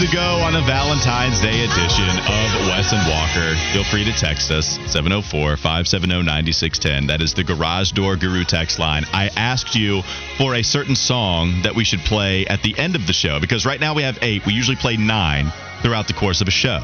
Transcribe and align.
To 0.00 0.16
go 0.16 0.36
on 0.40 0.56
a 0.56 0.62
Valentine's 0.62 1.40
Day 1.40 1.62
edition 1.62 2.08
of 2.08 2.68
Wes 2.68 2.90
and 2.94 3.06
Walker. 3.06 3.54
Feel 3.74 3.84
free 3.84 4.02
to 4.04 4.12
text 4.12 4.50
us 4.50 4.78
704 4.90 5.58
570 5.58 6.22
9610. 6.22 7.06
That 7.08 7.20
is 7.20 7.34
the 7.34 7.44
Garage 7.44 7.92
Door 7.92 8.16
Guru 8.16 8.44
text 8.44 8.78
line. 8.78 9.04
I 9.12 9.28
asked 9.36 9.74
you 9.74 10.00
for 10.38 10.54
a 10.54 10.62
certain 10.62 10.96
song 10.96 11.60
that 11.64 11.74
we 11.74 11.84
should 11.84 12.00
play 12.00 12.46
at 12.46 12.62
the 12.62 12.78
end 12.78 12.96
of 12.96 13.06
the 13.06 13.12
show 13.12 13.40
because 13.40 13.66
right 13.66 13.78
now 13.78 13.92
we 13.94 14.02
have 14.02 14.18
eight. 14.22 14.46
We 14.46 14.54
usually 14.54 14.76
play 14.76 14.96
nine 14.96 15.52
throughout 15.82 16.06
the 16.06 16.14
course 16.14 16.40
of 16.40 16.48
a 16.48 16.50
show. 16.50 16.80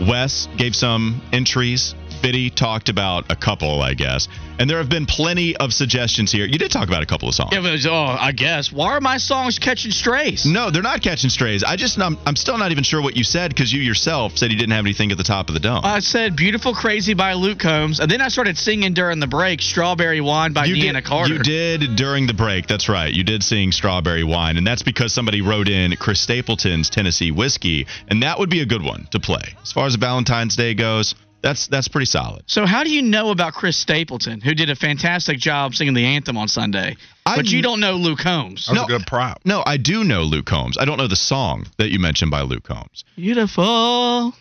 Wes 0.00 0.48
gave 0.56 0.74
some 0.74 1.20
entries. 1.32 1.94
Fitty 2.22 2.50
talked 2.50 2.88
about 2.88 3.30
a 3.30 3.36
couple, 3.36 3.82
I 3.82 3.94
guess. 3.94 4.28
And 4.58 4.70
there 4.70 4.78
have 4.78 4.88
been 4.88 5.06
plenty 5.06 5.54
of 5.56 5.72
suggestions 5.72 6.32
here. 6.32 6.46
You 6.46 6.58
did 6.58 6.70
talk 6.70 6.88
about 6.88 7.02
a 7.02 7.06
couple 7.06 7.28
of 7.28 7.34
songs. 7.34 7.50
Yeah, 7.52 7.60
but, 7.60 7.86
oh, 7.86 8.16
I 8.18 8.32
guess. 8.32 8.72
Why 8.72 8.92
are 8.92 9.00
my 9.00 9.18
songs 9.18 9.58
catching 9.58 9.90
strays? 9.90 10.46
No, 10.46 10.70
they're 10.70 10.82
not 10.82 11.02
catching 11.02 11.30
strays. 11.30 11.62
I 11.62 11.76
just 11.76 11.98
I'm, 11.98 12.18
I'm 12.26 12.36
still 12.36 12.56
not 12.56 12.72
even 12.72 12.84
sure 12.84 13.02
what 13.02 13.16
you 13.16 13.24
said 13.24 13.50
because 13.50 13.72
you 13.72 13.82
yourself 13.82 14.38
said 14.38 14.50
you 14.50 14.56
didn't 14.56 14.72
have 14.72 14.84
anything 14.84 15.12
at 15.12 15.18
the 15.18 15.24
top 15.24 15.48
of 15.48 15.54
the 15.54 15.60
dome. 15.60 15.80
I 15.84 16.00
said 16.00 16.36
"Beautiful 16.36 16.74
Crazy" 16.74 17.14
by 17.14 17.34
Luke 17.34 17.58
Combs, 17.58 18.00
and 18.00 18.10
then 18.10 18.20
I 18.20 18.28
started 18.28 18.56
singing 18.56 18.94
during 18.94 19.20
the 19.20 19.26
break 19.26 19.60
"Strawberry 19.60 20.20
Wine" 20.20 20.52
by 20.52 20.64
you 20.64 20.74
Deana 20.74 21.00
did, 21.00 21.08
Carter. 21.08 21.34
You 21.34 21.42
did 21.42 21.96
during 21.96 22.26
the 22.26 22.34
break. 22.34 22.66
That's 22.66 22.88
right. 22.88 23.12
You 23.12 23.24
did 23.24 23.42
sing 23.42 23.72
"Strawberry 23.72 24.24
Wine," 24.24 24.56
and 24.56 24.66
that's 24.66 24.82
because 24.82 25.12
somebody 25.12 25.42
wrote 25.42 25.68
in 25.68 25.94
Chris 25.96 26.20
Stapleton's 26.20 26.90
Tennessee 26.90 27.30
Whiskey, 27.30 27.86
and 28.08 28.22
that 28.22 28.38
would 28.38 28.50
be 28.50 28.60
a 28.60 28.66
good 28.66 28.82
one 28.82 29.06
to 29.10 29.20
play. 29.20 29.54
As 29.62 29.72
far 29.72 29.86
as 29.86 29.94
Valentine's 29.96 30.56
Day 30.56 30.74
goes, 30.74 31.14
that's 31.46 31.66
that's 31.68 31.88
pretty 31.88 32.06
solid. 32.06 32.42
So 32.46 32.66
how 32.66 32.82
do 32.84 32.90
you 32.90 33.02
know 33.02 33.30
about 33.30 33.52
Chris 33.54 33.76
Stapleton, 33.76 34.40
who 34.40 34.54
did 34.54 34.68
a 34.70 34.76
fantastic 34.76 35.38
job 35.38 35.74
singing 35.74 35.94
the 35.94 36.04
anthem 36.04 36.36
on 36.36 36.48
Sunday, 36.48 36.96
I 37.24 37.36
but 37.36 37.46
you 37.46 37.62
don't 37.62 37.80
know 37.80 37.92
Luke 37.94 38.18
Combs? 38.18 38.66
That's 38.66 38.76
No. 38.76 38.84
a 38.84 38.86
good 38.98 39.06
prop. 39.06 39.40
No, 39.44 39.62
I 39.64 39.76
do 39.76 40.04
know 40.04 40.22
Luke 40.22 40.46
Combs. 40.46 40.76
I 40.78 40.84
don't 40.84 40.96
know 40.98 41.08
the 41.08 41.16
song 41.16 41.66
that 41.78 41.90
you 41.90 41.98
mentioned 41.98 42.30
by 42.30 42.42
Luke 42.42 42.64
Combs. 42.64 43.04
Beautiful, 43.16 44.34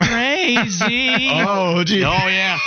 crazy. 0.00 1.28
Oh, 1.50 1.84
gee. 1.84 2.04
Oh 2.04 2.26
yeah. 2.28 2.58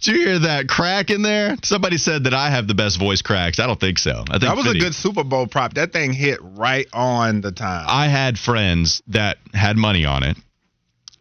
Did 0.00 0.06
you 0.06 0.14
hear 0.26 0.38
that 0.40 0.68
crack 0.68 1.10
in 1.10 1.22
there? 1.22 1.56
Somebody 1.62 1.96
said 1.98 2.24
that 2.24 2.34
I 2.34 2.50
have 2.50 2.66
the 2.66 2.74
best 2.74 2.98
voice 2.98 3.22
cracks. 3.22 3.58
I 3.60 3.66
don't 3.66 3.78
think 3.78 3.98
so. 3.98 4.24
I 4.28 4.38
think 4.38 4.42
That 4.42 4.56
was 4.56 4.66
a 4.66 4.74
good 4.78 4.94
Super 4.94 5.22
Bowl 5.24 5.46
prop. 5.46 5.74
That 5.74 5.92
thing 5.92 6.12
hit 6.12 6.38
right 6.42 6.86
on 6.92 7.40
the 7.40 7.52
time. 7.52 7.84
I 7.88 8.08
had 8.08 8.38
friends 8.38 9.02
that 9.08 9.38
had 9.54 9.76
money 9.76 10.04
on 10.04 10.22
it, 10.24 10.36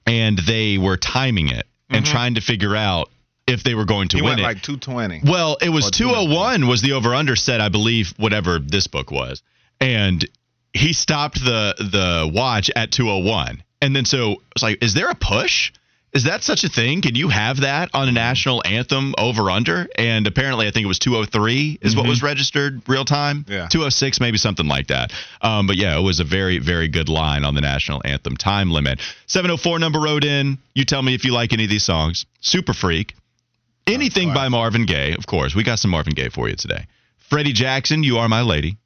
and 0.10 0.38
they 0.40 0.78
were 0.78 0.98
timing 0.98 1.50
it 1.50 1.68
and 1.90 2.04
mm-hmm. 2.04 2.12
trying 2.12 2.36
to 2.36 2.42
figure 2.42 2.76
out 2.76 3.10
if 3.48 3.64
they 3.64 3.76
were 3.76 3.86
going 3.86 4.08
to 4.10 4.18
he 4.18 4.22
win 4.24 4.40
it. 4.40 4.42
like 4.42 4.62
220. 4.62 5.22
well, 5.30 5.58
it 5.62 5.70
was 5.70 5.90
201 5.92 6.68
was 6.68 6.82
the 6.82 6.94
over 6.94 7.14
under 7.14 7.36
set, 7.36 7.62
I 7.62 7.70
believe, 7.70 8.14
whatever 8.18 8.60
this 8.60 8.88
book 8.88 9.12
was, 9.12 9.42
and 9.80 10.28
he 10.74 10.94
stopped 10.94 11.36
the 11.36 11.76
the 11.78 12.32
watch 12.34 12.70
at 12.76 12.92
201, 12.92 13.64
and 13.82 13.96
then 13.96 14.06
so 14.06 14.42
it's 14.56 14.64
like, 14.64 14.84
is 14.84 14.94
there 14.94 15.10
a 15.10 15.16
push? 15.16 15.72
Is 16.12 16.24
that 16.24 16.42
such 16.42 16.64
a 16.64 16.70
thing? 16.70 17.02
Can 17.02 17.14
you 17.14 17.30
have 17.30 17.62
that 17.62 17.92
on 17.94 18.08
a 18.08 18.12
national 18.12 18.64
anthem 18.66 19.14
over 19.18 19.52
under? 19.52 19.88
And 19.96 20.26
apparently, 20.26 20.68
I 20.68 20.72
think 20.72 20.84
it 20.84 20.88
was 20.88 20.98
203 20.98 21.80
is 21.82 21.96
what 21.96 22.08
was 22.08 22.24
registered 22.24 22.82
real 22.88 23.06
time. 23.06 23.46
Yeah. 23.48 23.68
206, 23.68 24.20
maybe 24.20 24.38
something 24.40 24.68
like 24.68 24.88
that. 24.88 25.12
Um, 25.42 25.68
but 25.68 25.76
yeah, 25.76 25.98
it 25.98 26.02
was 26.02 26.20
a 26.20 26.24
very, 26.24 26.58
very 26.58 26.88
good 26.88 27.10
line 27.10 27.46
on 27.46 27.54
the 27.54 27.62
national 27.62 28.02
anthem 28.06 28.38
time 28.38 28.72
limit. 28.72 29.00
704 29.28 29.78
number 29.78 30.00
wrote 30.00 30.24
in. 30.24 30.58
You 30.74 30.84
tell 30.84 31.02
me 31.04 31.14
if 31.14 31.26
you 31.26 31.32
like 31.32 31.54
any 31.54 31.66
of 31.66 31.70
these 31.70 31.84
songs. 31.84 32.26
Super 32.42 32.74
Freak. 32.74 33.14
Anything 33.86 34.34
by 34.34 34.50
Marvin 34.50 34.86
Gaye, 34.86 35.14
of 35.14 35.28
course. 35.28 35.56
We 35.56 35.64
got 35.64 35.80
some 35.80 35.92
Marvin 35.92 36.14
Gaye 36.14 36.30
for 36.30 36.50
you 36.50 36.56
today. 36.56 36.86
Freddie 37.30 37.54
Jackson, 37.54 38.04
You 38.04 38.18
Are 38.18 38.28
My 38.28 38.42
Lady. 38.42 38.78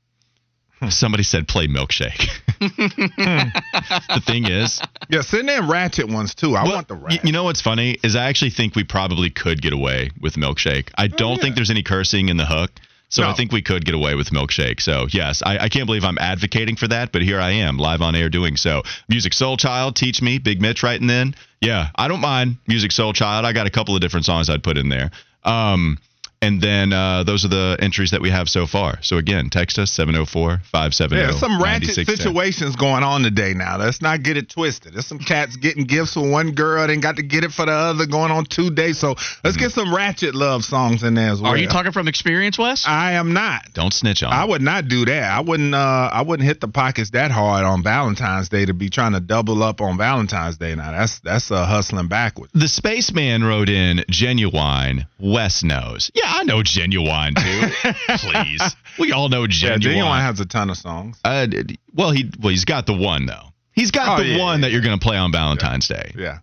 Somebody 0.90 1.24
said 1.24 1.48
play 1.48 1.68
Milkshake. 1.68 2.28
the 2.60 4.22
thing 4.26 4.48
is, 4.48 4.82
yeah, 5.10 5.22
send 5.22 5.50
in 5.50 5.68
ratchet 5.68 6.10
ones 6.10 6.36
too. 6.36 6.56
I 6.56 6.64
well, 6.64 6.74
want 6.74 6.88
the 6.88 6.96
ratchet. 6.96 7.26
You 7.26 7.32
know 7.32 7.44
what's 7.44 7.62
funny 7.62 7.98
is 8.04 8.16
I 8.16 8.26
actually 8.26 8.52
think 8.52 8.76
we 8.76 8.84
probably 8.84 9.30
could 9.30 9.62
get 9.62 9.74
away 9.74 10.12
with 10.20 10.36
milkshake. 10.36 10.90
I 10.96 11.08
don't 11.08 11.40
think 11.40 11.56
there's 11.56 11.72
any 11.72 11.84
cursing 11.84 12.30
in 12.30 12.38
the 12.38 12.46
hook. 12.46 12.72
So 13.10 13.24
I 13.24 13.34
think 13.34 13.52
we 13.52 13.62
could 13.62 13.86
get 13.86 13.94
away 13.94 14.16
with 14.16 14.32
milkshake. 14.32 14.82
So 14.82 15.06
yes, 15.12 15.44
I, 15.46 15.60
I 15.60 15.70
can't 15.70 15.86
believe 15.86 16.04
I'm 16.04 16.18
advocating 16.18 16.76
for 16.76 16.88
that, 16.88 17.12
but 17.12 17.22
here 17.22 17.40
I 17.40 17.52
am 17.52 17.78
live 17.78 18.02
on 18.02 18.16
air 18.16 18.28
doing 18.28 18.58
so. 18.58 18.82
Musiq 19.12 19.36
Soulchild, 19.36 19.94
teach 19.94 20.20
me, 20.20 20.40
Big 20.40 20.60
Mitch 20.60 20.82
right 20.82 21.00
and 21.00 21.08
Then. 21.08 21.36
Yeah, 21.62 21.90
I 21.96 22.08
don't 22.08 22.22
mind 22.22 22.58
Musiq 22.68 22.88
Soulchild. 22.88 23.46
I 23.46 23.54
got 23.54 23.68
a 23.68 23.70
couple 23.70 23.94
of 23.94 24.02
different 24.02 24.26
songs 24.26 24.50
I'd 24.50 24.64
put 24.64 24.80
in 24.80 24.90
there. 24.90 25.12
Um, 25.44 26.00
and 26.44 26.60
then 26.60 26.92
uh, 26.92 27.24
those 27.24 27.46
are 27.46 27.48
the 27.48 27.78
entries 27.80 28.12
that 28.12 28.22
we 28.22 28.30
have 28.30 28.50
so 28.50 28.68
far. 28.68 29.02
So 29.02 29.18
again, 29.18 29.50
text 29.50 29.80
us 29.80 29.92
704 29.92 30.60
570 30.66 31.22
Yeah, 31.22 31.32
some 31.32 31.62
ratchet 31.62 31.96
situations 31.96 32.76
going 32.76 33.02
on 33.02 33.24
today 33.24 33.54
now. 33.54 33.78
Let's 33.78 34.02
not 34.02 34.24
get 34.24 34.36
it 34.36 34.50
twisted. 34.50 34.94
There's 34.94 35.08
some 35.08 35.20
cats 35.20 35.56
getting 35.56 35.86
gifts 35.86 36.16
for 36.16 36.30
one 36.30 36.52
girl, 36.52 36.86
then 36.88 37.00
got 37.00 37.16
to 37.16 37.24
get 37.24 37.46
it 37.46 37.52
for 37.52 37.66
the 37.66 37.72
other 37.72 38.06
going 38.06 38.32
on 38.32 38.46
two 38.46 38.70
days. 38.72 39.00
So 39.00 39.16
let's 39.44 39.56
get 39.56 39.72
some 39.72 39.96
ratchet 39.96 40.36
love 40.36 40.66
songs 40.66 41.04
in 41.04 41.14
there 41.14 41.32
as 41.32 41.42
well. 41.42 41.54
Are 41.54 41.58
you 41.58 41.68
talking 41.68 41.94
from 41.94 42.10
experience, 42.10 42.60
Wes? 42.60 42.84
I 42.86 43.14
am 43.14 43.34
not. 43.34 43.72
Don't 43.74 43.94
snitch 43.94 44.22
on. 44.22 44.34
I 44.34 44.44
would 44.44 44.62
not 44.62 44.90
do 44.90 45.06
that. 45.06 45.32
I 45.32 45.40
wouldn't. 45.40 45.74
Uh, 45.74 46.10
I 46.12 46.24
wouldn't 46.24 46.48
hit 46.48 46.60
the 46.60 46.68
pockets 46.68 47.12
that 47.12 47.32
hard 47.32 47.64
on 47.64 47.84
Valentine's 47.84 48.50
Day 48.50 48.66
to 48.66 48.74
be 48.74 48.90
trying 48.90 49.14
to 49.14 49.22
double 49.22 49.64
up 49.64 49.80
on 49.80 49.98
Valentine's 49.98 50.58
Day. 50.58 50.76
Now 50.76 50.92
that's 50.92 51.20
that's 51.20 51.52
uh, 51.52 51.66
hustling 51.66 52.10
backwards. 52.10 52.52
The 52.54 52.68
spaceman 52.68 53.46
wrote 53.46 53.70
in 53.70 54.00
Ginuwine. 54.10 55.08
Wes 55.20 55.64
knows. 55.64 56.12
Yeah, 56.14 56.33
I 56.34 56.44
know 56.44 56.58
Ginuwine 56.60 57.36
too. 57.36 57.94
Please, 58.18 58.76
we 59.00 59.12
all 59.12 59.30
know 59.30 59.42
Yeah, 59.44 59.78
Ginuwine. 59.78 59.80
Ginuwine 59.82 60.22
has 60.22 60.40
a 60.40 60.46
ton 60.46 60.70
of 60.70 60.78
songs. 60.78 61.20
uh, 61.24 61.48
well, 61.94 62.12
he 62.12 62.30
well 62.40 62.50
he's 62.52 62.66
got 62.66 62.86
the 62.86 62.94
one 62.94 63.26
though. 63.26 63.50
He's 63.74 63.92
got 63.92 64.20
Oh, 64.20 64.24
the 64.24 64.30
yeah, 64.30 64.40
one 64.40 64.60
yeah, 64.60 64.68
that 64.68 64.72
you're 64.72 64.82
going 64.82 64.98
to 64.98 65.04
play 65.04 65.18
on 65.18 65.32
Valentine's 65.32 65.88
Day, 65.88 66.12
Yeah, 66.18 66.40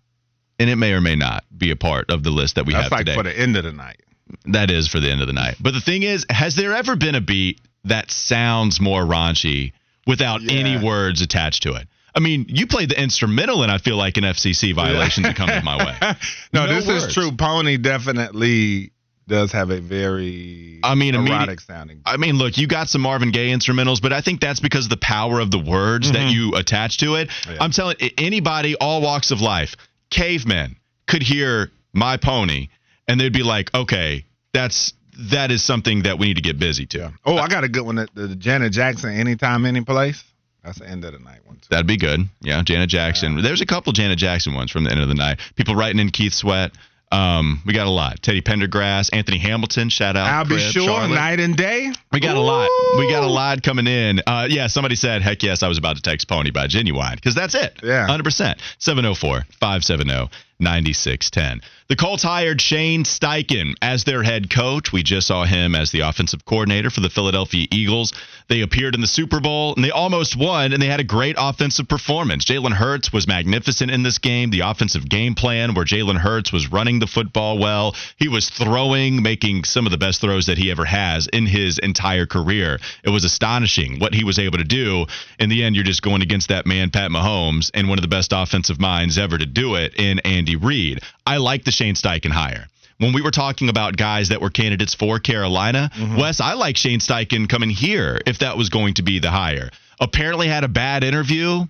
and 0.59 0.69
it 0.69 0.75
may 0.77 0.93
or 0.93 1.01
may 1.01 1.15
not 1.15 1.43
be 1.55 1.71
a 1.71 1.75
part 1.75 2.09
of 2.09 2.23
the 2.23 2.29
list 2.29 2.55
that 2.55 2.65
we 2.65 2.73
that's 2.73 2.83
have 2.83 2.91
like 2.91 3.05
today. 3.05 3.15
for 3.15 3.23
the 3.23 3.37
end 3.37 3.55
of 3.57 3.63
the 3.63 3.71
night. 3.71 4.01
that 4.45 4.69
is 4.71 4.87
for 4.87 4.99
the 4.99 5.09
end 5.09 5.21
of 5.21 5.27
the 5.27 5.33
night. 5.33 5.55
But 5.61 5.73
the 5.73 5.81
thing 5.81 6.03
is, 6.03 6.25
has 6.29 6.55
there 6.55 6.73
ever 6.73 6.95
been 6.95 7.15
a 7.15 7.21
beat 7.21 7.59
that 7.85 8.11
sounds 8.11 8.79
more 8.81 9.03
raunchy 9.03 9.73
without 10.07 10.41
any 10.49 10.77
words 10.83 11.21
attached 11.21 11.63
to 11.63 11.73
it? 11.75 11.87
I 12.13 12.19
mean, 12.19 12.45
you 12.49 12.67
played 12.67 12.89
the 12.89 13.01
instrumental, 13.01 13.63
and 13.63 13.71
I 13.71 13.77
feel 13.77 13.95
like 13.95 14.17
an 14.17 14.25
FCC 14.25 14.75
violation 14.75 15.23
to 15.23 15.33
come 15.33 15.49
in 15.49 15.63
my 15.63 15.77
way. 15.77 15.95
no, 16.53 16.65
No 16.65 16.75
this 16.75 16.85
words. 16.85 17.05
is 17.05 17.13
true. 17.13 17.31
Pony 17.31 17.77
definitely 17.77 18.91
does 19.31 19.53
have 19.53 19.71
a 19.71 19.79
very 19.79 20.79
I 20.83 20.93
mean, 20.93 21.15
immedi- 21.15 21.29
erotic 21.29 21.61
sounding. 21.61 22.01
I 22.05 22.17
mean, 22.17 22.35
look, 22.35 22.57
you 22.57 22.67
got 22.67 22.89
some 22.89 23.01
Marvin 23.01 23.31
Gaye 23.31 23.49
instrumentals, 23.49 24.01
but 24.01 24.11
I 24.13 24.21
think 24.21 24.41
that's 24.41 24.59
because 24.59 24.85
of 24.85 24.89
the 24.89 24.97
power 24.97 25.39
of 25.39 25.49
the 25.49 25.57
words 25.57 26.11
that 26.11 26.17
mm-hmm. 26.17 26.29
you 26.29 26.55
attach 26.55 26.97
to 26.99 27.15
it. 27.15 27.29
Oh, 27.47 27.51
yeah. 27.53 27.57
I'm 27.61 27.71
telling 27.71 27.95
anybody, 28.17 28.75
all 28.75 29.01
walks 29.01 29.31
of 29.31 29.39
life, 29.41 29.75
cavemen 30.09 30.75
could 31.07 31.23
hear 31.23 31.71
my 31.93 32.17
pony, 32.17 32.67
and 33.07 33.19
they'd 33.19 33.33
be 33.33 33.43
like, 33.43 33.73
okay, 33.73 34.25
that's 34.53 34.93
that 35.31 35.49
is 35.51 35.63
something 35.63 36.03
that 36.03 36.19
we 36.19 36.27
need 36.27 36.35
to 36.35 36.41
get 36.41 36.59
busy 36.59 36.85
to. 36.87 36.97
Yeah. 36.97 37.11
Oh, 37.25 37.37
I 37.37 37.47
got 37.47 37.63
a 37.63 37.69
good 37.69 37.85
one. 37.85 37.95
The, 37.95 38.07
the 38.13 38.35
Janet 38.35 38.73
Jackson, 38.73 39.11
anytime, 39.11 39.65
any 39.65 39.81
place. 39.81 40.23
That's 40.63 40.77
the 40.77 40.87
end 40.87 41.05
of 41.05 41.13
the 41.13 41.19
night 41.19 41.39
one 41.45 41.55
too. 41.55 41.67
That'd 41.69 41.87
be 41.87 41.97
good. 41.97 42.21
Yeah, 42.41 42.61
Janet 42.63 42.89
Jackson. 42.89 43.41
There's 43.41 43.61
a 43.61 43.65
couple 43.65 43.93
Janet 43.93 44.19
Jackson 44.19 44.53
ones 44.53 44.71
from 44.71 44.83
the 44.83 44.91
end 44.91 44.99
of 44.99 45.07
the 45.07 45.15
night. 45.15 45.39
People 45.55 45.75
writing 45.75 45.99
in 45.99 46.09
Keith 46.09 46.33
Sweat. 46.33 46.71
Um, 47.11 47.61
we 47.65 47.73
got 47.73 47.87
a 47.87 47.91
lot. 47.91 48.21
Teddy 48.21 48.41
Pendergrass, 48.41 49.09
Anthony 49.11 49.37
Hamilton. 49.37 49.89
Shout 49.89 50.15
out. 50.15 50.27
Al 50.27 50.45
B. 50.45 50.57
Sure, 50.59 50.85
Charlotte. 50.85 51.15
night 51.15 51.39
and 51.39 51.55
day. 51.55 51.91
We 52.11 52.19
got 52.19 52.35
a 52.35 52.39
lot. 52.39 52.69
We 52.97 53.09
got 53.09 53.23
a 53.23 53.27
lot 53.27 53.63
coming 53.63 53.87
in. 53.87 54.21
Uh, 54.25 54.47
yeah, 54.49 54.67
somebody 54.67 54.95
said, 54.95 55.21
heck 55.21 55.43
yes, 55.43 55.63
I 55.63 55.67
was 55.67 55.77
about 55.77 55.97
to 55.97 56.01
text 56.01 56.27
Pony 56.27 56.51
by 56.51 56.67
Ginuwine 56.67 57.15
because 57.15 57.35
that's 57.35 57.55
it. 57.55 57.79
Yeah. 57.83 58.07
100%. 58.07 58.59
704 58.79 59.45
570 59.59 60.29
9610. 60.61 61.61
The 61.91 61.97
Colts 61.97 62.23
hired 62.23 62.61
Shane 62.61 63.03
Steichen 63.03 63.73
as 63.81 64.05
their 64.05 64.23
head 64.23 64.49
coach. 64.49 64.93
We 64.93 65.03
just 65.03 65.27
saw 65.27 65.43
him 65.43 65.75
as 65.75 65.91
the 65.91 65.99
offensive 66.01 66.45
coordinator 66.45 66.89
for 66.89 67.01
the 67.01 67.09
Philadelphia 67.09 67.67
Eagles. 67.69 68.13
They 68.47 68.61
appeared 68.61 68.95
in 68.95 69.01
the 69.01 69.07
Super 69.07 69.41
Bowl 69.41 69.75
and 69.75 69.83
they 69.83 69.91
almost 69.91 70.37
won, 70.37 70.71
and 70.71 70.81
they 70.81 70.87
had 70.87 71.01
a 71.01 71.03
great 71.03 71.35
offensive 71.37 71.89
performance. 71.89 72.45
Jalen 72.45 72.71
Hurts 72.71 73.11
was 73.11 73.27
magnificent 73.27 73.91
in 73.91 74.03
this 74.03 74.19
game. 74.19 74.51
The 74.51 74.61
offensive 74.61 75.09
game 75.09 75.35
plan, 75.35 75.73
where 75.73 75.83
Jalen 75.83 76.17
Hurts 76.17 76.53
was 76.53 76.71
running 76.71 76.99
the 76.99 77.07
football 77.07 77.57
well, 77.57 77.93
he 78.15 78.29
was 78.29 78.49
throwing, 78.49 79.21
making 79.21 79.65
some 79.65 79.85
of 79.85 79.91
the 79.91 79.97
best 79.97 80.21
throws 80.21 80.45
that 80.45 80.57
he 80.57 80.71
ever 80.71 80.85
has 80.85 81.27
in 81.27 81.45
his 81.45 81.77
entire 81.77 82.25
career. 82.25 82.79
It 83.03 83.09
was 83.09 83.25
astonishing 83.25 83.99
what 83.99 84.13
he 84.13 84.23
was 84.23 84.39
able 84.39 84.59
to 84.59 84.63
do. 84.63 85.07
In 85.39 85.49
the 85.49 85.63
end, 85.63 85.75
you're 85.75 85.83
just 85.83 86.01
going 86.01 86.21
against 86.21 86.47
that 86.47 86.65
man, 86.65 86.89
Pat 86.89 87.11
Mahomes, 87.11 87.69
and 87.73 87.89
one 87.89 87.97
of 87.97 88.03
the 88.03 88.07
best 88.07 88.31
offensive 88.33 88.79
minds 88.79 89.17
ever 89.17 89.37
to 89.37 89.45
do 89.45 89.75
it 89.75 89.95
in 89.95 90.19
Andy 90.19 90.50
Andy 90.51 90.65
Reid. 90.65 91.01
I 91.25 91.37
like 91.37 91.63
the 91.63 91.71
Shane 91.71 91.95
Steichen 91.95 92.31
hire. 92.31 92.67
When 92.97 93.13
we 93.13 93.21
were 93.21 93.31
talking 93.31 93.69
about 93.69 93.97
guys 93.97 94.29
that 94.29 94.41
were 94.41 94.49
candidates 94.49 94.93
for 94.93 95.19
Carolina, 95.19 95.89
Mm-hmm. 95.95 96.17
Wes, 96.17 96.39
I 96.39 96.53
like 96.53 96.77
Shane 96.77 96.99
Steichen 96.99 97.47
coming 97.49 97.69
here 97.69 98.19
if 98.25 98.39
that 98.39 98.57
was 98.57 98.69
going 98.69 98.95
to 98.95 99.03
be 99.03 99.19
the 99.19 99.31
hire. 99.31 99.69
Apparently 99.99 100.47
had 100.47 100.63
a 100.63 100.67
bad 100.67 101.03
interview. 101.03 101.63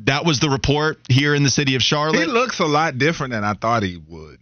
That 0.00 0.24
was 0.24 0.40
the 0.40 0.48
report 0.50 0.98
here 1.08 1.34
in 1.34 1.42
the 1.44 1.50
city 1.50 1.74
of 1.76 1.82
Charlotte. 1.82 2.18
He 2.18 2.24
looks 2.24 2.58
a 2.60 2.64
lot 2.66 2.98
different 2.98 3.32
than 3.32 3.44
I 3.44 3.54
thought 3.54 3.82
he 3.82 3.98
would. 4.08 4.38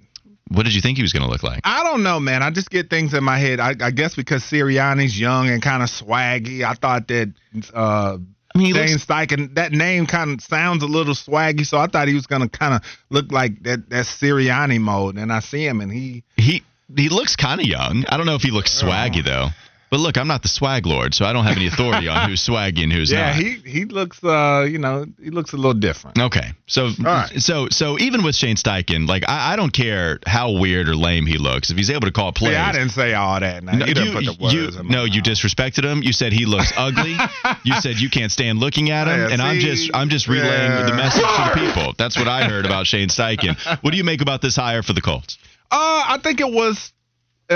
what 0.48 0.62
did 0.64 0.74
you 0.74 0.80
think 0.80 0.96
he 0.96 1.02
was 1.02 1.12
going 1.12 1.24
to 1.24 1.28
look 1.30 1.42
like? 1.42 1.60
I 1.64 1.82
don't 1.82 2.02
know, 2.02 2.18
man. 2.20 2.42
I 2.42 2.50
just 2.50 2.70
get 2.70 2.88
things 2.88 3.12
in 3.12 3.22
my 3.24 3.38
head. 3.38 3.60
I, 3.60 3.74
I 3.80 3.90
guess 3.90 4.14
because 4.14 4.42
Sirianni's 4.44 5.18
young 5.18 5.48
and 5.50 5.60
kind 5.62 5.82
of 5.82 5.90
swaggy, 5.90 6.62
I 6.64 6.74
thought 6.74 7.08
that 7.08 7.32
uh, 7.74 8.18
I 8.54 8.58
mean, 8.58 8.66
he 8.66 8.72
Shane 8.72 8.92
looks, 8.92 9.04
Steichen, 9.06 9.54
that 9.54 9.72
name 9.72 10.06
kind 10.06 10.32
of 10.32 10.40
sounds 10.40 10.82
a 10.82 10.86
little 10.86 11.14
swaggy, 11.14 11.64
so 11.64 11.78
I 11.78 11.86
thought 11.86 12.08
he 12.08 12.14
was 12.14 12.26
going 12.26 12.42
to 12.42 12.48
kind 12.48 12.74
of 12.74 12.82
look 13.08 13.30
like 13.30 13.62
that 13.62 13.88
that 13.90 14.06
Sirianni 14.06 14.80
mode. 14.80 15.16
And 15.16 15.32
I 15.32 15.40
see 15.40 15.64
him, 15.66 15.80
and 15.80 15.92
he 15.92 16.24
he 16.36 16.62
he 16.96 17.08
looks 17.08 17.36
kind 17.36 17.60
of 17.60 17.66
young. 17.66 18.04
I 18.08 18.16
don't 18.16 18.26
know 18.26 18.34
if 18.34 18.42
he 18.42 18.50
looks 18.50 18.82
swaggy 18.82 19.24
though. 19.24 19.48
But 19.90 19.98
look, 19.98 20.16
I'm 20.16 20.28
not 20.28 20.42
the 20.42 20.48
swag 20.48 20.86
lord, 20.86 21.14
so 21.14 21.24
I 21.24 21.32
don't 21.32 21.44
have 21.44 21.56
any 21.56 21.66
authority 21.66 22.06
on 22.06 22.28
who's 22.30 22.40
swaggy 22.46 22.84
and 22.84 22.92
who's 22.92 23.10
yeah, 23.10 23.26
not. 23.32 23.34
he 23.34 23.54
he 23.66 23.84
looks 23.86 24.22
uh 24.22 24.64
you 24.70 24.78
know 24.78 25.04
he 25.20 25.30
looks 25.30 25.52
a 25.52 25.56
little 25.56 25.74
different. 25.74 26.16
Okay, 26.16 26.52
so 26.68 26.90
right. 27.00 27.28
so 27.42 27.68
so 27.70 27.98
even 27.98 28.22
with 28.22 28.36
Shane 28.36 28.54
Steichen, 28.54 29.08
like 29.08 29.24
I, 29.28 29.54
I 29.54 29.56
don't 29.56 29.72
care 29.72 30.20
how 30.26 30.52
weird 30.52 30.88
or 30.88 30.94
lame 30.94 31.26
he 31.26 31.38
looks. 31.38 31.70
If 31.70 31.76
he's 31.76 31.90
able 31.90 32.06
to 32.06 32.12
call 32.12 32.32
plays, 32.32 32.52
Yeah, 32.52 32.68
I 32.68 32.72
didn't 32.72 32.90
say 32.90 33.14
all 33.14 33.40
that. 33.40 33.64
No, 33.64 33.72
you 33.84 33.94
didn't 33.94 34.12
put 34.14 34.24
the 34.24 34.36
words 34.40 34.54
you- 34.54 34.82
no, 34.84 35.02
you 35.04 35.22
disrespected 35.22 35.84
him. 35.84 36.02
You 36.04 36.12
said 36.12 36.32
he 36.32 36.46
looks 36.46 36.72
ugly. 36.76 37.16
you 37.64 37.74
said 37.80 37.98
you 37.98 38.08
can't 38.10 38.30
stand 38.30 38.60
looking 38.60 38.90
at 38.90 39.08
him, 39.08 39.18
Yeah, 39.18 39.28
and 39.32 39.42
I'm 39.42 39.58
just 39.58 39.90
I'm 39.92 40.08
just 40.08 40.28
relaying 40.28 40.70
Yeah. 40.70 40.84
the 40.84 40.94
message 40.94 41.20
to 41.22 41.50
the 41.52 41.66
people. 41.74 41.94
That's 41.98 42.16
what 42.16 42.28
I 42.28 42.44
heard 42.48 42.64
about 42.64 42.86
Shane 42.86 43.08
Steichen. 43.08 43.56
What 43.82 43.90
do 43.90 43.96
you 43.96 44.04
make 44.04 44.20
about 44.22 44.40
this 44.40 44.54
hire 44.54 44.84
for 44.84 44.92
the 44.92 45.00
Colts? 45.00 45.36
Uh, 45.72 45.76
I 46.14 46.18
think 46.22 46.40
it 46.40 46.50
was 46.52 46.92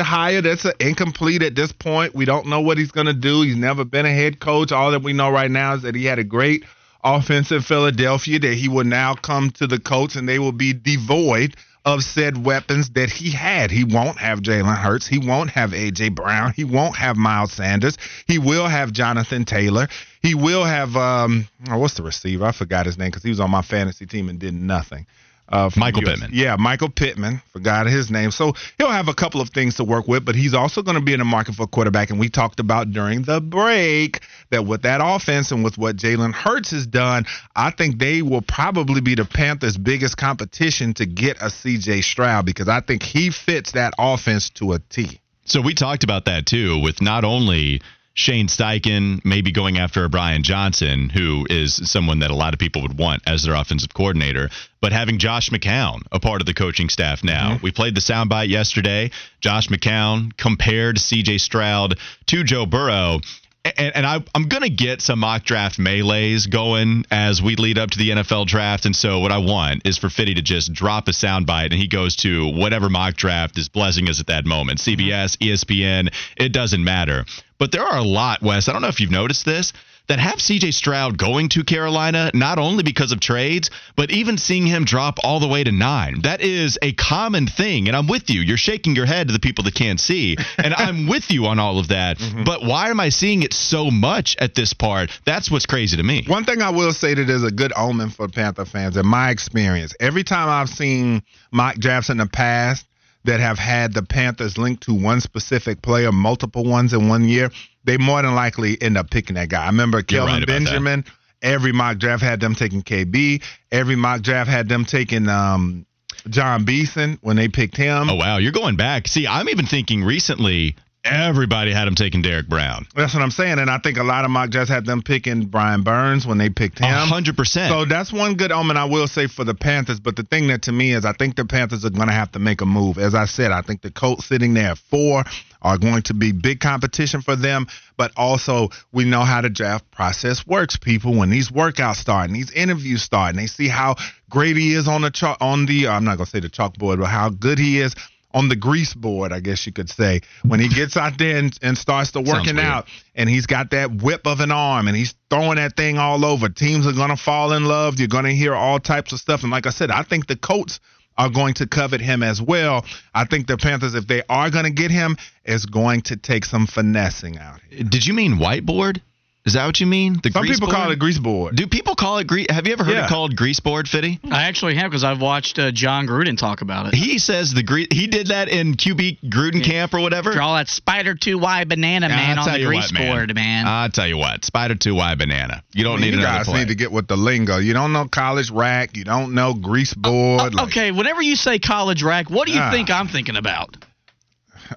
hire 0.02 0.40
that's 0.40 0.64
a 0.64 0.72
incomplete 0.80 1.42
at 1.42 1.54
this 1.54 1.72
point. 1.72 2.14
We 2.14 2.24
don't 2.24 2.46
know 2.46 2.60
what 2.60 2.78
he's 2.78 2.90
going 2.90 3.06
to 3.06 3.12
do. 3.12 3.42
He's 3.42 3.56
never 3.56 3.84
been 3.84 4.06
a 4.06 4.12
head 4.12 4.40
coach. 4.40 4.72
All 4.72 4.90
that 4.90 5.02
we 5.02 5.12
know 5.12 5.30
right 5.30 5.50
now 5.50 5.74
is 5.74 5.82
that 5.82 5.94
he 5.94 6.04
had 6.04 6.18
a 6.18 6.24
great 6.24 6.64
offense 7.04 7.52
in 7.52 7.60
Philadelphia, 7.60 8.38
that 8.38 8.54
he 8.54 8.68
will 8.68 8.84
now 8.84 9.14
come 9.14 9.50
to 9.50 9.66
the 9.66 9.78
Colts 9.78 10.16
and 10.16 10.28
they 10.28 10.38
will 10.38 10.52
be 10.52 10.72
devoid 10.72 11.54
of 11.84 12.02
said 12.02 12.44
weapons 12.44 12.90
that 12.90 13.10
he 13.10 13.30
had. 13.30 13.70
He 13.70 13.84
won't 13.84 14.18
have 14.18 14.40
Jalen 14.40 14.76
Hurts. 14.76 15.06
He 15.06 15.18
won't 15.18 15.50
have 15.50 15.74
A.J. 15.74 16.10
Brown. 16.10 16.54
He 16.56 16.64
won't 16.64 16.96
have 16.96 17.16
Miles 17.16 17.52
Sanders. 17.52 17.98
He 18.26 18.38
will 18.38 18.66
have 18.66 18.92
Jonathan 18.92 19.44
Taylor. 19.44 19.88
He 20.22 20.34
will 20.34 20.64
have, 20.64 20.96
um, 20.96 21.46
oh, 21.70 21.78
what's 21.78 21.94
the 21.94 22.02
receiver? 22.02 22.46
I 22.46 22.52
forgot 22.52 22.86
his 22.86 22.96
name 22.96 23.08
because 23.08 23.22
he 23.22 23.28
was 23.28 23.40
on 23.40 23.50
my 23.50 23.60
fantasy 23.60 24.06
team 24.06 24.30
and 24.30 24.38
did 24.38 24.54
nothing. 24.54 25.06
Uh, 25.48 25.70
Michael 25.76 26.02
US. 26.04 26.20
Pittman. 26.20 26.30
Yeah, 26.32 26.56
Michael 26.58 26.88
Pittman. 26.88 27.42
Forgot 27.52 27.86
his 27.86 28.10
name. 28.10 28.30
So 28.30 28.54
he'll 28.78 28.90
have 28.90 29.08
a 29.08 29.14
couple 29.14 29.40
of 29.40 29.50
things 29.50 29.74
to 29.76 29.84
work 29.84 30.08
with, 30.08 30.24
but 30.24 30.34
he's 30.34 30.54
also 30.54 30.82
going 30.82 30.96
to 30.96 31.02
be 31.02 31.12
in 31.12 31.18
the 31.18 31.24
market 31.24 31.54
for 31.54 31.64
a 31.64 31.66
quarterback. 31.66 32.10
And 32.10 32.18
we 32.18 32.28
talked 32.28 32.60
about 32.60 32.92
during 32.92 33.22
the 33.22 33.40
break 33.40 34.20
that 34.50 34.64
with 34.64 34.82
that 34.82 35.00
offense 35.02 35.52
and 35.52 35.62
with 35.62 35.76
what 35.76 35.96
Jalen 35.96 36.32
Hurts 36.32 36.70
has 36.70 36.86
done, 36.86 37.26
I 37.54 37.70
think 37.70 37.98
they 37.98 38.22
will 38.22 38.42
probably 38.42 39.00
be 39.00 39.14
the 39.14 39.26
Panthers' 39.26 39.76
biggest 39.76 40.16
competition 40.16 40.94
to 40.94 41.06
get 41.06 41.36
a 41.38 41.46
CJ 41.46 42.04
Stroud 42.04 42.46
because 42.46 42.68
I 42.68 42.80
think 42.80 43.02
he 43.02 43.30
fits 43.30 43.72
that 43.72 43.92
offense 43.98 44.50
to 44.50 44.72
a 44.72 44.78
T. 44.78 45.20
So 45.46 45.60
we 45.60 45.74
talked 45.74 46.04
about 46.04 46.24
that 46.24 46.46
too, 46.46 46.80
with 46.80 47.02
not 47.02 47.22
only 47.22 47.82
Shane 48.14 48.46
Steichen 48.46 49.20
maybe 49.24 49.50
going 49.50 49.76
after 49.76 50.04
a 50.04 50.08
Brian 50.08 50.44
Johnson, 50.44 51.08
who 51.08 51.46
is 51.50 51.74
someone 51.90 52.20
that 52.20 52.30
a 52.30 52.34
lot 52.34 52.54
of 52.54 52.60
people 52.60 52.82
would 52.82 52.96
want 52.96 53.22
as 53.26 53.42
their 53.42 53.54
offensive 53.54 53.92
coordinator, 53.92 54.50
but 54.80 54.92
having 54.92 55.18
Josh 55.18 55.50
McCown 55.50 56.02
a 56.12 56.20
part 56.20 56.40
of 56.40 56.46
the 56.46 56.54
coaching 56.54 56.88
staff 56.88 57.24
now. 57.24 57.54
Mm-hmm. 57.54 57.64
We 57.64 57.72
played 57.72 57.96
the 57.96 58.00
soundbite 58.00 58.48
yesterday. 58.48 59.10
Josh 59.40 59.66
McCown 59.66 60.36
compared 60.36 60.96
CJ 60.96 61.40
Stroud 61.40 61.98
to 62.26 62.44
Joe 62.44 62.66
Burrow. 62.66 63.18
And, 63.64 63.96
and 63.96 64.06
I, 64.06 64.22
I'm 64.34 64.48
going 64.48 64.62
to 64.62 64.70
get 64.70 65.00
some 65.00 65.20
mock 65.20 65.42
draft 65.42 65.78
melees 65.78 66.46
going 66.46 67.06
as 67.10 67.40
we 67.40 67.56
lead 67.56 67.78
up 67.78 67.90
to 67.92 67.98
the 67.98 68.10
NFL 68.10 68.46
draft. 68.46 68.84
And 68.84 68.94
so, 68.94 69.20
what 69.20 69.32
I 69.32 69.38
want 69.38 69.86
is 69.86 69.96
for 69.96 70.10
Fitty 70.10 70.34
to 70.34 70.42
just 70.42 70.72
drop 70.72 71.08
a 71.08 71.12
soundbite 71.12 71.72
and 71.72 71.74
he 71.74 71.88
goes 71.88 72.16
to 72.16 72.52
whatever 72.52 72.90
mock 72.90 73.14
draft 73.14 73.56
is 73.56 73.70
blessing 73.70 74.08
us 74.10 74.20
at 74.20 74.26
that 74.26 74.44
moment 74.44 74.80
mm-hmm. 74.80 75.00
CBS, 75.00 75.38
ESPN, 75.38 76.12
it 76.36 76.52
doesn't 76.52 76.84
matter. 76.84 77.24
But 77.58 77.72
there 77.72 77.84
are 77.84 77.98
a 77.98 78.02
lot, 78.02 78.42
Wes. 78.42 78.68
I 78.68 78.72
don't 78.72 78.82
know 78.82 78.88
if 78.88 79.00
you've 79.00 79.10
noticed 79.10 79.44
this, 79.44 79.72
that 80.06 80.18
have 80.18 80.36
CJ 80.36 80.74
Stroud 80.74 81.16
going 81.16 81.48
to 81.50 81.64
Carolina, 81.64 82.30
not 82.34 82.58
only 82.58 82.82
because 82.82 83.12
of 83.12 83.20
trades, 83.20 83.70
but 83.96 84.10
even 84.10 84.36
seeing 84.36 84.66
him 84.66 84.84
drop 84.84 85.18
all 85.24 85.40
the 85.40 85.48
way 85.48 85.64
to 85.64 85.72
nine. 85.72 86.20
That 86.22 86.42
is 86.42 86.78
a 86.82 86.92
common 86.92 87.46
thing. 87.46 87.88
And 87.88 87.96
I'm 87.96 88.06
with 88.06 88.28
you. 88.28 88.42
You're 88.42 88.58
shaking 88.58 88.96
your 88.96 89.06
head 89.06 89.28
to 89.28 89.32
the 89.32 89.40
people 89.40 89.64
that 89.64 89.74
can't 89.74 89.98
see. 89.98 90.36
And 90.58 90.74
I'm 90.76 91.08
with 91.08 91.30
you 91.30 91.46
on 91.46 91.58
all 91.58 91.78
of 91.78 91.88
that. 91.88 92.18
Mm-hmm. 92.18 92.44
But 92.44 92.62
why 92.62 92.90
am 92.90 93.00
I 93.00 93.08
seeing 93.08 93.42
it 93.42 93.54
so 93.54 93.90
much 93.90 94.36
at 94.38 94.54
this 94.54 94.74
part? 94.74 95.10
That's 95.24 95.50
what's 95.50 95.66
crazy 95.66 95.96
to 95.96 96.02
me. 96.02 96.24
One 96.26 96.44
thing 96.44 96.60
I 96.60 96.70
will 96.70 96.92
say 96.92 97.14
that 97.14 97.30
is 97.30 97.42
a 97.42 97.50
good 97.50 97.72
omen 97.74 98.10
for 98.10 98.28
Panther 98.28 98.66
fans, 98.66 98.96
in 98.96 99.06
my 99.06 99.30
experience, 99.30 99.94
every 100.00 100.24
time 100.24 100.48
I've 100.48 100.68
seen 100.68 101.22
mock 101.50 101.76
drafts 101.76 102.10
in 102.10 102.18
the 102.18 102.26
past 102.26 102.84
that 103.24 103.40
have 103.40 103.58
had 103.58 103.94
the 103.94 104.02
Panthers 104.02 104.58
linked 104.58 104.84
to 104.84 104.94
one 104.94 105.20
specific 105.20 105.82
player, 105.82 106.12
multiple 106.12 106.64
ones 106.64 106.92
in 106.92 107.08
one 107.08 107.28
year, 107.28 107.50
they 107.84 107.96
more 107.98 108.22
than 108.22 108.34
likely 108.34 108.80
end 108.80 108.96
up 108.96 109.10
picking 109.10 109.34
that 109.34 109.48
guy. 109.48 109.64
I 109.64 109.66
remember 109.66 109.98
You're 109.98 110.04
Kelvin 110.04 110.34
right 110.34 110.40
that. 110.40 110.46
Benjamin. 110.46 111.04
Every 111.42 111.72
mock 111.72 111.98
draft 111.98 112.22
had 112.22 112.40
them 112.40 112.54
taking 112.54 112.82
KB. 112.82 113.42
Every 113.70 113.96
mock 113.96 114.22
draft 114.22 114.48
had 114.48 114.66
them 114.68 114.86
taking 114.86 115.28
um, 115.28 115.84
Jon 116.28 116.64
Beason 116.64 117.18
when 117.20 117.36
they 117.36 117.48
picked 117.48 117.76
him. 117.76 118.08
Oh, 118.08 118.14
wow. 118.14 118.38
You're 118.38 118.52
going 118.52 118.76
back. 118.76 119.06
See, 119.08 119.26
I'm 119.26 119.50
even 119.50 119.66
thinking 119.66 120.02
recently, 120.04 120.76
everybody 121.04 121.72
had 121.72 121.86
him 121.86 121.94
taking 121.94 122.22
Derrick 122.22 122.48
Brown. 122.48 122.86
That's 122.96 123.14
what 123.14 123.22
I'm 123.22 123.30
saying. 123.30 123.58
And 123.58 123.70
I 123.70 123.78
think 123.78 123.98
a 123.98 124.02
lot 124.02 124.24
of 124.24 124.30
mock 124.30 124.50
drafts 124.50 124.70
had 124.70 124.86
them 124.86 125.02
picking 125.02 125.46
Brian 125.46 125.82
Burns 125.82 126.26
when 126.26 126.38
they 126.38 126.48
picked 126.48 126.78
him. 126.78 126.88
100%. 126.88 127.68
So 127.68 127.84
that's 127.84 128.12
one 128.12 128.34
good 128.36 128.50
omen 128.50 128.76
I 128.76 128.86
will 128.86 129.06
say 129.06 129.26
for 129.26 129.44
the 129.44 129.54
Panthers. 129.54 130.00
But 130.00 130.16
the 130.16 130.22
thing 130.22 130.48
that 130.48 130.62
to 130.62 130.72
me 130.72 130.94
is 130.94 131.04
I 131.04 131.12
think 131.12 131.36
the 131.36 131.44
Panthers 131.44 131.84
are 131.84 131.90
going 131.90 132.08
to 132.08 132.14
have 132.14 132.32
to 132.32 132.38
make 132.38 132.62
a 132.62 132.66
move. 132.66 132.98
As 132.98 133.14
I 133.14 133.26
said, 133.26 133.52
I 133.52 133.60
think 133.60 133.82
the 133.82 133.90
Colts 133.90 134.26
sitting 134.26 134.54
there 134.54 134.70
at 134.70 134.78
four 134.78 135.24
are 135.60 135.78
going 135.78 136.02
to 136.02 136.14
be 136.14 136.32
big 136.32 136.60
competition 136.60 137.20
for 137.20 137.36
them. 137.36 137.66
But 137.96 138.12
also, 138.16 138.70
we 138.92 139.04
know 139.04 139.22
how 139.22 139.40
the 139.40 139.50
draft 139.50 139.90
process 139.90 140.46
works. 140.46 140.76
People, 140.76 141.14
when 141.14 141.30
these 141.30 141.50
workouts 141.50 141.96
start 141.96 142.28
and 142.28 142.36
these 142.36 142.50
interviews 142.50 143.02
start, 143.02 143.30
and 143.30 143.38
they 143.38 143.46
see 143.46 143.68
how 143.68 143.96
great 144.30 144.56
he 144.56 144.74
is 144.74 144.88
on 144.88 145.02
the 145.02 145.10
chalk, 145.10 145.38
on 145.40 145.66
the 145.66 145.88
I'm 145.88 146.04
not 146.04 146.16
going 146.16 146.26
to 146.26 146.30
say 146.30 146.40
the 146.40 146.48
chalkboard, 146.48 146.98
but 146.98 147.06
how 147.06 147.28
good 147.28 147.58
he 147.58 147.80
is 147.80 147.94
on 148.34 148.48
the 148.48 148.56
grease 148.56 148.92
board, 148.92 149.32
I 149.32 149.40
guess 149.40 149.64
you 149.64 149.72
could 149.72 149.88
say, 149.88 150.20
when 150.42 150.58
he 150.58 150.68
gets 150.68 150.96
out 150.96 151.16
there 151.16 151.36
and, 151.36 151.56
and 151.62 151.78
starts 151.78 152.10
to 152.12 152.20
working 152.20 152.58
out 152.58 152.88
and 153.14 153.30
he's 153.30 153.46
got 153.46 153.70
that 153.70 154.02
whip 154.02 154.26
of 154.26 154.40
an 154.40 154.50
arm 154.50 154.88
and 154.88 154.96
he's 154.96 155.14
throwing 155.30 155.56
that 155.56 155.76
thing 155.76 155.98
all 155.98 156.24
over. 156.24 156.48
Teams 156.48 156.86
are 156.86 156.92
going 156.92 157.10
to 157.10 157.16
fall 157.16 157.52
in 157.52 157.64
love. 157.64 157.98
You're 157.98 158.08
going 158.08 158.24
to 158.24 158.34
hear 158.34 158.54
all 158.54 158.80
types 158.80 159.12
of 159.12 159.20
stuff. 159.20 159.42
And 159.42 159.52
like 159.52 159.66
I 159.66 159.70
said, 159.70 159.90
I 159.90 160.02
think 160.02 160.26
the 160.26 160.36
Colts 160.36 160.80
are 161.16 161.30
going 161.30 161.54
to 161.54 161.66
covet 161.68 162.00
him 162.00 162.24
as 162.24 162.42
well. 162.42 162.84
I 163.14 163.24
think 163.24 163.46
the 163.46 163.56
Panthers, 163.56 163.94
if 163.94 164.08
they 164.08 164.22
are 164.28 164.50
going 164.50 164.64
to 164.64 164.72
get 164.72 164.90
him, 164.90 165.16
is 165.44 165.64
going 165.64 166.02
to 166.02 166.16
take 166.16 166.44
some 166.44 166.66
finessing 166.66 167.38
out 167.38 167.60
here. 167.70 167.84
Did 167.84 168.04
you 168.04 168.14
mean 168.14 168.34
whiteboard? 168.34 169.00
Is 169.46 169.52
that 169.52 169.66
what 169.66 169.78
you 169.78 169.86
mean? 169.86 170.18
The 170.22 170.30
Some 170.30 170.40
grease 170.40 170.56
people 170.56 170.68
board? 170.68 170.76
call 170.76 170.90
it 170.90 170.98
grease 170.98 171.18
board. 171.18 171.54
Do 171.54 171.66
people 171.66 171.94
call 171.94 172.16
it 172.16 172.26
grease? 172.26 172.46
Have 172.48 172.66
you 172.66 172.72
ever 172.72 172.82
heard 172.82 172.94
Yeah. 172.94 173.04
it 173.04 173.08
called 173.10 173.36
grease 173.36 173.60
board, 173.60 173.86
Fitty? 173.86 174.18
I 174.30 174.44
actually 174.44 174.76
have 174.76 174.90
because 174.90 175.04
I've 175.04 175.20
watched 175.20 175.58
uh, 175.58 175.70
Jon 175.70 176.06
Gruden 176.06 176.38
talk 176.38 176.62
about 176.62 176.86
it. 176.86 176.94
He 176.94 177.18
says 177.18 177.52
the 177.52 177.62
grease. 177.62 177.88
He 177.90 178.06
did 178.06 178.28
that 178.28 178.48
in 178.48 178.72
QB 178.74 179.18
Gruden 179.28 179.62
camp 179.62 179.92
or 179.92 180.00
whatever. 180.00 180.32
Draw 180.32 180.56
that 180.56 180.68
spider 180.70 181.14
two 181.14 181.36
Y 181.38 181.64
banana 181.64 182.08
man 182.08 182.38
I'll 182.38 182.48
on 182.48 182.58
the 182.58 182.64
grease 182.64 182.84
what, 182.90 182.92
man. 182.94 183.16
board, 183.16 183.34
man. 183.34 183.66
I'll 183.66 183.90
tell 183.90 184.06
you 184.08 184.16
what. 184.16 184.46
Spider 184.46 184.76
two 184.76 184.94
Y 184.94 185.14
banana. 185.14 185.62
You 185.74 185.84
don't 185.84 185.98
I 185.98 186.00
mean, 186.00 186.04
need 186.12 186.14
you 186.14 186.20
another 186.20 186.38
guys 186.38 186.46
play. 186.46 186.60
need 186.60 186.68
to 186.68 186.74
get 186.74 186.90
with 186.90 187.06
the 187.06 187.16
lingo. 187.18 187.58
You 187.58 187.74
don't 187.74 187.92
know 187.92 188.08
college 188.08 188.50
rack. 188.50 188.96
You 188.96 189.04
don't 189.04 189.34
know 189.34 189.52
grease 189.52 189.92
board. 189.92 190.54
like- 190.54 190.68
okay, 190.68 190.90
whenever 190.90 191.20
you 191.20 191.36
say 191.36 191.58
college 191.58 192.02
rack, 192.02 192.30
what 192.30 192.46
do 192.46 192.54
you 192.54 192.62
think 192.70 192.88
I'm 192.88 193.08
thinking 193.08 193.36
about? 193.36 193.76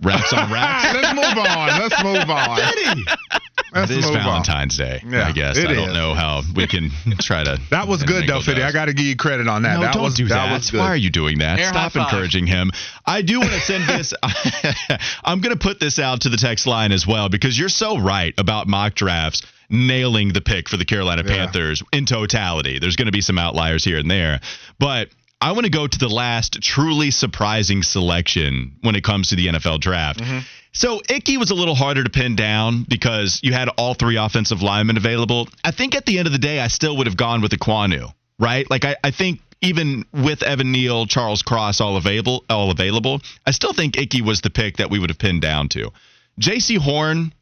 Racks 0.04 0.34
on 0.34 0.52
racks. 0.52 0.94
Let's 0.94 1.14
move 1.16 1.46
on. 1.46 1.68
Let's 1.80 2.04
move 2.04 2.30
on. 2.30 3.06
Let's 3.74 3.92
it 3.92 3.98
is 4.00 4.06
move 4.06 4.16
on. 4.16 4.24
Valentine's 4.24 4.78
Day. 4.78 5.02
Yeah, 5.08 5.28
I 5.28 5.32
guess 5.32 5.58
it 5.58 5.68
I 5.70 5.74
don't 5.74 5.90
is. 5.90 5.94
know 5.94 6.14
how 6.14 6.42
we 6.56 6.68
can 6.68 6.90
try 7.20 7.44
to. 7.44 7.60
That 7.70 7.88
was 7.88 8.04
good 8.04 8.28
though, 8.28 8.38
intermingle 8.40 8.42
Fitty. 8.42 8.64
I 8.64 8.72
got 8.72 8.86
to 8.86 8.94
give 8.94 9.06
you 9.06 9.16
credit 9.16 9.48
on 9.48 9.64
that. 9.64 9.76
No, 9.76 9.82
that 9.82 9.94
don't 9.94 10.04
was 10.04 10.16
do 10.16 10.28
that. 10.28 10.52
was 10.52 10.72
good. 10.72 10.80
Why 10.80 10.88
are 10.88 10.96
you 10.98 11.10
doing 11.10 11.40
that? 11.40 11.60
Air 11.60 11.70
Stop 11.70 11.96
encouraging 11.96 12.48
him. 12.48 12.72
I 13.06 13.22
do 13.22 13.40
want 13.40 13.52
to 13.52 13.60
send 13.60 13.88
this. 13.88 14.14
I'm 15.24 15.42
going 15.42 15.54
to 15.56 15.60
put 15.62 15.80
this 15.80 16.00
out 16.00 16.22
to 16.22 16.30
the 16.30 16.38
text 16.38 16.68
line 16.68 16.92
as 16.92 17.06
well 17.06 17.30
because 17.30 17.58
you're 17.58 17.70
so 17.70 17.98
right 17.98 18.34
about 18.38 18.68
mock 18.68 18.96
drafts 18.96 19.42
nailing 19.70 20.30
the 20.34 20.42
pick 20.42 20.70
for 20.70 20.78
the 20.78 20.86
Carolina 20.86 21.24
Yeah. 21.26 21.36
Panthers 21.46 21.84
in 21.92 22.06
totality. 22.06 22.80
There's 22.80 22.96
going 22.96 23.08
to 23.08 23.12
be 23.12 23.22
some 23.22 23.38
outliers 23.38 23.84
here 23.84 23.98
and 23.98 24.10
there, 24.10 24.40
but. 24.80 25.10
I 25.40 25.52
want 25.52 25.66
to 25.66 25.72
go 25.72 25.86
to 25.86 26.00
the 26.00 26.10
last 26.10 26.62
truly 26.62 27.12
surprising 27.12 27.84
selection 27.84 28.78
when 28.82 28.96
it 28.96 29.04
comes 29.04 29.30
to 29.30 29.36
the 29.36 29.48
NFL 29.48 29.80
draft. 29.80 30.20
Mm-hmm. 30.20 30.40
So 30.74 31.02
Ickey 31.10 31.38
was 31.38 31.52
a 31.52 31.56
little 31.56 31.76
harder 31.76 32.04
to 32.04 32.10
pin 32.10 32.36
down 32.36 32.86
because 32.88 33.40
you 33.44 33.54
had 33.54 33.70
all 33.78 33.94
three 33.94 34.18
offensive 34.18 34.62
linemen 34.62 34.98
available. 34.98 35.48
I 35.64 35.72
think 35.72 35.96
at 35.96 36.06
the 36.06 36.18
end 36.20 36.28
of 36.28 36.34
the 36.34 36.40
day, 36.40 36.60
I 36.60 36.68
still 36.68 36.98
would 36.98 37.08
have 37.08 37.18
gone 37.18 37.42
with 37.42 37.52
Ekwonu, 37.52 38.14
right? 38.40 38.70
Like 38.70 38.86
I, 38.86 38.96
I 39.04 39.12
think 39.12 39.42
even 39.62 40.06
with 40.12 40.44
Evan 40.44 40.72
Neal, 40.72 41.06
Charles 41.06 41.42
Cross 41.42 41.82
all 41.82 41.98
available, 41.98 42.44
all 42.50 42.72
available, 42.72 43.22
I 43.46 43.52
still 43.52 43.74
think 43.74 43.98
Ickey 43.98 44.22
was 44.22 44.42
the 44.42 44.50
pick 44.50 44.78
that 44.78 44.90
we 44.90 45.00
would 45.00 45.10
have 45.10 45.20
pinned 45.20 45.42
down 45.42 45.70
to. 45.70 45.92
Jaycee 46.40 46.78
Horn, 46.78 47.34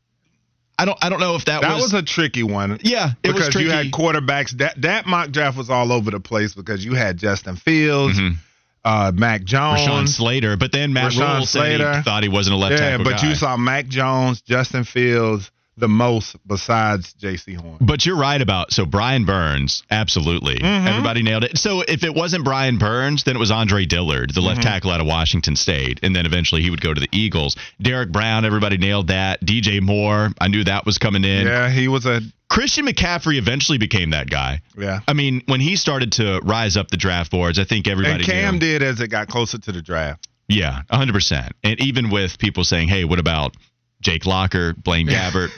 I 0.77 0.85
don't 0.85 0.97
I 1.01 1.09
don't 1.09 1.19
know 1.19 1.35
if 1.35 1.45
that, 1.45 1.61
That 1.61 1.73
was, 1.75 1.83
was 1.83 1.93
a 1.93 2.03
tricky 2.03 2.43
one. 2.43 2.79
yeah, 2.83 3.11
it 3.11 3.15
because 3.23 3.39
was 3.45 3.49
tricky. 3.49 3.65
you 3.67 3.71
had 3.71 3.91
quarterbacks. 3.91 4.51
That 4.57 4.81
that 4.81 5.05
mock 5.05 5.31
draft 5.31 5.57
was 5.57 5.69
all 5.69 5.91
over 5.91 6.11
the 6.11 6.19
place 6.19 6.53
because 6.53 6.83
you 6.83 6.93
had 6.95 7.17
Justin 7.17 7.55
Fields, 7.55 8.19
Mhm. 8.19 8.35
uh, 8.83 9.11
Mac 9.15 9.43
Jones, 9.43 9.81
Rashawn 9.81 10.07
Slater, 10.09 10.57
but 10.57 10.71
then 10.73 10.91
Matt 10.93 11.13
Rashawn 11.13 11.37
Rhule 11.37 11.45
said 11.45 11.71
he 11.71 11.77
Slater. 11.77 12.01
thought 12.03 12.23
he 12.23 12.29
wasn't 12.29 12.55
a 12.55 12.57
left 12.57 12.73
yeah, 12.73 12.89
tackle 12.91 13.05
but 13.05 13.21
guy. 13.21 13.29
you 13.29 13.35
saw 13.35 13.55
Mac 13.55 13.87
Jones, 13.87 14.41
Justin 14.41 14.83
Fields 14.83 15.49
the 15.77 15.87
most 15.89 16.35
besides 16.47 17.13
Jaycee 17.21 17.57
Horn. 17.57 17.77
But 17.81 18.05
you're 18.05 18.15
right 18.15 18.41
about 18.41 18.71
so 18.71 18.85
Brian 18.85 19.25
Burns, 19.25 19.83
absolutely. 19.91 20.55
Mhm. 20.59 20.87
Everybody 20.87 21.21
nailed 21.21 21.43
it. 21.43 21.57
So 21.57 21.81
if 21.81 22.03
it 22.03 22.13
wasn't 22.15 22.45
Brian 22.45 22.77
Burns, 22.77 23.23
then 23.23 23.35
it 23.35 23.39
was 23.39 23.51
Andre 23.51 23.85
Dillard, 23.85 24.29
the 24.33 24.39
Mm-hmm. 24.39 24.47
left 24.47 24.61
tackle 24.63 24.91
out 24.91 25.01
of 25.01 25.07
Washington 25.07 25.55
State, 25.55 25.99
and 26.03 26.15
then 26.15 26.25
eventually 26.25 26.61
he 26.61 26.69
would 26.69 26.81
go 26.81 26.93
to 26.93 27.01
the 27.01 27.09
Eagles. 27.11 27.55
Derrick 27.81 28.11
Brown, 28.11 28.45
everybody 28.45 28.77
nailed 28.77 29.07
that. 29.07 29.43
DJ 29.45 29.81
Moore, 29.81 30.31
I 30.39 30.47
knew 30.47 30.63
that 30.63 30.85
was 30.85 30.97
coming 30.97 31.23
in. 31.25 31.45
Yeah, 31.47 31.69
he 31.69 31.87
was 31.89 32.05
a 32.05 32.21
Christian 32.47 32.85
McCaffrey 32.85 33.37
eventually 33.37 33.77
became 33.77 34.11
that 34.11 34.29
guy. 34.29 34.61
yeah. 34.77 34.99
I 35.07 35.13
mean, 35.13 35.41
when 35.47 35.59
he 35.59 35.75
started 35.75 36.13
to 36.13 36.39
rise 36.43 36.77
up 36.77 36.89
the 36.89 36.97
draft 36.97 37.31
boards, 37.31 37.59
I 37.59 37.63
think 37.65 37.87
everybody 37.87 38.23
And 38.23 38.23
Cam 38.23 38.53
knew. 38.53 38.59
did 38.59 38.83
as 38.83 39.01
it 39.01 39.07
got 39.09 39.27
closer 39.27 39.57
to 39.57 39.71
the 39.71 39.81
draft. 39.81 40.27
Yeah, 40.47 40.83
100%. 40.91 41.51
And 41.63 41.81
even 41.81 42.11
with 42.11 42.37
people 42.37 42.63
saying, 42.63 42.87
hey, 42.87 43.03
what 43.03 43.17
about 43.19 43.55
Jake 44.01 44.27
Locker, 44.27 44.73
Blaine 44.73 45.07
Gabbert? 45.07 45.49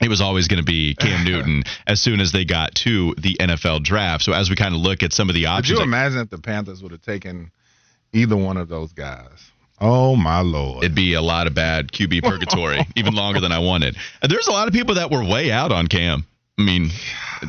It 0.00 0.08
was 0.08 0.20
always 0.20 0.48
going 0.48 0.58
to 0.58 0.64
be 0.64 0.94
Cam 0.94 1.24
Newton 1.30 1.62
as 1.86 2.00
soon 2.00 2.20
as 2.20 2.32
they 2.32 2.44
got 2.44 2.74
to 2.76 3.14
the 3.18 3.36
NFL 3.40 3.82
draft. 3.82 4.24
So 4.24 4.32
as 4.32 4.48
we 4.50 4.56
kind 4.56 4.74
of 4.74 4.80
look 4.80 5.02
at 5.02 5.12
some 5.12 5.28
of 5.28 5.34
the 5.34 5.46
options, 5.46 5.78
Could 5.78 5.86
you 5.86 5.90
like- 5.92 6.00
imagine 6.00 6.18
if 6.20 6.30
the 6.30 6.38
Panthers 6.38 6.82
would 6.82 6.92
have 6.92 7.02
taken 7.02 7.50
either 8.12 8.36
one 8.36 8.56
of 8.56 8.68
those 8.68 8.92
guys? 8.92 9.50
Oh 9.82 10.14
my 10.14 10.40
lord! 10.40 10.84
it'd 10.84 10.94
be 10.94 11.14
a 11.14 11.22
lot 11.22 11.46
of 11.46 11.54
bad 11.54 11.90
QB 11.90 12.22
purgatory, 12.28 12.86
even 12.96 13.14
longer 13.14 13.40
than 13.40 13.50
I 13.50 13.60
wanted. 13.60 13.96
And 14.20 14.30
There's 14.30 14.46
a 14.46 14.52
lot 14.52 14.68
of 14.68 14.74
people 14.74 14.96
that 14.96 15.10
were 15.10 15.24
way 15.24 15.50
out 15.50 15.72
on 15.72 15.86
Cam. 15.86 16.26
I 16.60 16.64
mean, 16.64 16.90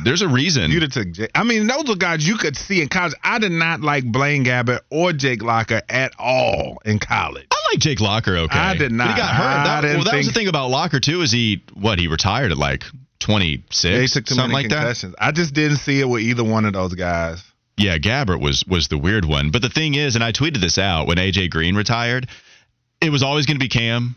there's 0.04 0.22
a 0.22 0.28
reason. 0.28 0.70
Have 0.70 0.90
took. 0.90 1.10
Jake. 1.12 1.30
I 1.34 1.44
mean, 1.44 1.66
those 1.66 1.88
are 1.90 1.96
guys 1.96 2.26
you 2.26 2.36
could 2.36 2.56
see 2.56 2.80
in 2.82 2.88
college. 2.88 3.14
I 3.22 3.38
did 3.38 3.52
not 3.52 3.80
like 3.80 4.04
Blaine 4.04 4.44
Gabbert 4.44 4.80
or 4.90 5.12
Jake 5.12 5.42
Locker 5.42 5.82
at 5.88 6.12
all 6.18 6.80
in 6.84 6.98
college. 6.98 7.46
I 7.50 7.56
like 7.72 7.80
Jake 7.80 8.00
Locker. 8.00 8.36
Okay, 8.36 8.58
I 8.58 8.74
did 8.74 8.90
But 8.90 8.92
not. 8.92 9.10
he 9.14 9.16
got 9.16 9.34
hurt. 9.34 9.44
I 9.44 9.64
That, 9.80 9.96
well, 9.96 10.04
that 10.04 10.16
was 10.16 10.26
the 10.26 10.32
thing 10.32 10.48
about 10.48 10.70
Locker 10.70 11.00
too. 11.00 11.22
Is 11.22 11.30
he 11.30 11.62
what? 11.74 11.98
He 11.98 12.08
retired 12.08 12.52
at 12.52 12.58
like 12.58 12.84
26, 13.20 14.12
took 14.12 14.24
too 14.26 14.34
something 14.34 14.52
like 14.52 14.68
that. 14.70 15.14
I 15.18 15.32
just 15.32 15.54
didn't 15.54 15.78
see 15.78 16.00
it 16.00 16.08
with 16.08 16.22
either 16.22 16.44
one 16.44 16.64
of 16.64 16.72
those 16.72 16.94
guys. 16.94 17.42
Yeah, 17.76 17.98
Gabbert 17.98 18.40
was 18.40 18.64
was 18.66 18.88
the 18.88 18.98
weird 18.98 19.24
one. 19.24 19.50
But 19.50 19.62
the 19.62 19.70
thing 19.70 19.94
is, 19.94 20.14
and 20.14 20.24
I 20.24 20.32
tweeted 20.32 20.60
this 20.60 20.78
out 20.78 21.06
when 21.06 21.18
AJ 21.18 21.50
Green 21.50 21.74
retired, 21.74 22.28
it 23.00 23.10
was 23.10 23.22
always 23.22 23.46
going 23.46 23.58
to 23.58 23.64
be 23.64 23.68
Cam. 23.68 24.16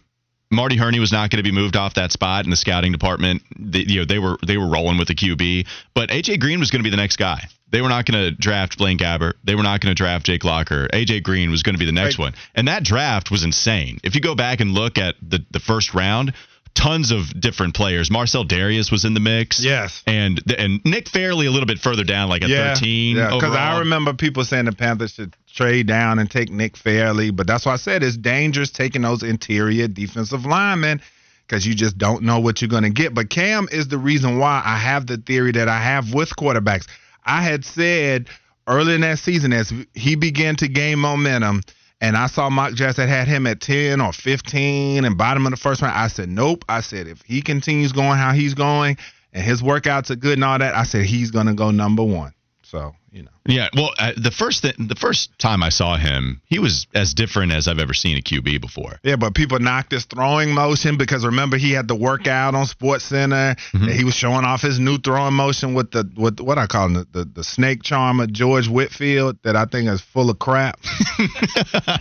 Marty 0.52 0.78
Hurney 0.78 1.00
was 1.00 1.12
not 1.12 1.30
going 1.32 1.44
to 1.44 1.50
be 1.50 1.52
moved 1.52 1.76
off 1.76 1.96
that 1.96 2.12
spot 2.12 2.46
in 2.46 2.52
the 2.52 2.56
scouting 2.56 2.92
department. 2.92 3.42
They, 3.58 3.80
you 3.80 4.00
know, 4.00 4.06
they 4.06 4.20
were 4.20 4.38
they 4.46 4.58
were 4.58 4.68
rolling 4.68 4.98
with 4.98 5.08
the 5.08 5.16
QB, 5.16 5.68
but 5.94 6.10
AJ 6.10 6.40
Green 6.40 6.60
was 6.60 6.72
going 6.72 6.80
to 6.82 6.84
be 6.84 6.92
the 6.92 6.98
next 7.02 7.18
guy. 7.18 7.48
They 7.72 7.82
were 7.82 7.90
not 7.90 8.06
going 8.06 8.24
to 8.24 8.32
draft 8.32 8.78
Blaine 8.78 8.98
Gabbert. 8.98 9.34
They 9.44 9.56
were 9.56 9.64
not 9.64 9.82
going 9.82 9.94
to 9.94 9.96
draft 9.98 10.26
Jake 10.28 10.44
Locker. 10.44 10.88
AJ 10.94 11.24
Green 11.24 11.50
was 11.52 11.64
going 11.64 11.74
to 11.76 11.80
be 11.80 11.86
the 11.86 11.92
next 11.92 12.18
Right. 12.20 12.26
one. 12.26 12.34
And 12.54 12.68
that 12.68 12.84
draft 12.84 13.32
was 13.32 13.44
insane. 13.44 14.00
If 14.04 14.16
you 14.16 14.22
go 14.22 14.36
back 14.36 14.60
and 14.62 14.72
look 14.72 14.98
at 14.98 15.16
the 15.22 15.44
the 15.52 15.60
first 15.60 15.94
round, 15.94 16.34
tons 16.76 17.12
of 17.12 17.38
different 17.40 17.74
players. 17.74 18.12
Marcell 18.12 18.46
Dareus 18.46 18.92
was 18.92 19.04
in 19.04 19.14
the 19.14 19.20
mix. 19.20 19.60
Yes. 19.64 20.04
And 20.06 20.42
and 20.58 20.80
Nick 20.86 21.10
Fairley 21.10 21.48
a 21.48 21.52
little 21.52 21.66
bit 21.68 21.80
further 21.80 22.04
down, 22.04 22.30
like 22.30 22.44
at 22.44 22.50
13. 22.76 23.18
Yeah, 23.18 23.34
because 23.34 23.56
I 23.56 23.80
remember 23.80 24.14
people 24.14 24.44
saying 24.46 24.66
the 24.66 24.72
Panthers 24.74 25.14
should 25.14 25.36
trade 25.56 25.88
down 25.88 26.20
and 26.20 26.30
take 26.30 26.52
Nick 26.52 26.76
Fairley, 26.76 27.32
but 27.32 27.48
that's 27.48 27.66
why 27.66 27.74
I 27.74 27.78
said 27.78 28.04
it's 28.04 28.18
dangerous 28.18 28.70
taking 28.70 29.02
those 29.02 29.24
interior 29.24 29.88
defensive 29.88 30.46
linemen 30.46 31.02
because 31.48 31.66
you 31.66 31.74
just 31.74 31.98
don't 31.98 32.24
know 32.24 32.40
what 32.40 32.62
you're 32.62 32.70
going 32.70 32.84
to 32.84 32.90
get. 32.90 33.14
But 33.14 33.30
Cam 33.30 33.68
is 33.72 33.88
the 33.88 33.98
reason 33.98 34.38
why 34.38 34.62
I 34.66 34.78
have 34.78 35.08
the 35.08 35.18
theory 35.18 35.52
that 35.54 35.70
I 35.70 35.80
have 35.80 36.14
with 36.14 36.30
quarterbacks. 36.36 36.88
I 37.24 37.42
had 37.42 37.64
said 37.64 38.28
early 38.68 38.96
in 38.96 39.02
that 39.02 39.20
season 39.20 39.54
as 39.54 39.72
he 39.94 40.16
began 40.16 40.56
to 40.58 40.68
gain 40.68 41.00
momentum. 41.00 41.62
And 42.02 42.18
I 42.18 42.28
saw 42.28 42.50
Mock 42.50 42.74
Drafts 42.74 42.98
that 42.98 43.08
had 43.08 43.28
him 43.28 43.48
at 43.48 43.62
10 43.62 44.02
or 44.02 44.12
15 44.12 45.06
and 45.06 45.18
bottom 45.18 45.46
of 45.46 45.52
the 45.52 45.58
first 45.58 45.82
round. 45.82 45.98
I 45.98 46.08
said, 46.08 46.28
nope. 46.28 46.66
I 46.68 46.82
said, 46.82 47.08
if 47.08 47.22
he 47.22 47.42
continues 47.42 47.94
going 47.94 48.18
how 48.18 48.34
he's 48.34 48.54
going 48.54 48.98
and 49.32 49.44
his 49.44 49.62
workouts 49.62 50.10
are 50.12 50.16
good 50.16 50.34
and 50.34 50.44
all 50.44 50.60
that, 50.60 50.76
I 50.76 50.84
said, 50.84 51.06
he's 51.06 51.32
going 51.32 51.48
to 51.48 51.54
go 51.54 51.72
number 51.72 52.04
one. 52.04 52.34
So, 52.64 52.94
you 53.16 53.24
know. 53.24 53.32
Yeah, 53.48 53.70
well, 53.76 53.92
uh, 53.98 54.12
the 54.18 54.32
first 54.32 54.64
th- 54.64 54.76
the 54.78 54.96
first 54.96 55.38
time 55.40 55.64
I 55.64 55.70
saw 55.70 55.96
him, 55.96 56.42
he 56.46 56.60
was 56.60 56.86
as 56.94 57.14
different 57.14 57.54
as 57.54 57.68
I've 57.68 57.80
ever 57.80 57.94
seen 57.94 58.18
a 58.18 58.22
QB 58.22 58.60
before. 58.60 59.00
Yeah, 59.04 59.16
but 59.16 59.34
people 59.34 59.58
knocked 59.60 59.92
his 59.92 60.06
throwing 60.06 60.54
motion 60.54 60.98
because 60.98 61.26
remember 61.26 61.56
he 61.56 61.72
had 61.72 61.88
the 61.88 61.96
workout 61.96 62.56
on 62.56 62.66
Sports 62.66 63.06
Center. 63.06 63.56
And 63.74 63.90
he 63.90 64.04
was 64.04 64.16
showing 64.16 64.44
off 64.44 64.62
his 64.62 64.80
new 64.80 64.98
throwing 64.98 65.34
motion 65.34 65.74
with 65.74 65.92
the 65.92 66.10
with 66.18 66.40
what 66.40 66.58
I 66.58 66.68
call 66.68 66.88
him, 66.88 66.94
the, 66.96 67.08
the 67.12 67.26
the 67.26 67.44
snake 67.44 67.84
charmer 67.84 68.28
George 68.28 68.68
Whitfield 68.68 69.38
that 69.44 69.56
I 69.56 69.66
think 69.66 69.90
is 69.90 70.02
full 70.02 70.30
of 70.30 70.40
crap. 70.40 70.80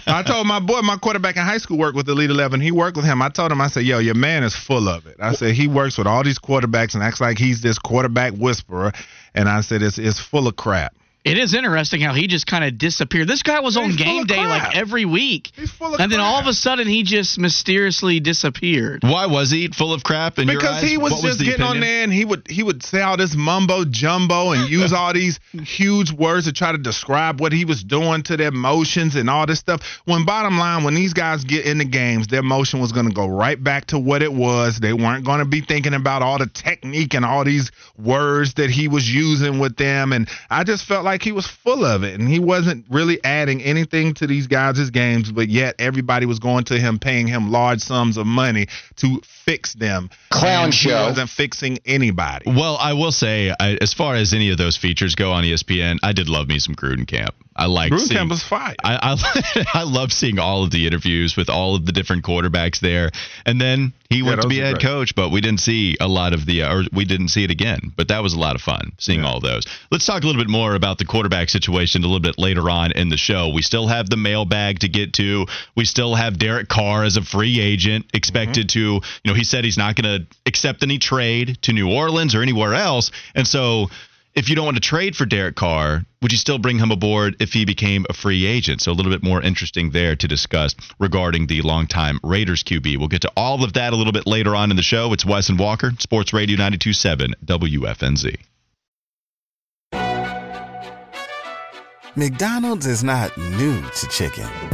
I 0.06 0.24
told 0.26 0.46
my 0.46 0.60
boy, 0.60 0.80
my 0.80 0.96
quarterback 0.96 1.36
in 1.36 1.42
high 1.42 1.58
school 1.58 1.78
worked 1.78 1.96
with 1.96 2.08
Elite 2.08 2.30
Eleven. 2.30 2.60
He 2.60 2.72
worked 2.72 2.96
with 2.96 3.06
him. 3.06 3.22
I 3.22 3.28
told 3.28 3.52
him, 3.52 3.60
I 3.60 3.68
said, 3.68 3.84
"Yo, 3.84 3.98
your 3.98 4.14
man 4.14 4.42
is 4.42 4.56
full 4.56 4.88
of 4.88 5.06
it." 5.06 5.16
I 5.20 5.34
said 5.34 5.54
he 5.54 5.68
works 5.68 5.96
with 5.96 6.06
all 6.06 6.24
these 6.24 6.38
quarterbacks 6.38 6.94
and 6.94 7.02
acts 7.02 7.20
like 7.20 7.38
he's 7.38 7.60
this 7.60 7.78
quarterback 7.78 8.32
whisperer. 8.32 8.92
And 9.34 9.48
I 9.48 9.60
said 9.60 9.82
it's 9.82 9.98
it's 9.98 10.18
full 10.20 10.48
of 10.48 10.56
crap. 10.56 10.94
It 11.24 11.38
is 11.38 11.54
interesting 11.54 12.02
how 12.02 12.12
he 12.12 12.26
just 12.26 12.46
kind 12.46 12.64
of 12.64 12.76
disappeared. 12.76 13.28
This 13.28 13.42
guy 13.42 13.60
was 13.60 13.78
on 13.78 13.84
He's 13.92 13.96
full 13.96 14.04
game 14.04 14.24
day 14.26 14.34
crap. 14.34 14.48
like 14.68 14.76
every 14.76 15.06
week. 15.06 15.52
He's 15.56 15.70
full 15.70 15.94
of 15.94 16.00
And 16.00 16.12
then 16.12 16.20
all 16.20 16.38
of 16.38 16.46
a 16.46 16.52
sudden 16.52 16.86
he 16.86 17.02
just 17.02 17.38
mysteriously 17.38 18.20
disappeared. 18.20 19.02
Why 19.02 19.24
was 19.24 19.50
he 19.50 19.68
full 19.68 19.94
of 19.94 20.04
crap 20.04 20.38
in 20.38 20.48
your 20.48 20.58
because 20.58 20.82
eyes? 20.82 20.90
he 20.90 20.98
was 20.98 21.12
What 21.14 21.22
just 21.22 21.38
the 21.38 21.46
getting 21.46 21.62
on 21.62 21.78
opinion? 21.78 21.80
there 21.94 22.04
and 22.04 22.12
he 22.12 22.26
would 22.26 22.46
he 22.50 22.62
would 22.62 22.82
say 22.82 23.00
all 23.00 23.16
this 23.16 23.34
mumbo 23.34 23.86
jumbo 23.86 24.50
and 24.52 24.68
use 24.68 24.92
all 24.92 25.14
these 25.14 25.40
huge 25.52 26.12
words 26.12 26.44
to 26.44 26.52
try 26.52 26.72
to 26.72 26.78
describe 26.78 27.40
what 27.40 27.52
he 27.52 27.64
was 27.64 27.82
doing 27.82 28.22
to 28.24 28.36
their 28.36 28.50
motions 28.52 29.16
and 29.16 29.30
all 29.30 29.46
this 29.46 29.60
stuff. 29.60 29.80
When 30.04 30.26
bottom 30.26 30.58
line, 30.58 30.84
when 30.84 30.94
these 30.94 31.14
guys 31.14 31.42
get 31.44 31.64
in 31.64 31.78
the 31.78 31.86
games, 31.86 32.26
their 32.26 32.42
motion 32.42 32.80
was 32.80 32.92
going 32.92 33.08
to 33.08 33.14
go 33.14 33.26
right 33.26 33.62
back 33.62 33.86
to 33.86 33.98
what 33.98 34.20
it 34.22 34.32
was. 34.34 34.78
They 34.78 34.92
weren't 34.92 35.24
going 35.24 35.38
to 35.38 35.46
be 35.46 35.62
thinking 35.62 35.94
about 35.94 36.20
all 36.20 36.36
the 36.36 36.48
technique 36.48 37.14
and 37.14 37.24
all 37.24 37.44
these 37.44 37.70
words 37.96 38.52
that 38.54 38.68
he 38.68 38.88
was 38.88 39.10
using 39.10 39.58
with 39.58 39.76
them. 39.76 40.12
And 40.12 40.28
I 40.50 40.64
just 40.64 40.84
felt 40.84 41.02
like 41.04 41.13
he 41.22 41.32
was 41.32 41.46
full 41.46 41.84
of 41.84 42.02
it 42.02 42.18
and 42.18 42.28
he 42.28 42.40
wasn't 42.40 42.84
really 42.90 43.22
adding 43.24 43.62
anything 43.62 44.14
to 44.14 44.26
these 44.26 44.46
guys' 44.46 44.90
games, 44.90 45.30
but 45.30 45.48
yet 45.48 45.74
everybody 45.78 46.26
was 46.26 46.38
going 46.38 46.64
to 46.64 46.78
him, 46.78 46.98
paying 46.98 47.26
him 47.26 47.50
large 47.50 47.80
sums 47.80 48.16
of 48.16 48.26
money 48.26 48.66
to 48.96 49.20
fix 49.44 49.74
them. 49.74 50.10
Clown 50.30 50.70
show. 50.70 50.88
He 50.88 50.94
wasn't 50.94 51.30
fixing 51.30 51.78
anybody. 51.84 52.44
Well, 52.46 52.76
I 52.76 52.94
will 52.94 53.12
say, 53.12 53.54
I, 53.58 53.78
as 53.80 53.92
far 53.92 54.14
as 54.14 54.32
any 54.32 54.50
of 54.50 54.58
those 54.58 54.76
features 54.76 55.14
go 55.14 55.32
on 55.32 55.44
ESPN, 55.44 55.98
I 56.02 56.12
did 56.12 56.28
love 56.28 56.48
me 56.48 56.58
some 56.58 56.74
Gruden 56.74 57.06
Camp. 57.06 57.34
I 57.56 57.66
like 57.66 57.92
Gruden 57.92 58.00
seeing. 58.00 58.18
Camp 58.18 58.30
was 58.30 58.42
fire. 58.42 58.74
I, 58.82 59.16
I 59.16 59.64
I 59.74 59.82
love 59.84 60.12
seeing 60.12 60.38
all 60.38 60.64
of 60.64 60.70
the 60.70 60.86
interviews 60.86 61.36
with 61.36 61.48
all 61.48 61.76
of 61.76 61.86
the 61.86 61.92
different 61.92 62.24
quarterbacks 62.24 62.80
there, 62.80 63.10
and 63.46 63.60
then 63.60 63.92
he 64.10 64.18
Yeah, 64.18 64.30
went 64.30 64.42
to 64.42 64.48
be 64.48 64.58
head 64.58 64.74
great. 64.74 64.82
coach, 64.82 65.14
but 65.14 65.30
we 65.30 65.40
didn't 65.40 65.60
see 65.60 65.96
a 66.00 66.08
lot 66.08 66.32
of 66.32 66.46
the, 66.46 66.64
or 66.64 66.82
we 66.92 67.04
didn't 67.04 67.28
see 67.28 67.44
it 67.44 67.50
again. 67.50 67.92
But 67.96 68.08
that 68.08 68.22
was 68.22 68.32
a 68.32 68.38
lot 68.38 68.54
of 68.54 68.60
fun 68.60 68.92
seeing 68.98 69.24
all 69.24 69.40
those. 69.40 69.64
Let's 69.90 70.04
talk 70.06 70.22
a 70.22 70.26
little 70.26 70.42
bit 70.42 70.50
more 70.50 70.74
about 70.74 70.98
the 70.98 71.04
quarterback 71.04 71.48
situation 71.48 72.02
a 72.02 72.06
little 72.06 72.20
bit 72.20 72.38
later 72.38 72.68
on 72.70 72.92
in 72.92 73.08
the 73.08 73.16
show. 73.16 73.48
We 73.48 73.62
still 73.62 73.86
have 73.86 74.10
the 74.10 74.16
mailbag 74.16 74.80
to 74.80 74.88
get 74.88 75.12
to. 75.14 75.46
We 75.76 75.84
still 75.84 76.14
have 76.14 76.38
Derek 76.38 76.68
Carr 76.68 77.04
as 77.04 77.16
a 77.16 77.22
free 77.22 77.60
agent 77.60 78.06
expected 78.14 78.68
mm-hmm. 78.68 79.00
to, 79.00 79.06
you 79.24 79.32
know, 79.32 79.33
he 79.34 79.44
said 79.44 79.64
he's 79.64 79.78
not 79.78 79.96
going 79.96 80.20
to 80.20 80.26
accept 80.46 80.82
any 80.82 80.98
trade 80.98 81.58
to 81.62 81.72
New 81.72 81.90
Orleans 81.90 82.34
or 82.34 82.42
anywhere 82.42 82.74
else, 82.74 83.10
and 83.34 83.46
so 83.46 83.88
if 84.34 84.48
you 84.48 84.56
don't 84.56 84.64
want 84.64 84.76
to 84.76 84.80
trade 84.80 85.14
for 85.14 85.26
Derek 85.26 85.54
Carr, 85.54 86.04
would 86.20 86.32
you 86.32 86.38
still 86.38 86.58
bring 86.58 86.78
him 86.78 86.90
aboard 86.90 87.36
if 87.40 87.52
he 87.52 87.64
became 87.64 88.04
a 88.10 88.12
free 88.12 88.46
agent? 88.46 88.80
So 88.80 88.90
a 88.90 88.94
little 88.94 89.12
bit 89.12 89.22
more 89.22 89.40
interesting 89.40 89.90
there 89.90 90.16
to 90.16 90.26
discuss 90.28 90.74
regarding 90.98 91.46
the 91.46 91.62
longtime 91.62 92.18
Raiders 92.22 92.64
QB. 92.64 92.98
We'll 92.98 93.08
get 93.08 93.22
to 93.22 93.32
all 93.36 93.62
of 93.62 93.74
that 93.74 93.92
a 93.92 93.96
little 93.96 94.12
bit 94.12 94.26
later 94.26 94.56
on 94.56 94.70
in 94.70 94.76
the 94.76 94.82
show. 94.82 95.12
It's 95.12 95.24
Wes 95.24 95.48
and 95.48 95.58
Walker, 95.58 95.92
Sports 95.98 96.32
Radio 96.32 96.56
927 96.56 97.34
WFNZ. 97.44 98.36
McDonald's 102.16 102.86
is 102.86 103.02
not 103.02 103.36
new 103.36 103.82
to 103.82 104.08
chicken. 104.08 104.73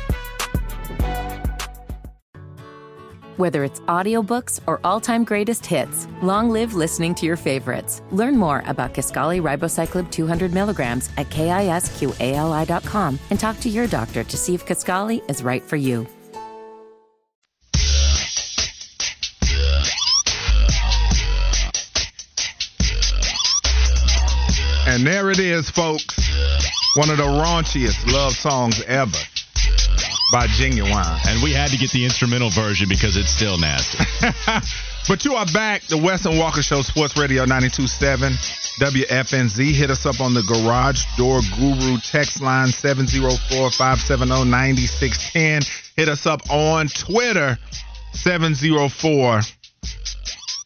Whether 3.41 3.63
it's 3.63 3.79
audiobooks 3.79 4.59
or 4.67 4.79
all-time 4.83 5.23
greatest 5.23 5.65
hits, 5.65 6.07
long 6.21 6.51
live 6.51 6.75
listening 6.75 7.15
to 7.15 7.25
your 7.25 7.37
favorites. 7.37 8.03
Learn 8.11 8.37
more 8.37 8.61
about 8.67 8.93
Kisqali 8.93 9.41
Ribociclib 9.41 10.11
200 10.11 10.53
milligrams 10.53 11.09
at 11.17 11.27
kisqali.com 11.31 13.17
and 13.31 13.39
talk 13.39 13.59
to 13.61 13.67
your 13.67 13.87
doctor 13.87 14.23
to 14.23 14.37
see 14.37 14.53
if 14.53 14.67
Kisqali 14.67 15.27
is 15.27 15.41
right 15.41 15.63
for 15.63 15.75
you. 15.75 16.05
And 24.85 25.03
there 25.03 25.31
it 25.31 25.39
is, 25.39 25.67
folks. 25.71 26.05
One 26.95 27.09
of 27.09 27.17
the 27.17 27.23
raunchiest 27.23 28.05
love 28.13 28.33
songs 28.33 28.83
ever 28.83 29.17
by 30.31 30.47
Ginuwine. 30.47 31.19
And 31.27 31.43
we 31.43 31.51
had 31.51 31.69
to 31.71 31.77
get 31.77 31.91
the 31.91 32.05
instrumental 32.05 32.49
version 32.49 32.87
because 32.87 33.17
it's 33.17 33.29
still 33.29 33.57
nasty. 33.57 33.99
but 35.07 35.25
you 35.25 35.35
are 35.35 35.45
back. 35.47 35.83
The 35.83 35.97
Wes 35.97 36.25
and 36.25 36.39
Walker 36.39 36.61
Show, 36.61 36.81
Sports 36.81 37.17
Radio 37.17 37.43
927 37.43 38.33
WFNZ. 38.79 39.73
Hit 39.73 39.91
us 39.91 40.05
up 40.05 40.21
on 40.21 40.33
the 40.33 40.43
Garage 40.43 41.03
Door 41.17 41.41
Guru 41.59 41.97
text 41.99 42.41
line 42.41 42.69
704 42.69 43.71
570 43.71 44.49
9610. 44.49 45.61
Hit 45.97 46.07
us 46.07 46.25
up 46.25 46.49
on 46.49 46.87
Twitter 46.87 47.57
704. 48.13 49.41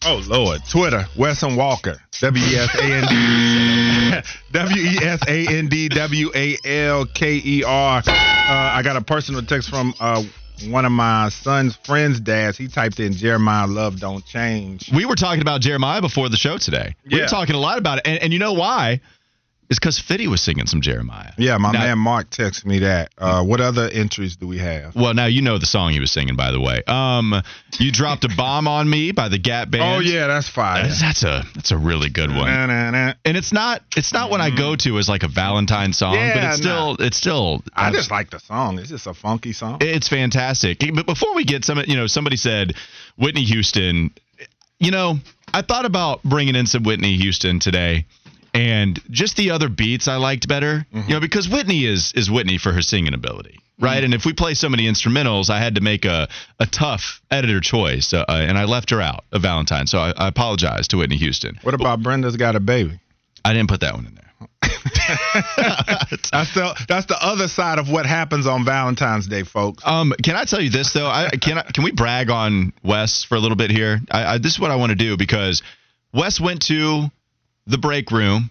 Oh, 0.07 0.21
Lord. 0.27 0.61
Twitter, 0.69 1.05
Wes 1.17 1.41
and 1.43 1.57
Walker. 1.57 1.99
W 2.21 2.43
E 2.45 2.55
S 2.57 2.75
A 2.75 2.83
N 2.83 3.05
D 3.09 4.29
W 4.51 4.81
E 4.83 4.97
S 5.03 5.19
A 5.27 5.47
N 5.57 5.67
D 5.67 5.89
W 5.89 6.31
A 6.35 6.57
L 6.63 7.05
K 7.07 7.41
E 7.43 7.63
R. 7.65 7.97
Uh, 7.99 8.03
I 8.07 8.81
got 8.83 8.95
a 8.97 9.01
personal 9.01 9.41
text 9.43 9.69
from 9.69 9.93
uh, 9.99 10.23
one 10.69 10.85
of 10.85 10.91
my 10.91 11.29
son's 11.29 11.75
friends' 11.77 12.19
dads. 12.19 12.57
He 12.57 12.67
typed 12.67 12.99
in 12.99 13.13
Jeremih 13.13 13.73
Love 13.73 13.99
Don't 13.99 14.23
Change. 14.25 14.89
We 14.93 15.05
were 15.05 15.15
talking 15.15 15.41
about 15.41 15.61
Jeremih 15.61 16.01
before 16.01 16.29
the 16.29 16.37
show 16.37 16.57
today. 16.57 16.95
We 17.05 17.17
Yeah. 17.17 17.23
were 17.23 17.27
talking 17.27 17.55
a 17.55 17.59
lot 17.59 17.77
about 17.79 17.97
it. 17.99 18.07
And, 18.07 18.21
and 18.21 18.31
you 18.33 18.39
know 18.39 18.53
why? 18.53 19.01
It's 19.69 19.79
because 19.79 19.97
Fitty 19.99 20.27
was 20.27 20.41
singing 20.41 20.67
some 20.67 20.81
Jeremih. 20.81 21.33
Yeah, 21.37 21.57
my 21.57 21.71
Now- 21.71 21.79
man 21.79 21.97
Mark 21.99 22.29
texted 22.29 22.65
me 22.65 22.79
that. 22.79 23.11
Uh, 23.17 23.43
what 23.43 23.61
other 23.61 23.89
entries 23.89 24.35
do 24.35 24.45
we 24.47 24.59
have? 24.59 24.95
Well, 24.95 25.13
now 25.13 25.25
you 25.25 25.41
know 25.41 25.57
the 25.57 25.65
song 25.65 25.91
he 25.91 25.99
was 25.99 26.11
singing, 26.11 26.35
by 26.35 26.51
the 26.51 26.59
way. 26.59 26.83
Um, 26.85 27.41
you 27.79 27.91
dropped 27.91 28.23
a 28.25 28.29
bomb 28.29 28.67
on 28.67 28.87
me 28.89 29.11
by 29.11 29.27
the 29.29 29.39
Gap 29.39 29.71
Band. 29.71 29.83
Oh 29.83 29.99
yeah, 29.99 30.27
that's 30.27 30.47
fire. 30.47 30.83
That's, 30.83 31.01
that's 31.01 31.23
a 31.23 31.43
that's 31.55 31.71
a 31.71 31.77
really 31.77 32.09
good 32.09 32.29
one. 32.29 32.45
Na, 32.47 32.65
na, 32.67 32.91
na. 32.91 33.13
And 33.25 33.35
it's 33.35 33.51
not 33.51 33.81
it's 33.97 34.13
not 34.13 34.29
one 34.29 34.41
I 34.41 34.49
go 34.55 34.75
to 34.75 34.97
as 34.99 35.09
like 35.09 35.23
a 35.23 35.27
Valentine 35.27 35.93
song, 35.93 36.13
but 36.15 36.19
Yeah, 36.19 36.49
it's 36.49 36.57
still 36.57 36.95
it's 36.99 37.17
still 37.17 37.63
I 37.73 37.91
just 37.91 38.11
like 38.11 38.29
the 38.29 38.39
song. 38.39 38.77
It's 38.79 38.89
just 38.89 39.07
a 39.07 39.13
funky 39.15 39.51
song. 39.53 39.79
it's 39.81 40.07
fantastic. 40.07 40.79
But 40.93 41.05
before 41.07 41.33
we 41.33 41.43
get 41.43 41.65
some, 41.65 41.81
you 41.87 41.95
know, 41.95 42.07
somebody 42.07 42.37
said 42.37 42.73
Whitney 43.17 43.43
Houston. 43.43 44.11
You 44.77 44.91
know, 44.91 45.19
I 45.53 45.61
thought 45.61 45.85
about 45.85 46.21
bringing 46.23 46.55
in 46.55 46.65
some 46.67 46.83
Whitney 46.83 47.15
Houston 47.15 47.59
today, 47.59 48.05
and 48.55 48.99
just 49.09 49.35
the 49.35 49.51
other 49.51 49.69
beats 49.69 50.07
I 50.07 50.15
liked 50.15 50.47
better. 50.47 50.85
You 50.91 51.15
know, 51.15 51.19
because 51.19 51.49
Whitney 51.49 51.85
is 51.85 52.13
is 52.15 52.31
Whitney 52.31 52.57
for 52.57 52.71
her 52.71 52.81
singing 52.81 53.13
ability, 53.13 53.59
right? 53.79 54.03
And 54.03 54.13
if 54.13 54.25
we 54.25 54.33
play 54.33 54.53
so 54.53 54.69
many 54.69 54.83
instrumentals, 54.87 55.49
I 55.49 55.59
had 55.59 55.75
to 55.75 55.81
make 55.81 56.05
a 56.05 56.27
a 56.59 56.65
tough 56.65 57.21
editor 57.29 57.59
choice, 57.59 58.13
uh, 58.13 58.25
and 58.27 58.57
I 58.57 58.63
left 58.65 58.89
her 58.91 59.01
out 59.01 59.25
of 59.31 59.41
Valentine. 59.41 59.87
So 59.87 59.99
I, 59.99 60.13
I 60.17 60.27
apologize 60.27 60.87
to 60.89 60.97
Whitney 60.97 61.17
Houston. 61.17 61.59
What 61.61 61.75
about 61.75 62.01
Brenda's 62.01 62.37
Got 62.37 62.55
a 62.55 62.59
Baby? 62.59 62.99
I 63.43 63.53
didn't 63.53 63.69
put 63.69 63.81
that 63.81 63.93
one 63.93 64.07
in 64.07 64.15
there. 64.15 64.25
That's 66.31 66.53
the 66.53 66.85
that's 66.87 67.05
the 67.05 67.17
other 67.19 67.47
side 67.47 67.79
of 67.79 67.89
what 67.89 68.05
happens 68.05 68.47
on 68.47 68.65
Valentine's 68.65 69.27
Day, 69.27 69.43
folks. 69.43 69.83
Um, 69.85 70.13
can 70.23 70.35
I 70.35 70.45
tell 70.45 70.61
you 70.61 70.69
this 70.69 70.93
though? 70.93 71.07
I 71.07 71.29
can 71.29 71.57
I, 71.57 71.63
can 71.63 71.83
we 71.83 71.91
brag 71.91 72.29
on 72.29 72.73
Wes 72.83 73.23
for 73.23 73.35
a 73.35 73.39
little 73.39 73.55
bit 73.55 73.71
here? 73.71 73.99
I, 74.09 74.25
I, 74.25 74.37
this 74.37 74.53
is 74.53 74.59
what 74.59 74.71
I 74.71 74.75
want 74.75 74.91
to 74.91 74.95
do 74.95 75.17
because 75.17 75.61
Wes 76.13 76.39
went 76.39 76.63
to 76.63 77.11
the 77.67 77.77
break 77.77 78.11
room 78.11 78.49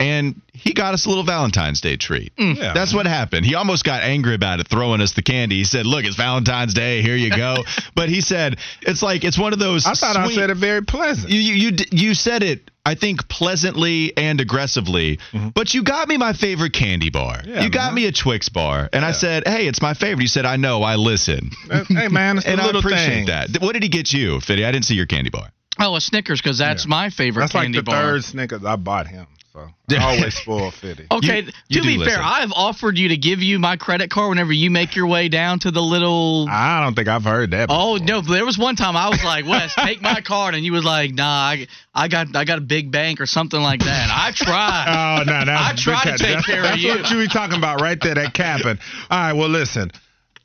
and 0.00 0.40
he 0.54 0.72
got 0.72 0.94
us 0.94 1.04
a 1.04 1.08
little 1.10 1.24
Valentine's 1.24 1.82
Day 1.82 1.96
treat. 1.96 2.32
Yeah. 2.38 2.72
That's 2.72 2.94
what 2.94 3.06
happened. 3.06 3.44
He 3.44 3.54
almost 3.54 3.84
got 3.84 4.02
angry 4.02 4.34
about 4.34 4.58
it, 4.58 4.66
throwing 4.66 5.02
us 5.02 5.12
the 5.12 5.22
candy. 5.22 5.56
He 5.56 5.64
said, 5.64 5.84
"Look, 5.84 6.06
it's 6.06 6.16
Valentine's 6.16 6.72
Day. 6.72 7.02
Here 7.02 7.16
you 7.16 7.30
go." 7.30 7.64
but 7.94 8.08
he 8.08 8.22
said, 8.22 8.56
"It's 8.80 9.02
like 9.02 9.24
it's 9.24 9.38
one 9.38 9.52
of 9.52 9.58
those." 9.58 9.86
I 9.86 9.92
thought 9.92 10.16
I 10.16 10.32
said 10.32 10.48
it 10.48 10.56
very 10.56 10.82
pleasant. 10.82 11.30
You 11.30 11.38
you 11.38 11.54
you, 11.54 11.84
you 11.92 12.14
said 12.14 12.42
it. 12.42 12.70
I 12.82 12.94
think 12.94 13.28
pleasantly 13.28 14.16
and 14.16 14.40
aggressively, 14.40 15.18
but 15.54 15.74
you 15.74 15.82
got 15.82 16.08
me 16.08 16.16
my 16.16 16.32
favorite 16.32 16.72
candy 16.72 17.10
bar. 17.10 17.36
Mm-hmm. 17.36 17.50
Yeah, 17.50 17.62
you 17.62 17.70
got 17.70 17.92
me 17.92 18.06
a 18.06 18.12
Twix 18.12 18.48
bar, 18.48 18.88
and 18.94 19.04
I 19.04 19.12
said, 19.12 19.46
"Hey, 19.46 19.68
it's 19.68 19.82
my 19.82 19.92
favorite." 19.92 20.22
You 20.22 20.28
said, 20.28 20.46
"I 20.46 20.56
know, 20.56 20.82
I 20.82 20.96
listen." 20.96 21.50
hey 21.88 22.08
man, 22.08 22.38
it's 22.38 22.46
the 22.46 22.52
and 22.52 22.60
I 22.60 22.70
appreciate 22.70 23.26
things. 23.26 23.26
that. 23.28 23.60
What 23.60 23.74
did 23.74 23.82
he 23.82 23.90
get 23.90 24.14
you, 24.14 24.40
Fitty? 24.40 24.64
I 24.64 24.72
didn't 24.72 24.86
see 24.86 24.94
your 24.94 25.06
candy 25.06 25.28
bar. 25.28 25.52
Oh, 25.78 25.96
a 25.96 26.00
Snickers 26.00 26.40
because 26.42 26.58
that's 26.58 26.86
my 26.86 27.10
favorite 27.10 27.42
That's 27.44 27.54
like 27.54 27.64
candy 27.64 27.78
the 27.78 27.84
bar. 27.84 28.02
third 28.02 28.24
Snickers 28.24 28.64
I 28.64 28.76
bought 28.76 29.06
him. 29.06 29.26
So 29.52 29.68
I 29.90 29.96
always 30.16 30.34
spoil 30.34 30.70
Fitty. 30.70 31.06
Okay, 31.10 31.40
You- 31.42 31.52
you 31.68 31.80
to 31.80 31.86
be 31.86 32.04
fair. 32.04 32.18
I've 32.22 32.52
offered 32.52 32.96
you 32.98 33.08
to 33.08 33.16
give 33.16 33.40
you 33.40 33.58
my 33.58 33.76
credit 33.76 34.08
card 34.10 34.28
whenever 34.28 34.52
you 34.52 34.70
make 34.70 34.94
your 34.94 35.06
way 35.08 35.28
down 35.28 35.58
to 35.60 35.70
the 35.72 35.80
little. 35.82 36.46
I 36.48 36.80
don't 36.84 36.94
think 36.94 37.08
I've 37.08 37.24
heard 37.24 37.50
that. 37.52 37.66
Oh 37.70 37.94
before. 37.98 38.06
no! 38.06 38.20
There 38.20 38.44
was 38.44 38.56
one 38.58 38.76
time 38.76 38.96
I 38.96 39.08
was 39.08 39.24
like, 39.24 39.46
"Wes, 39.46 39.74
take 39.74 40.00
my 40.02 40.20
card," 40.20 40.54
and 40.54 40.64
you 40.64 40.72
was 40.72 40.84
like, 40.84 41.12
"Nah, 41.14 41.24
I, 41.24 41.66
I 41.92 42.06
got 42.08 42.36
I 42.36 42.44
got 42.44 42.58
a 42.58 42.62
big 42.62 42.92
bank 42.92 43.20
or 43.20 43.26
something 43.26 43.60
like 43.60 43.80
that." 43.80 44.08
I 44.12 44.30
tried. 44.32 45.20
Oh 45.20 45.24
no, 45.24 45.44
that's 45.44 45.80
I 45.80 45.92
try 45.92 46.04
to 46.12 46.18
take 46.18 46.34
that's, 46.36 46.46
care 46.46 46.64
of 46.72 46.78
you. 46.78 46.94
that's 46.94 47.10
what 47.10 47.18
you 47.18 47.18
be 47.26 47.28
talking 47.28 47.58
about 47.58 47.80
right 47.80 48.00
there, 48.00 48.14
that 48.14 48.32
capping. 48.34 48.78
All 49.10 49.18
right, 49.18 49.32
well 49.32 49.48
listen. 49.48 49.90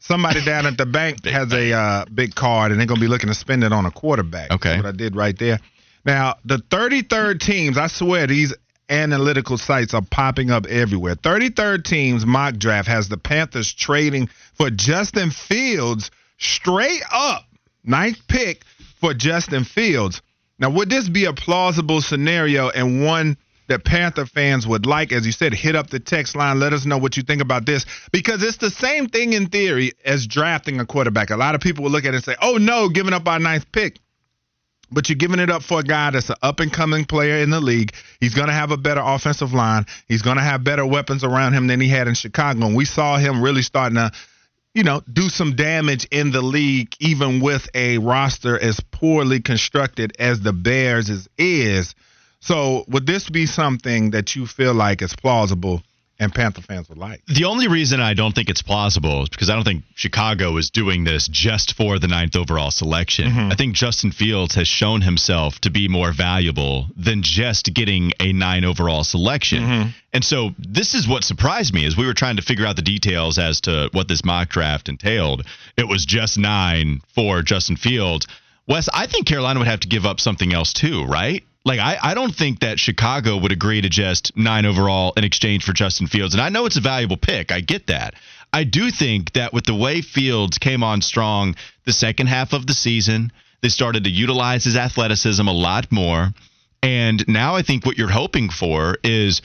Somebody 0.08 0.44
down 0.46 0.65
at 0.65 0.78
the 0.78 0.86
bank 0.86 1.26
has 1.26 1.52
a 1.52 1.74
uh, 1.74 2.06
big 2.13 2.36
card 2.36 2.72
and 2.72 2.80
they're 2.80 2.88
gonna 2.88 3.00
be 3.00 3.08
looking 3.08 3.30
to 3.30 3.36
spend 3.36 3.63
it 3.63 3.74
on 3.74 3.86
a 3.86 3.91
quarterback. 3.91 4.52
Okay. 4.52 4.70
That's 4.70 4.84
what 4.84 4.94
I 4.94 4.98
did 4.98 5.15
right 5.15 5.38
there. 5.38 5.60
Now, 6.06 6.36
the 6.46 6.58
33rd 6.58 7.39
teams, 7.39 7.78
I 7.78 7.88
swear 7.88 8.28
these 8.28 8.54
analytical 8.89 9.58
sites 9.58 9.96
are 9.96 10.04
popping 10.04 10.52
up 10.52 10.68
everywhere. 10.68 11.15
33rd 11.15 11.84
teams 11.84 12.26
mock 12.26 12.58
draft 12.58 12.88
has 12.88 13.10
the 13.10 13.18
Panthers 13.18 13.74
trading 13.74 14.28
for 14.54 14.70
Justin 14.70 15.32
Fields 15.32 16.12
straight 16.38 17.02
up. 17.12 17.46
Ninth 17.84 18.28
pick 18.28 18.63
for 19.00 19.13
Justin 19.15 19.63
Fields. 19.63 20.22
Now, 20.60 20.70
would 20.70 20.89
this 20.89 21.10
be 21.10 21.26
a 21.26 21.34
plausible 21.34 22.02
scenario 22.02 22.70
and 22.70 23.04
one 23.04 23.38
that 23.67 23.84
Panther 23.84 24.25
fans 24.25 24.67
would 24.67 24.86
like? 24.86 25.12
As 25.12 25.25
you 25.25 25.32
said, 25.32 25.54
hit 25.54 25.75
up 25.75 25.89
the 25.89 25.99
text 25.99 26.36
line. 26.36 26.60
Let 26.60 26.73
us 26.73 26.86
know 26.86 26.97
what 26.97 27.17
you 27.17 27.23
think 27.23 27.41
about 27.41 27.65
this 27.65 27.86
because 28.12 28.43
it's 28.43 28.58
the 28.58 28.69
same 28.69 29.08
thing 29.08 29.34
in 29.34 29.47
theory 29.47 29.93
as 30.04 30.28
drafting 30.28 30.80
a 30.80 30.86
quarterback. 30.86 31.30
A 31.30 31.38
lot 31.38 31.56
of 31.56 31.62
people 31.62 31.84
will 31.84 31.91
look 31.91 32.06
at 32.06 32.13
it 32.13 32.17
and 32.17 32.23
say, 32.23 32.36
oh 32.41 32.58
no, 32.58 32.89
giving 32.89 33.13
up 33.13 33.28
our 33.28 33.39
ninth 33.39 33.71
pick. 33.71 33.99
But 34.91 35.10
you're 35.10 35.15
giving 35.15 35.39
it 35.39 35.49
up 35.49 35.63
for 35.63 35.80
a 35.80 35.84
guy 35.84 36.12
that's 36.12 36.30
an 36.30 36.36
up 36.43 36.60
and 36.60 36.71
coming 36.71 37.06
player 37.06 37.38
in 37.38 37.49
the 37.49 37.60
league. 37.60 37.93
He's 38.19 38.36
going 38.36 38.47
to 38.47 38.54
have 38.54 38.69
a 38.71 38.78
better 38.78 39.01
offensive 39.04 39.51
line. 39.51 39.86
He's 40.08 40.21
going 40.21 40.38
to 40.38 40.43
have 40.43 40.63
better 40.63 40.86
weapons 40.86 41.23
around 41.23 41.54
him 41.54 41.67
than 41.67 41.82
he 41.82 41.88
had 41.88 42.08
in 42.08 42.13
Chicago. 42.13 42.67
And 42.67 42.75
we 42.75 42.86
saw 42.86 43.17
him 43.17 43.41
really 43.41 43.63
starting 43.63 43.95
to, 43.95 44.12
you 44.75 44.84
know, 44.84 45.01
do 45.12 45.30
some 45.30 45.56
damage 45.56 46.06
in 46.12 46.32
the 46.32 46.41
league, 46.41 46.95
even 46.99 47.41
with 47.41 47.67
a 47.73 47.97
roster 47.97 48.60
as 48.60 48.80
poorly 48.91 49.39
constructed 49.39 50.15
as 50.19 50.41
the 50.41 50.54
Bears 50.54 51.10
is. 51.10 51.28
is. 51.38 51.95
So, 52.46 52.86
would 52.88 53.08
this 53.08 53.28
be 53.28 53.48
something 53.48 54.12
that 54.12 54.36
you 54.36 54.46
feel 54.46 54.76
like 54.76 55.02
is 55.02 55.16
plausible 55.16 55.82
and 56.20 56.32
Panther 56.32 56.62
fans 56.62 56.88
would 56.90 57.00
like? 57.00 57.26
The 57.26 57.46
only 57.46 57.68
reason 57.68 58.00
I 58.00 58.14
don't 58.14 58.36
think 58.36 58.52
it's 58.52 58.62
plausible 58.62 59.24
is 59.24 59.30
because 59.30 59.50
I 59.50 59.56
don't 59.56 59.64
think 59.64 59.84
Chicago 59.96 60.56
is 60.58 60.70
doing 60.70 61.06
this 61.06 61.28
just 61.28 61.76
for 61.76 61.98
the 61.98 62.08
ninth 62.08 62.36
overall 62.36 62.70
selection. 62.70 63.32
Mm-hmm. 63.32 63.52
I 63.52 63.56
think 63.56 63.74
Justin 63.74 64.12
Fields 64.12 64.54
has 64.54 64.68
shown 64.68 65.02
himself 65.02 65.60
to 65.62 65.72
be 65.72 65.88
more 65.88 66.14
valuable 66.14 66.86
than 66.96 67.24
just 67.24 67.74
getting 67.74 68.12
a 68.20 68.32
nine 68.32 68.64
overall 68.64 69.04
selection. 69.04 69.64
Mm-hmm. 69.64 69.90
And 70.14 70.24
so 70.24 70.52
this 70.60 70.94
is 70.94 71.08
what 71.08 71.24
surprised 71.24 71.74
me 71.74 71.88
as 71.88 71.98
we 71.98 72.06
were 72.06 72.14
trying 72.14 72.36
to 72.36 72.44
figure 72.44 72.68
out 72.68 72.76
the 72.76 72.84
details 72.84 73.40
as 73.40 73.62
to 73.62 73.90
what 73.92 74.08
this 74.08 74.24
mock 74.24 74.50
draft 74.50 74.88
entailed. 74.88 75.48
It 75.78 75.88
was 75.88 76.06
just 76.06 76.38
nine 76.38 77.02
for 77.16 77.42
Justin 77.42 77.76
Fields. 77.76 78.28
Wes, 78.68 78.88
I 78.94 79.08
think 79.08 79.26
Carolina 79.26 79.62
would 79.62 79.68
have 79.68 79.80
to 79.80 79.88
give 79.88 80.06
up 80.06 80.20
something 80.20 80.54
else 80.54 80.72
too, 80.72 81.06
right? 81.06 81.44
Like 81.65 81.80
I, 81.80 81.97
I 82.01 82.13
don't 82.13 82.34
think 82.34 82.60
that 82.60 82.80
Chicago 82.80 83.38
would 83.38 83.51
agree 83.51 83.82
to 83.82 83.89
just 83.89 84.38
nine 84.38 84.65
overall 84.65 85.13
in 85.17 85.23
exchange 85.23 85.65
for 85.65 85.73
Justin 85.73 86.08
Fields. 86.08 86.36
And 86.36 86.41
I 86.41 86.49
know 86.49 86.65
it's 86.65 86.78
a 86.78 86.82
valuable 86.82 87.17
pick. 87.17 87.51
I 87.51 87.62
get 87.62 87.88
that. 87.88 88.13
I 88.54 88.63
do 88.63 88.91
think 88.91 89.34
that 89.34 89.51
with 89.51 89.65
the 89.65 89.75
way 89.75 90.01
Fields 90.01 90.60
came 90.60 90.84
on 90.84 91.01
strong 91.01 91.56
the 91.86 91.91
second 91.91 92.28
half 92.28 92.54
of 92.54 92.67
the 92.67 92.73
season, 92.73 93.32
they 93.62 93.69
started 93.69 94.04
to 94.04 94.10
utilize 94.10 94.63
his 94.63 94.78
athleticism 94.78 95.45
a 95.45 95.51
lot 95.51 95.91
more. 95.91 96.32
And 96.84 97.28
now 97.28 97.56
I 97.56 97.63
think 97.63 97.86
what 97.86 97.97
you're 97.97 98.10
hoping 98.10 98.49
for 98.49 98.97
is 99.04 99.41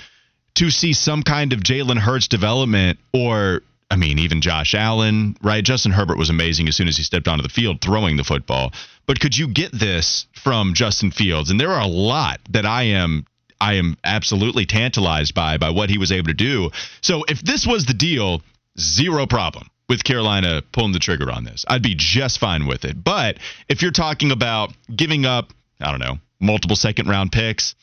to 0.57 0.71
see 0.71 0.93
some 0.93 1.23
kind 1.23 1.55
of 1.55 1.61
Jalen 1.61 1.99
Hurts 1.99 2.29
development 2.29 2.99
or 3.15 3.63
I 3.91 3.97
mean, 3.97 4.21
even 4.21 4.41
Josh 4.41 4.75
Allen, 4.75 5.37
right? 5.43 5.65
Justin 5.65 5.91
Herbert 5.91 6.17
was 6.17 6.31
amazing 6.31 6.69
as 6.69 6.77
soon 6.77 6.87
as 6.87 6.97
he 6.97 7.03
stepped 7.03 7.27
onto 7.27 7.43
the 7.43 7.49
field 7.49 7.81
throwing 7.81 8.17
the 8.17 8.23
football. 8.23 8.73
But 9.11 9.19
could 9.19 9.37
you 9.37 9.49
get 9.49 9.73
this 9.73 10.27
from 10.35 10.73
Justin 10.73 11.11
Fields? 11.11 11.51
And 11.51 11.59
there 11.59 11.73
are 11.73 11.81
a 11.81 11.87
lot 11.89 12.39
that 12.51 12.65
I 12.65 12.85
am 12.85 13.27
I 13.61 13.75
am 13.75 13.97
absolutely 14.05 14.67
tantalized 14.67 15.35
by 15.35 15.59
by 15.59 15.71
what 15.71 15.91
he 15.91 15.99
was 15.99 16.13
able 16.13 16.29
to 16.29 16.33
do. 16.33 16.71
So 17.01 17.25
if 17.27 17.41
this 17.41 17.67
was 17.67 17.87
the 17.87 17.93
deal, 17.93 18.41
zero 18.79 19.27
problem. 19.27 19.69
with 19.91 20.05
Carolina 20.05 20.63
pulling 20.71 20.93
the 20.93 21.01
trigger 21.01 21.33
on 21.33 21.43
this. 21.43 21.65
I'd 21.67 21.83
be 21.83 21.97
just 21.97 22.39
fine 22.39 22.67
with 22.67 22.85
it. 22.85 23.03
But 23.03 23.39
if 23.69 23.83
you're 23.83 23.91
talking 23.91 24.31
about 24.31 24.73
giving 24.95 25.27
up, 25.27 25.53
I 25.81 25.91
don't 25.91 25.99
know, 25.99 26.21
multiple 26.39 26.77
second 26.77 27.09
round 27.09 27.33
picks, 27.33 27.75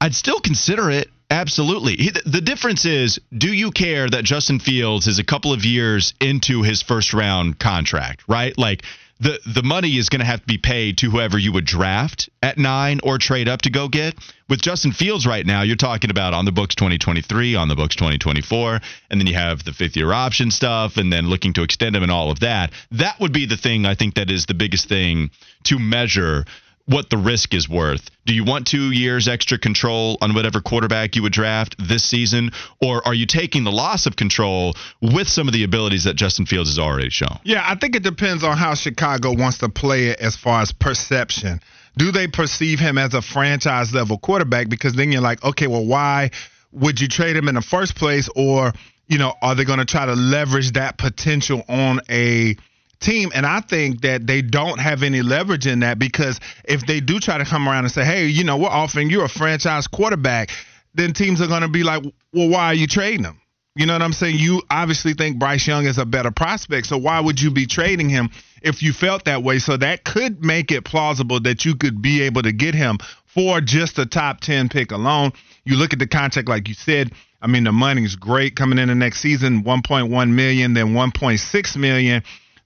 I'd 0.00 0.16
still 0.16 0.40
consider 0.40 0.90
it. 0.90 1.08
Absolutely. 1.34 1.96
The 2.24 2.40
difference 2.40 2.84
is 2.84 3.18
do 3.36 3.52
you 3.52 3.72
care 3.72 4.08
that 4.08 4.22
Justin 4.22 4.60
Fields 4.60 5.08
is 5.08 5.18
a 5.18 5.24
couple 5.24 5.52
of 5.52 5.64
years 5.64 6.14
into 6.20 6.62
his 6.62 6.80
first 6.80 7.12
round 7.12 7.58
contract, 7.58 8.22
right? 8.28 8.56
Like, 8.56 8.84
the 9.20 9.40
the 9.46 9.62
money 9.62 9.96
is 9.96 10.08
going 10.08 10.20
to 10.20 10.26
have 10.26 10.40
to 10.40 10.46
be 10.46 10.58
paid 10.58 10.98
to 10.98 11.10
whoever 11.10 11.38
you 11.38 11.52
would 11.52 11.64
draft 11.64 12.28
at 12.42 12.58
nine 12.58 13.00
or 13.02 13.18
trade 13.18 13.48
up 13.48 13.62
to 13.62 13.70
go 13.70 13.88
get. 13.88 14.14
With 14.48 14.60
Justin 14.60 14.92
Fields 14.92 15.26
right 15.26 15.46
now, 15.46 15.62
you're 15.62 15.76
talking 15.76 16.10
about 16.10 16.34
on 16.34 16.44
the 16.44 16.52
books 16.52 16.74
2023, 16.74 17.54
on 17.54 17.68
the 17.68 17.76
books 17.76 17.96
2024, 17.96 18.80
and 19.10 19.20
then 19.20 19.26
you 19.26 19.34
have 19.34 19.64
the 19.64 19.72
fifth 19.72 19.96
year 19.96 20.12
option 20.12 20.50
stuff, 20.50 20.96
and 20.96 21.12
then 21.12 21.28
looking 21.28 21.52
to 21.54 21.62
extend 21.62 21.96
him 21.96 22.02
and 22.02 22.12
all 22.12 22.30
of 22.30 22.40
that. 22.40 22.72
That 22.90 23.18
would 23.20 23.32
be 23.32 23.46
the 23.46 23.56
thing 23.56 23.86
I 23.86 23.94
think 23.94 24.14
that 24.14 24.30
is 24.30 24.46
the 24.46 24.54
biggest 24.54 24.88
thing 24.88 25.30
to 25.64 25.78
measure 25.78 26.44
what 26.86 27.08
the 27.08 27.16
risk 27.16 27.54
is 27.54 27.68
worth. 27.68 28.10
Do 28.26 28.34
you 28.34 28.44
want 28.44 28.66
two 28.66 28.90
years 28.90 29.26
extra 29.26 29.58
control 29.58 30.18
on 30.20 30.34
whatever 30.34 30.60
quarterback 30.60 31.16
you 31.16 31.22
would 31.22 31.32
draft 31.32 31.76
this 31.78 32.04
season, 32.04 32.50
or 32.80 33.06
are 33.06 33.14
you 33.14 33.26
taking 33.26 33.64
the 33.64 33.72
loss 33.72 34.06
of 34.06 34.16
control 34.16 34.74
with 35.00 35.28
some 35.28 35.48
of 35.48 35.54
the 35.54 35.64
abilities 35.64 36.04
that 36.04 36.14
Justin 36.14 36.46
Fields 36.46 36.70
has 36.70 36.78
already 36.78 37.10
shown? 37.10 37.38
Yeah, 37.42 37.64
I 37.66 37.74
think 37.76 37.96
it 37.96 38.02
depends 38.02 38.44
on 38.44 38.56
how 38.56 38.74
Chicago 38.74 39.32
wants 39.32 39.58
to 39.58 39.68
play 39.68 40.08
it 40.08 40.20
as 40.20 40.36
far 40.36 40.60
as 40.60 40.72
perception. 40.72 41.60
Do 41.96 42.10
they 42.10 42.26
perceive 42.26 42.80
him 42.80 42.98
as 42.98 43.14
a 43.14 43.22
franchise 43.22 43.94
level 43.94 44.18
quarterback? 44.18 44.68
Because 44.68 44.94
then 44.94 45.12
you're 45.12 45.22
like, 45.22 45.42
okay, 45.44 45.68
well, 45.68 45.84
why 45.84 46.30
would 46.72 47.00
you 47.00 47.08
trade 47.08 47.36
him 47.36 47.48
in 47.48 47.54
the 47.54 47.62
first 47.62 47.94
place? 47.94 48.28
Or, 48.34 48.72
you 49.06 49.18
know, 49.18 49.34
are 49.40 49.54
they 49.54 49.64
going 49.64 49.78
to 49.78 49.84
try 49.84 50.04
to 50.04 50.14
leverage 50.14 50.72
that 50.72 50.98
potential 50.98 51.62
on 51.68 52.00
a 52.10 52.56
team. 53.04 53.30
And 53.34 53.46
I 53.46 53.60
think 53.60 54.00
that 54.00 54.26
they 54.26 54.42
don't 54.42 54.80
have 54.80 55.02
any 55.02 55.22
leverage 55.22 55.66
in 55.66 55.80
that 55.80 55.98
because 55.98 56.40
if 56.64 56.86
they 56.86 57.00
do 57.00 57.20
try 57.20 57.38
to 57.38 57.44
come 57.44 57.68
around 57.68 57.84
and 57.84 57.92
say, 57.92 58.04
hey, 58.04 58.26
you 58.26 58.44
know, 58.44 58.56
we're 58.56 58.68
offering 58.68 59.10
you 59.10 59.22
a 59.22 59.28
franchise 59.28 59.86
quarterback, 59.86 60.50
then 60.94 61.12
teams 61.12 61.40
are 61.40 61.46
going 61.46 61.62
to 61.62 61.68
be 61.68 61.82
like, 61.82 62.02
well, 62.32 62.48
why 62.48 62.66
are 62.66 62.74
you 62.74 62.86
trading 62.86 63.24
him? 63.24 63.40
You 63.76 63.86
know 63.86 63.92
what 63.92 64.02
I'm 64.02 64.12
saying? 64.12 64.36
You 64.38 64.62
obviously 64.70 65.14
think 65.14 65.38
Bryce 65.38 65.66
Young 65.66 65.86
is 65.86 65.98
a 65.98 66.06
better 66.06 66.30
prospect. 66.30 66.86
So 66.86 66.96
why 66.96 67.18
would 67.18 67.40
you 67.40 67.50
be 67.50 67.66
trading 67.66 68.08
him 68.08 68.30
if 68.62 68.82
you 68.82 68.92
felt 68.92 69.24
that 69.24 69.42
way? 69.42 69.58
So 69.58 69.76
that 69.76 70.04
could 70.04 70.44
make 70.44 70.70
it 70.70 70.84
plausible 70.84 71.40
that 71.40 71.64
you 71.64 71.74
could 71.74 72.00
be 72.00 72.22
able 72.22 72.42
to 72.42 72.52
get 72.52 72.74
him 72.74 72.98
for 73.26 73.60
just 73.60 73.98
a 73.98 74.06
top 74.06 74.40
10 74.40 74.68
pick 74.68 74.92
alone. 74.92 75.32
You 75.64 75.76
look 75.76 75.92
at 75.92 75.98
the 75.98 76.06
contract, 76.06 76.48
like 76.48 76.68
you 76.68 76.74
said. 76.74 77.10
I 77.42 77.48
mean, 77.48 77.64
the 77.64 77.72
money's 77.72 78.14
great 78.14 78.54
coming 78.54 78.78
in 78.78 78.88
the 78.88 78.94
next 78.94 79.20
season 79.20 79.64
1.1 79.64 80.30
million, 80.30 80.72
then 80.72 80.94
1.6 80.94 81.76
million 81.76 82.22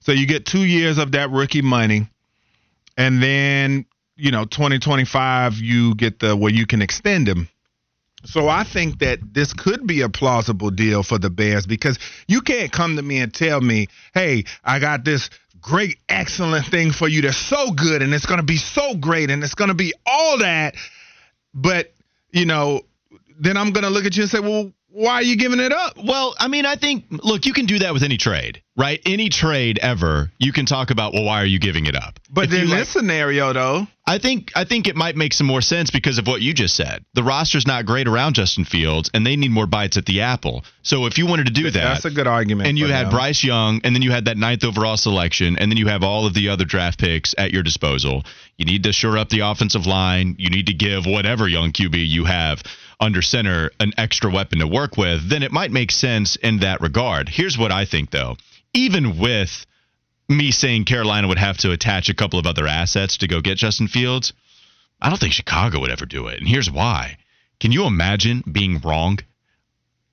so 0.09 0.13
you 0.13 0.25
get 0.25 0.43
two 0.43 0.65
years 0.65 0.97
of 0.97 1.11
that 1.11 1.29
rookie 1.29 1.61
money, 1.61 2.07
and 2.97 3.21
then 3.21 3.85
you 4.15 4.31
know 4.31 4.43
2025 4.43 5.57
you 5.57 5.93
get 5.93 6.17
the 6.17 6.35
where 6.35 6.51
you 6.51 6.65
can 6.65 6.81
extend 6.81 7.27
him. 7.27 7.47
So 8.25 8.47
I 8.47 8.63
think 8.63 8.97
that 8.99 9.19
this 9.35 9.53
could 9.53 9.85
be 9.85 10.01
a 10.01 10.09
plausible 10.09 10.71
deal 10.71 11.03
for 11.03 11.19
the 11.19 11.29
Bears 11.29 11.67
because 11.67 11.99
you 12.27 12.41
can't 12.41 12.71
come 12.71 12.95
to 12.95 13.03
me 13.03 13.19
and 13.19 13.31
tell 13.31 13.61
me, 13.61 13.87
"Hey, 14.15 14.45
I 14.63 14.79
got 14.79 15.05
this 15.05 15.29
great, 15.61 15.99
excellent 16.09 16.65
thing 16.65 16.91
for 16.91 17.07
you 17.07 17.21
that's 17.21 17.37
so 17.37 17.69
good 17.69 18.01
and 18.01 18.11
it's 18.11 18.25
going 18.25 18.39
to 18.39 18.45
be 18.45 18.57
so 18.57 18.95
great 18.95 19.29
and 19.29 19.43
it's 19.43 19.53
going 19.53 19.67
to 19.67 19.75
be 19.75 19.93
all 20.07 20.39
that," 20.39 20.73
but 21.53 21.93
you 22.31 22.47
know, 22.47 22.81
then 23.39 23.57
I'm 23.57 23.73
going 23.73 23.83
to 23.83 23.91
look 23.91 24.05
at 24.05 24.17
you 24.17 24.23
and 24.23 24.31
say, 24.31 24.39
"Well, 24.39 24.73
why 24.91 25.13
are 25.13 25.21
you 25.21 25.37
giving 25.37 25.59
it 25.59 25.71
up? 25.71 25.93
Well, 26.03 26.35
I 26.39 26.47
mean, 26.47 26.65
I 26.65 26.75
think 26.75 27.05
look, 27.09 27.45
you 27.45 27.53
can 27.53 27.65
do 27.65 27.79
that 27.79 27.93
with 27.93 28.03
any 28.03 28.17
trade, 28.17 28.61
right? 28.79 29.01
Any 29.05 29.27
trade 29.27 29.77
ever, 29.79 30.31
you 30.39 30.53
can 30.53 30.65
talk 30.65 30.89
about, 30.89 31.13
well, 31.13 31.25
why 31.25 31.41
are 31.41 31.45
you 31.45 31.59
giving 31.59 31.85
it 31.85 31.95
up? 31.95 32.17
But 32.31 32.45
in 32.45 32.69
this 32.69 32.71
like, 32.71 32.85
scenario, 32.85 33.51
though, 33.51 33.87
I 34.07 34.17
think 34.17 34.53
I 34.55 34.63
think 34.63 34.87
it 34.87 34.95
might 34.95 35.15
make 35.15 35.33
some 35.33 35.45
more 35.45 35.61
sense 35.61 35.91
because 35.91 36.17
of 36.17 36.25
what 36.25 36.41
you 36.41 36.53
just 36.53 36.75
said. 36.75 37.03
The 37.13 37.23
roster's 37.23 37.67
not 37.67 37.85
great 37.85 38.07
around 38.07 38.35
Justin 38.35 38.63
Fields, 38.63 39.11
and 39.13 39.25
they 39.25 39.35
need 39.35 39.51
more 39.51 39.67
bites 39.67 39.97
at 39.97 40.05
the 40.05 40.21
apple. 40.21 40.63
So 40.81 41.05
if 41.05 41.17
you 41.17 41.27
wanted 41.27 41.47
to 41.47 41.53
do 41.53 41.63
that, 41.63 41.73
that's 41.73 42.05
a 42.05 42.09
good 42.09 42.25
argument. 42.25 42.69
And 42.69 42.79
you 42.79 42.87
had 42.87 43.11
Bryce 43.11 43.43
Young, 43.43 43.81
and 43.83 43.93
then 43.93 44.01
you 44.01 44.11
had 44.11 44.25
that 44.25 44.37
ninth 44.37 44.63
overall 44.63 44.97
selection, 44.97 45.57
and 45.59 45.69
then 45.69 45.77
you 45.77 45.87
have 45.87 46.01
all 46.01 46.25
of 46.25 46.33
the 46.33 46.49
other 46.49 46.65
draft 46.65 46.99
picks 46.99 47.35
at 47.37 47.51
your 47.51 47.63
disposal. 47.63 48.23
You 48.57 48.65
need 48.65 48.83
to 48.83 48.93
shore 48.93 49.17
up 49.17 49.29
the 49.29 49.41
offensive 49.41 49.85
line. 49.85 50.35
You 50.39 50.49
need 50.49 50.67
to 50.67 50.73
give 50.73 51.05
whatever 51.05 51.47
young 51.47 51.71
QB 51.71 52.07
you 52.07 52.25
have 52.25 52.63
under 52.99 53.21
center 53.21 53.71
an 53.79 53.93
extra 53.97 54.31
weapon 54.31 54.59
to 54.59 54.67
work 54.67 54.97
with, 54.97 55.29
then 55.29 55.43
it 55.43 55.51
might 55.51 55.71
make 55.71 55.91
sense 55.91 56.35
in 56.35 56.59
that 56.59 56.81
regard. 56.81 57.29
Here's 57.29 57.57
what 57.57 57.71
I 57.71 57.85
think, 57.85 58.11
though. 58.11 58.35
Even 58.73 59.17
with 59.17 59.65
me 60.27 60.51
saying 60.51 60.85
Carolina 60.85 61.27
would 61.27 61.39
have 61.39 61.57
to 61.57 61.71
attach 61.71 62.09
a 62.09 62.13
couple 62.13 62.39
of 62.39 62.45
other 62.45 62.67
assets 62.67 63.17
to 63.17 63.27
go 63.27 63.41
get 63.41 63.57
Justin 63.57 63.87
Fields, 63.87 64.33
I 65.01 65.09
don't 65.09 65.19
think 65.19 65.33
Chicago 65.33 65.79
would 65.79 65.91
ever 65.91 66.05
do 66.05 66.27
it. 66.27 66.39
And 66.39 66.47
here's 66.47 66.69
why. 66.69 67.17
Can 67.59 67.71
you 67.71 67.85
imagine 67.85 68.43
being 68.49 68.79
wrong? 68.79 69.19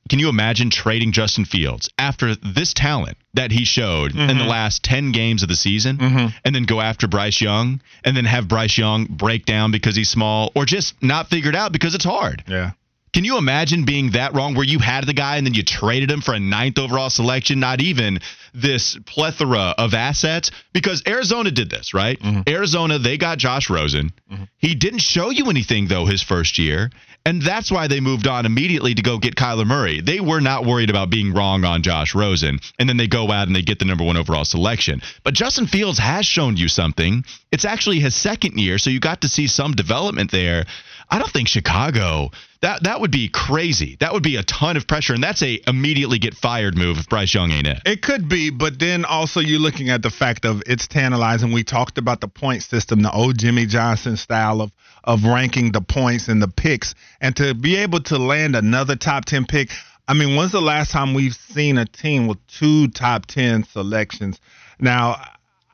Can 0.09 0.19
you 0.21 0.29
imagine 0.29 0.71
trading 0.71 1.13
Justin 1.13 1.45
Fields 1.45 1.91
after 1.99 2.37
this 2.37 2.73
talent 2.73 3.19
that 3.35 3.51
he 3.51 3.65
showed 3.65 4.13
mm-hmm. 4.13 4.21
in 4.21 4.29
the 4.29 4.35
mm-hmm. 4.35 4.51
last 4.51 4.85
10 4.85 5.13
games 5.13 5.43
of 5.43 5.49
the 5.49 5.57
season 5.57 5.99
mm-hmm. 5.99 6.27
and 6.45 6.55
then 6.55 6.63
go 6.63 6.81
after 6.81 7.09
Bryce 7.09 7.41
Young 7.41 7.81
and 8.05 8.17
then 8.17 8.25
have 8.25 8.47
Bryce 8.47 8.79
Young 8.79 9.07
break 9.07 9.45
down 9.45 9.73
because 9.73 9.97
he's 9.97 10.09
small 10.09 10.53
or 10.55 10.65
just 10.65 10.95
not 11.03 11.29
figured 11.29 11.57
out 11.57 11.73
because 11.73 11.95
it's 11.95 12.05
hard? 12.05 12.45
Yeah. 12.47 12.73
Can 13.13 13.25
you 13.25 13.39
imagine 13.39 13.85
being 13.85 14.11
that 14.11 14.35
wrong 14.35 14.55
where 14.55 14.65
you 14.65 14.79
had 14.79 15.07
the 15.07 15.15
guy 15.15 15.39
and 15.39 15.47
then 15.47 15.55
you 15.55 15.63
traded 15.63 16.11
him 16.11 16.21
for 16.21 16.35
a 16.35 16.39
ninth 16.39 16.79
overall 16.79 17.09
selection, 17.09 17.61
not 17.61 17.81
even 17.81 18.21
this 18.57 18.99
plethora 19.07 19.75
of 19.77 19.95
assets? 19.95 20.51
Because 20.73 21.03
Arizona 21.07 21.51
did 21.51 21.71
this, 21.71 21.95
right? 21.95 22.19
Mm-hmm. 22.19 22.43
Arizona, 22.49 22.99
they 22.99 23.19
got 23.19 23.39
Josh 23.39 23.71
Rosen. 23.71 24.13
Mm-hmm. 24.31 24.45
He 24.59 24.75
didn't 24.75 25.01
show 25.01 25.31
you 25.31 25.51
anything, 25.51 25.89
though, 25.89 26.07
his 26.07 26.23
first 26.23 26.59
year. 26.59 26.91
And 27.27 27.43
that's 27.43 27.73
why 27.73 27.89
they 27.89 27.99
moved 27.99 28.29
on 28.29 28.47
immediately 28.47 28.95
to 28.95 29.03
go 29.03 29.19
get 29.19 29.35
Kyler 29.35 29.67
Murray. 29.67 30.01
They 30.01 30.21
were 30.21 30.41
not 30.41 30.65
worried 30.65 30.91
about 30.91 31.11
being 31.11 31.35
wrong 31.35 31.65
on 31.65 31.83
Josh 31.83 32.15
Rosen. 32.15 32.61
And 32.79 32.89
then 32.89 32.97
they 32.97 33.09
go 33.09 33.33
out 33.33 33.49
and 33.49 33.57
they 33.57 33.63
get 33.63 33.81
the 33.81 33.85
number 33.85 34.05
one 34.05 34.17
overall 34.17 34.45
selection. 34.45 35.03
But 35.25 35.35
Justin 35.35 35.67
Fields 35.67 35.99
has 35.99 36.25
shown 36.25 36.57
you 36.57 36.69
something. 36.69 37.25
It's 37.51 37.65
actually 37.65 37.99
his 37.99 38.15
second 38.15 38.61
year, 38.61 38.79
so 38.79 38.91
you 38.91 39.01
got 39.01 39.23
to 39.23 39.29
see 39.29 39.49
some 39.49 39.73
development 39.73 40.31
there. 40.31 40.67
I 41.09 41.19
don't 41.19 41.31
think 41.31 41.49
Chicago 41.49 42.31
that 42.63 42.83
that 42.83 43.01
would 43.01 43.11
be 43.11 43.29
crazy. 43.29 43.97
That 44.01 44.13
would 44.13 44.23
be 44.23 44.37
a 44.37 44.43
ton 44.43 44.77
of 44.77 44.87
pressure, 44.87 45.15
and 45.15 45.23
that's 45.23 45.43
a 45.43 45.61
immediately 45.67 46.19
get 46.19 46.35
fired 46.35 46.77
move 46.77 46.99
if 46.99 47.09
Bryce 47.09 47.33
Young 47.33 47.51
ain't 47.53 47.67
it. 47.67 47.81
It 47.85 48.03
could 48.03 48.29
be, 48.29 48.51
but 48.51 48.79
then 48.79 49.05
also 49.05 49.41
you're 49.41 49.61
looking 49.61 49.89
at 49.89 50.03
the 50.03 50.11
fact 50.11 50.45
of 50.45 50.63
it's 50.67 50.89
tantalizing. 50.89 51.53
We 51.53 51.65
talked 51.65 51.99
about 51.99 52.21
the 52.21 52.29
point 52.29 52.63
system, 52.63 53.03
the 53.03 53.13
old 53.13 53.39
Jimmy 53.39 53.67
Johnson 53.67 54.17
style 54.17 54.61
of 54.61 54.73
of 55.05 55.25
ranking 55.25 55.71
the 55.71 55.81
points 55.81 56.29
and 56.29 56.43
the 56.43 56.49
picks, 56.49 56.95
and 57.21 57.37
to 57.37 57.55
be 57.55 57.77
able 57.77 58.01
to 58.01 58.19
land 58.19 58.57
another 58.57 58.97
top 58.97 59.27
ten 59.27 59.47
pick. 59.47 59.71
I 60.09 60.15
mean, 60.15 60.37
when's 60.37 60.53
the 60.53 60.61
last 60.61 60.93
time 60.93 61.15
we've 61.15 61.35
seen 61.35 61.79
a 61.79 61.85
team 61.85 62.27
with 62.27 62.45
two 62.47 62.89
top 62.89 63.27
ten 63.27 63.65
selections? 63.65 64.41
Now, 64.81 65.21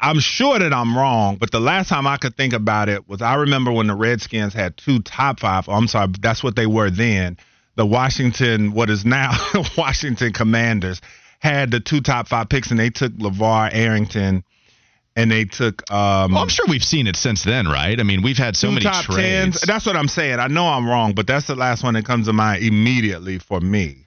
I'm 0.03 0.19
sure 0.19 0.59
that 0.59 0.73
I'm 0.73 0.99
wrong, 0.99 1.37
but 1.37 1.53
the 1.53 1.61
last 1.61 1.89
time 1.89 2.09
I 2.09 2.17
could 2.17 2.37
think 2.37 2.53
about 2.53 2.89
it 2.89 3.09
was 3.09 3.23
I 3.23 3.37
remember 3.37 3.71
when 3.71 3.87
the 3.87 3.95
Redskins 3.95 4.53
had 4.53 4.77
two 4.77 5.01
top 5.01 5.39
five. 5.39 5.69
Oh, 5.69 5.73
I'm 5.73 5.87
sorry, 5.87 6.13
that's 6.21 6.43
what 6.43 6.57
they 6.57 6.67
were 6.67 6.91
then. 6.91 7.39
The 7.77 7.87
Washington, 7.87 8.73
what 8.73 8.91
is 8.91 9.05
now 9.05 9.31
Washington 9.79 10.33
Commanders, 10.33 11.01
had 11.39 11.71
the 11.71 11.79
two 11.79 12.01
top 12.01 12.27
five 12.27 12.49
picks, 12.49 12.73
and 12.73 12.81
they 12.81 12.91
took 12.91 13.13
LaVar 13.13 13.71
Arrington, 13.73 14.43
and 15.15 15.31
they 15.31 15.45
took. 15.45 15.89
Um, 15.91 16.33
well, 16.33 16.43
I'm 16.43 16.49
sure 16.49 16.67
we've 16.69 16.85
seen 16.85 17.07
it 17.07 17.15
since 17.15 17.45
then, 17.45 17.69
right? 17.69 17.99
I 17.99 18.03
mean, 18.03 18.23
we've 18.23 18.37
had 18.37 18.57
so 18.57 18.71
many 18.71 18.85
top 18.85 19.05
trades. 19.05 19.59
Tens. 19.59 19.61
That's 19.61 19.87
what 19.87 19.97
I'm 19.97 20.09
saying. 20.09 20.41
I 20.41 20.49
know 20.49 20.67
I'm 20.67 20.89
wrong, 20.89 21.15
but 21.15 21.29
that's 21.29 21.47
the 21.47 21.55
last 21.55 21.85
one 21.85 21.95
that 21.95 22.05
comes 22.05 22.27
to 22.27 22.33
mind 22.33 22.65
immediately 22.65 23.39
for 23.39 23.61
me. 23.61 24.02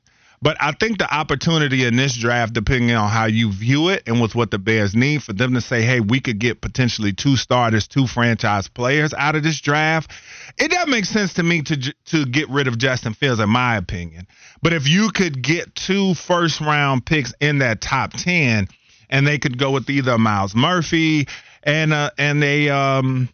But 0.46 0.58
I 0.62 0.74
think 0.74 1.00
the 1.00 1.12
opportunity 1.12 1.86
in 1.86 1.96
this 1.96 2.16
draft, 2.16 2.54
depending 2.54 2.96
on 2.96 3.10
how 3.10 3.26
you 3.26 3.52
view 3.52 3.90
it 3.90 4.04
and 4.06 4.22
with 4.22 4.36
what 4.36 4.52
the 4.52 4.60
Bears 4.60 4.94
need, 4.94 5.24
for 5.24 5.34
them 5.34 5.56
to 5.56 5.62
say, 5.62 5.82
hey, 5.82 6.02
we 6.02 6.20
could 6.20 6.38
get 6.38 6.62
potentially 6.62 7.14
two 7.14 7.36
starters, 7.36 7.88
two 7.88 8.06
franchise 8.06 8.68
players 8.68 9.12
out 9.16 9.34
of 9.34 9.42
this 9.42 9.60
draft, 9.60 10.12
it 10.60 10.70
doesn't 10.70 10.92
make 10.92 11.06
sense 11.06 11.34
to 11.34 11.44
me 11.44 11.64
to 11.64 11.96
to 12.12 12.28
get 12.28 12.48
rid 12.50 12.68
of 12.68 12.78
Justin 12.78 13.16
Fields, 13.16 13.40
in 13.40 13.50
my 13.50 13.76
opinion. 13.76 14.28
But 14.62 14.74
if 14.74 14.88
you 14.88 15.10
could 15.10 15.42
get 15.42 15.74
two 15.74 16.14
first 16.14 16.62
round 16.62 17.08
picks 17.08 17.34
in 17.42 17.58
that 17.58 17.82
top 17.82 18.14
ten, 18.14 18.68
and 19.10 19.26
they 19.26 19.40
could 19.40 19.58
go 19.58 19.72
with 19.72 19.90
either 19.90 20.16
Myles 20.20 20.54
Murphy 20.54 21.28
and 21.64 21.92
uh, 21.92 22.12
and 22.20 22.44
a 22.44 22.70
um 22.70 23.30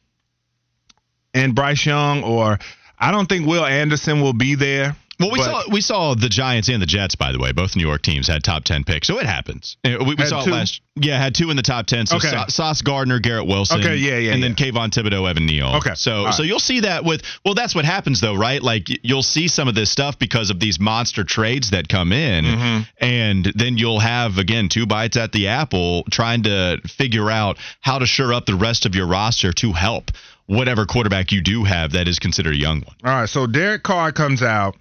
and 1.33 1.55
Bryce 1.55 1.85
Young, 1.85 2.23
or 2.23 2.57
I 2.97 3.11
don't 3.11 3.27
think 3.27 3.45
Will 3.45 3.65
Anderson 3.65 4.21
will 4.21 4.31
be 4.31 4.55
there 4.55 4.95
Well, 5.21 5.31
we 5.31 5.39
But- 5.39 5.45
saw 5.45 5.63
we 5.69 5.81
saw 5.81 6.13
the 6.15 6.27
Giants 6.29 6.67
and 6.67 6.81
the 6.81 6.85
Jets, 6.85 7.15
by 7.15 7.31
the 7.31 7.39
way. 7.39 7.51
Both 7.51 7.75
New 7.75 7.83
York 7.87 8.01
teams 8.01 8.27
had 8.27 8.43
top 8.43 8.63
ten 8.63 8.83
picks, 8.83 9.07
so 9.07 9.19
it 9.19 9.25
happens. 9.25 9.77
Uh, 9.85 9.97
We, 10.03 10.15
we 10.15 10.25
saw 10.25 10.43
two? 10.43 10.49
it 10.49 10.53
last. 10.53 10.81
Yeah, 10.99 11.17
had 11.17 11.33
two 11.35 11.49
in 11.51 11.55
the 11.55 11.63
top 11.63 11.85
ten. 11.85 12.05
So 12.05 12.17
Okay. 12.17 12.29
Sa- 12.29 12.47
Sauce 12.47 12.81
Gardner, 12.81 13.19
Garrett 13.19 13.47
Wilson. 13.47 13.79
Okay, 13.79 13.95
yeah, 13.95 14.17
yeah, 14.17 14.33
and 14.33 14.43
then 14.43 14.55
yeah. 14.57 14.65
Kayvon 14.71 14.89
Thibodeaux, 14.91 15.29
Evan 15.29 15.45
Neal. 15.45 15.67
Okay, 15.77 15.93
so 15.95 16.25
all 16.25 16.33
so 16.33 16.43
you'll 16.43 16.59
see 16.59 16.81
that 16.81 17.05
with. 17.05 17.21
Well, 17.45 17.53
that's 17.53 17.73
what 17.73 17.85
happens 17.85 18.19
though, 18.19 18.35
right? 18.35 18.61
Like 18.61 18.87
you'll 19.03 19.23
see 19.23 19.47
some 19.47 19.67
of 19.69 19.75
this 19.75 19.89
stuff 19.89 20.19
because 20.19 20.49
of 20.49 20.59
these 20.59 20.79
monster 20.79 21.23
trades 21.23 21.69
that 21.69 21.87
come 21.87 22.11
in, 22.11 22.43
Mm-hmm. 22.45 22.81
and 22.99 23.51
then 23.55 23.77
you'll 23.77 23.99
have 23.99 24.37
again 24.37 24.67
two 24.69 24.85
bites 24.85 25.15
at 25.17 25.31
the 25.31 25.47
apple, 25.47 26.03
trying 26.11 26.43
to 26.43 26.79
figure 26.87 27.29
out 27.29 27.57
how 27.79 27.99
to 27.99 28.05
shore 28.05 28.33
up 28.33 28.45
the 28.45 28.55
rest 28.55 28.85
of 28.85 28.95
your 28.95 29.05
roster 29.07 29.53
to 29.53 29.71
help 29.73 30.11
whatever 30.47 30.85
quarterback 30.85 31.31
you 31.31 31.39
do 31.39 31.63
have 31.63 31.93
that 31.93 32.09
is 32.09 32.19
considered 32.19 32.53
a 32.53 32.57
young 32.57 32.81
one. 32.81 32.95
All 33.05 33.21
right, 33.21 33.29
so 33.29 33.47
Derek 33.47 33.83
Carr 33.83 34.11
comes 34.11 34.41
out. 34.43 34.75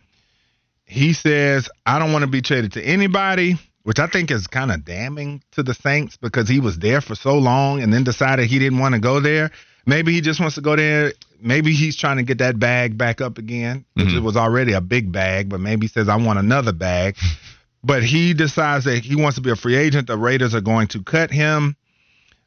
He 0.90 1.12
says, 1.12 1.68
I 1.86 2.00
don't 2.00 2.12
want 2.12 2.24
to 2.24 2.26
be 2.26 2.42
traded 2.42 2.72
to 2.72 2.82
anybody, 2.82 3.54
which 3.84 4.00
I 4.00 4.08
think 4.08 4.32
is 4.32 4.48
kind 4.48 4.72
of 4.72 4.84
damning 4.84 5.40
to 5.52 5.62
the 5.62 5.72
Saints 5.72 6.16
because 6.16 6.48
he 6.48 6.58
was 6.58 6.80
there 6.80 7.00
for 7.00 7.14
so 7.14 7.38
long 7.38 7.80
and 7.80 7.94
then 7.94 8.02
decided 8.02 8.46
he 8.46 8.58
didn't 8.58 8.80
want 8.80 8.96
to 8.96 9.00
go 9.00 9.20
there. 9.20 9.52
Maybe 9.86 10.12
he 10.12 10.20
just 10.20 10.40
wants 10.40 10.56
to 10.56 10.60
go 10.60 10.74
there. 10.74 11.12
Maybe 11.40 11.74
he's 11.74 11.94
trying 11.94 12.16
to 12.16 12.24
get 12.24 12.38
that 12.38 12.58
bag 12.58 12.98
back 12.98 13.20
up 13.20 13.38
again, 13.38 13.84
which 13.94 14.08
mm-hmm. 14.08 14.16
it 14.16 14.22
was 14.24 14.36
already 14.36 14.72
a 14.72 14.80
big 14.80 15.12
bag, 15.12 15.48
but 15.48 15.60
maybe 15.60 15.86
he 15.86 15.88
says, 15.88 16.08
I 16.08 16.16
want 16.16 16.40
another 16.40 16.72
bag. 16.72 17.16
but 17.84 18.02
he 18.02 18.34
decides 18.34 18.84
that 18.86 19.04
he 19.04 19.14
wants 19.14 19.36
to 19.36 19.42
be 19.42 19.50
a 19.50 19.56
free 19.56 19.76
agent. 19.76 20.08
The 20.08 20.18
Raiders 20.18 20.56
are 20.56 20.60
going 20.60 20.88
to 20.88 21.04
cut 21.04 21.30
him. 21.30 21.76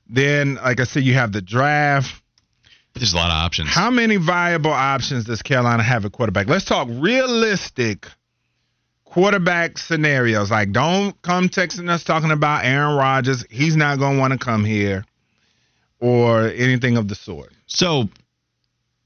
Then, 0.09 0.55
like 0.55 0.81
I 0.81 0.83
said, 0.83 1.03
you 1.03 1.13
have 1.13 1.31
the 1.31 1.41
draft. 1.41 2.21
There's 2.93 3.13
a 3.13 3.15
lot 3.15 3.31
of 3.31 3.45
options. 3.45 3.69
How 3.69 3.89
many 3.89 4.17
viable 4.17 4.73
options 4.73 5.23
does 5.23 5.41
Carolina 5.41 5.81
have 5.81 6.03
at 6.03 6.11
quarterback? 6.11 6.47
Let's 6.47 6.65
talk 6.65 6.89
realistic 6.91 8.07
quarterback 9.13 9.77
scenarios. 9.77 10.49
Like, 10.49 10.71
don't 10.71 11.19
come 11.21 11.47
texting 11.47 11.87
us 11.87 12.03
talking 12.03 12.31
about 12.31 12.65
Aaron 12.65 12.97
Rodgers. 12.97 13.45
He's 13.47 13.75
not 13.75 13.99
going 13.99 14.15
to 14.15 14.19
want 14.19 14.33
to 14.33 14.39
come 14.39 14.65
here 14.65 15.05
or 15.99 16.47
anything 16.47 16.97
of 16.97 17.07
the 17.07 17.13
sort. 17.13 17.53
So, 17.67 18.09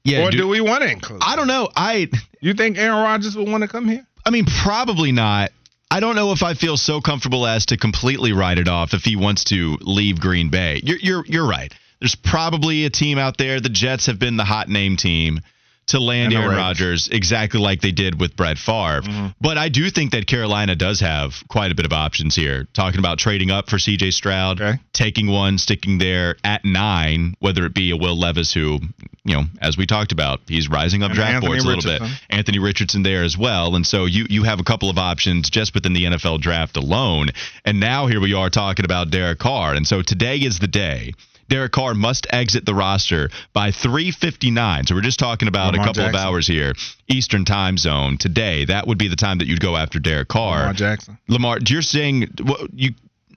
yeah, 0.04 0.24
or 0.24 0.30
dude, 0.30 0.40
do 0.40 0.48
we 0.48 0.62
want 0.62 0.82
to 0.82 0.90
include? 0.90 1.20
I 1.22 1.36
don't 1.36 1.46
know. 1.46 1.68
I 1.76 2.08
You 2.40 2.54
think 2.54 2.78
Aaron 2.78 3.02
Rodgers 3.02 3.36
would 3.36 3.48
want 3.48 3.62
to 3.64 3.68
come 3.68 3.86
here? 3.86 4.06
I 4.24 4.30
mean, 4.30 4.46
probably 4.62 5.12
not. 5.12 5.50
I 5.90 6.00
don't 6.00 6.16
know 6.16 6.32
if 6.32 6.42
I 6.42 6.54
feel 6.54 6.78
so 6.78 7.02
comfortable 7.02 7.46
as 7.46 7.66
to 7.66 7.76
completely 7.76 8.32
write 8.32 8.58
it 8.58 8.68
off 8.68 8.94
if 8.94 9.02
he 9.02 9.14
wants 9.14 9.44
to 9.44 9.76
leave 9.82 10.20
Green 10.20 10.48
Bay. 10.48 10.80
You're 10.82 10.98
you're 10.98 11.24
you're 11.26 11.48
right. 11.48 11.72
There's 12.00 12.14
probably 12.14 12.86
a 12.86 12.90
team 12.90 13.18
out 13.18 13.36
there. 13.36 13.60
The 13.60 13.68
Jets 13.68 14.06
have 14.06 14.18
been 14.18 14.38
the 14.38 14.44
hot 14.44 14.68
name 14.70 14.96
team 14.96 15.40
to 15.88 16.00
land 16.00 16.32
And 16.32 16.42
Aaron 16.42 16.56
Rodgers 16.56 17.08
exactly 17.08 17.60
like 17.60 17.80
they 17.80 17.90
did 17.92 18.20
with 18.20 18.36
Brett 18.36 18.58
Favre. 18.58 19.02
Mm-hmm. 19.02 19.26
But 19.40 19.58
I 19.58 19.68
do 19.68 19.90
think 19.90 20.12
that 20.12 20.26
Carolina 20.26 20.74
does 20.76 21.00
have 21.00 21.42
quite 21.48 21.72
a 21.72 21.74
bit 21.74 21.86
of 21.86 21.92
options 21.92 22.34
here. 22.34 22.66
Talking 22.74 22.98
about 22.98 23.18
trading 23.18 23.50
up 23.50 23.68
for 23.68 23.76
CJ 23.76 24.12
Stroud, 24.12 24.60
Okay. 24.60 24.78
taking 24.92 25.28
one, 25.28 25.58
sticking 25.58 25.98
there 25.98 26.36
at 26.44 26.64
nine, 26.64 27.34
whether 27.40 27.64
it 27.66 27.74
be 27.74 27.90
a 27.90 27.96
Will 27.96 28.18
Levis 28.18 28.52
who, 28.52 28.78
you 29.24 29.36
know, 29.36 29.44
as 29.60 29.76
we 29.76 29.86
talked 29.86 30.12
about, 30.12 30.40
he's 30.46 30.68
rising 30.68 31.02
up 31.02 31.10
And 31.10 31.16
draft 31.16 31.34
Anthony 31.34 31.48
boards 31.48 31.64
a 31.64 31.68
little 31.68 32.06
bit. 32.06 32.18
Anthony 32.30 32.58
Richardson 32.58 33.02
there 33.02 33.24
as 33.24 33.36
well. 33.36 33.74
And 33.76 33.86
so 33.86 34.04
you 34.04 34.26
you 34.28 34.42
have 34.44 34.60
a 34.60 34.64
couple 34.64 34.90
of 34.90 34.98
options 34.98 35.50
just 35.50 35.74
within 35.74 35.92
the 35.94 36.04
NFL 36.04 36.40
draft 36.40 36.76
alone. 36.76 37.28
And 37.64 37.80
now 37.80 38.06
here 38.06 38.20
we 38.20 38.34
are 38.34 38.50
talking 38.50 38.84
about 38.84 39.10
Derek 39.10 39.38
Carr. 39.38 39.74
And 39.74 39.86
so 39.86 40.02
today 40.02 40.36
is 40.36 40.58
the 40.58 40.68
day. 40.68 41.12
Derek 41.48 41.72
Carr 41.72 41.94
must 41.94 42.26
exit 42.30 42.66
the 42.66 42.74
roster 42.74 43.30
by 43.52 43.70
3:59. 43.70 44.86
So 44.86 44.94
we're 44.94 45.00
just 45.00 45.18
talking 45.18 45.48
about 45.48 45.72
Lamar 45.72 45.84
a 45.84 45.88
couple 45.88 46.02
Jackson. 46.04 46.14
of 46.14 46.20
hours 46.20 46.46
here, 46.46 46.74
Eastern 47.08 47.44
Time 47.44 47.78
Zone 47.78 48.18
today. 48.18 48.64
That 48.66 48.86
would 48.86 48.98
be 48.98 49.08
the 49.08 49.16
time 49.16 49.38
that 49.38 49.46
you'd 49.48 49.60
go 49.60 49.76
after 49.76 49.98
Derek 49.98 50.28
Carr. 50.28 50.58
Lamar 50.58 50.72
Jackson. 50.74 51.18
Lamar, 51.28 51.58
you're 51.66 51.82
saying 51.82 52.28
what 52.42 52.70
you 52.74 52.90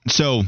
so 0.07 0.43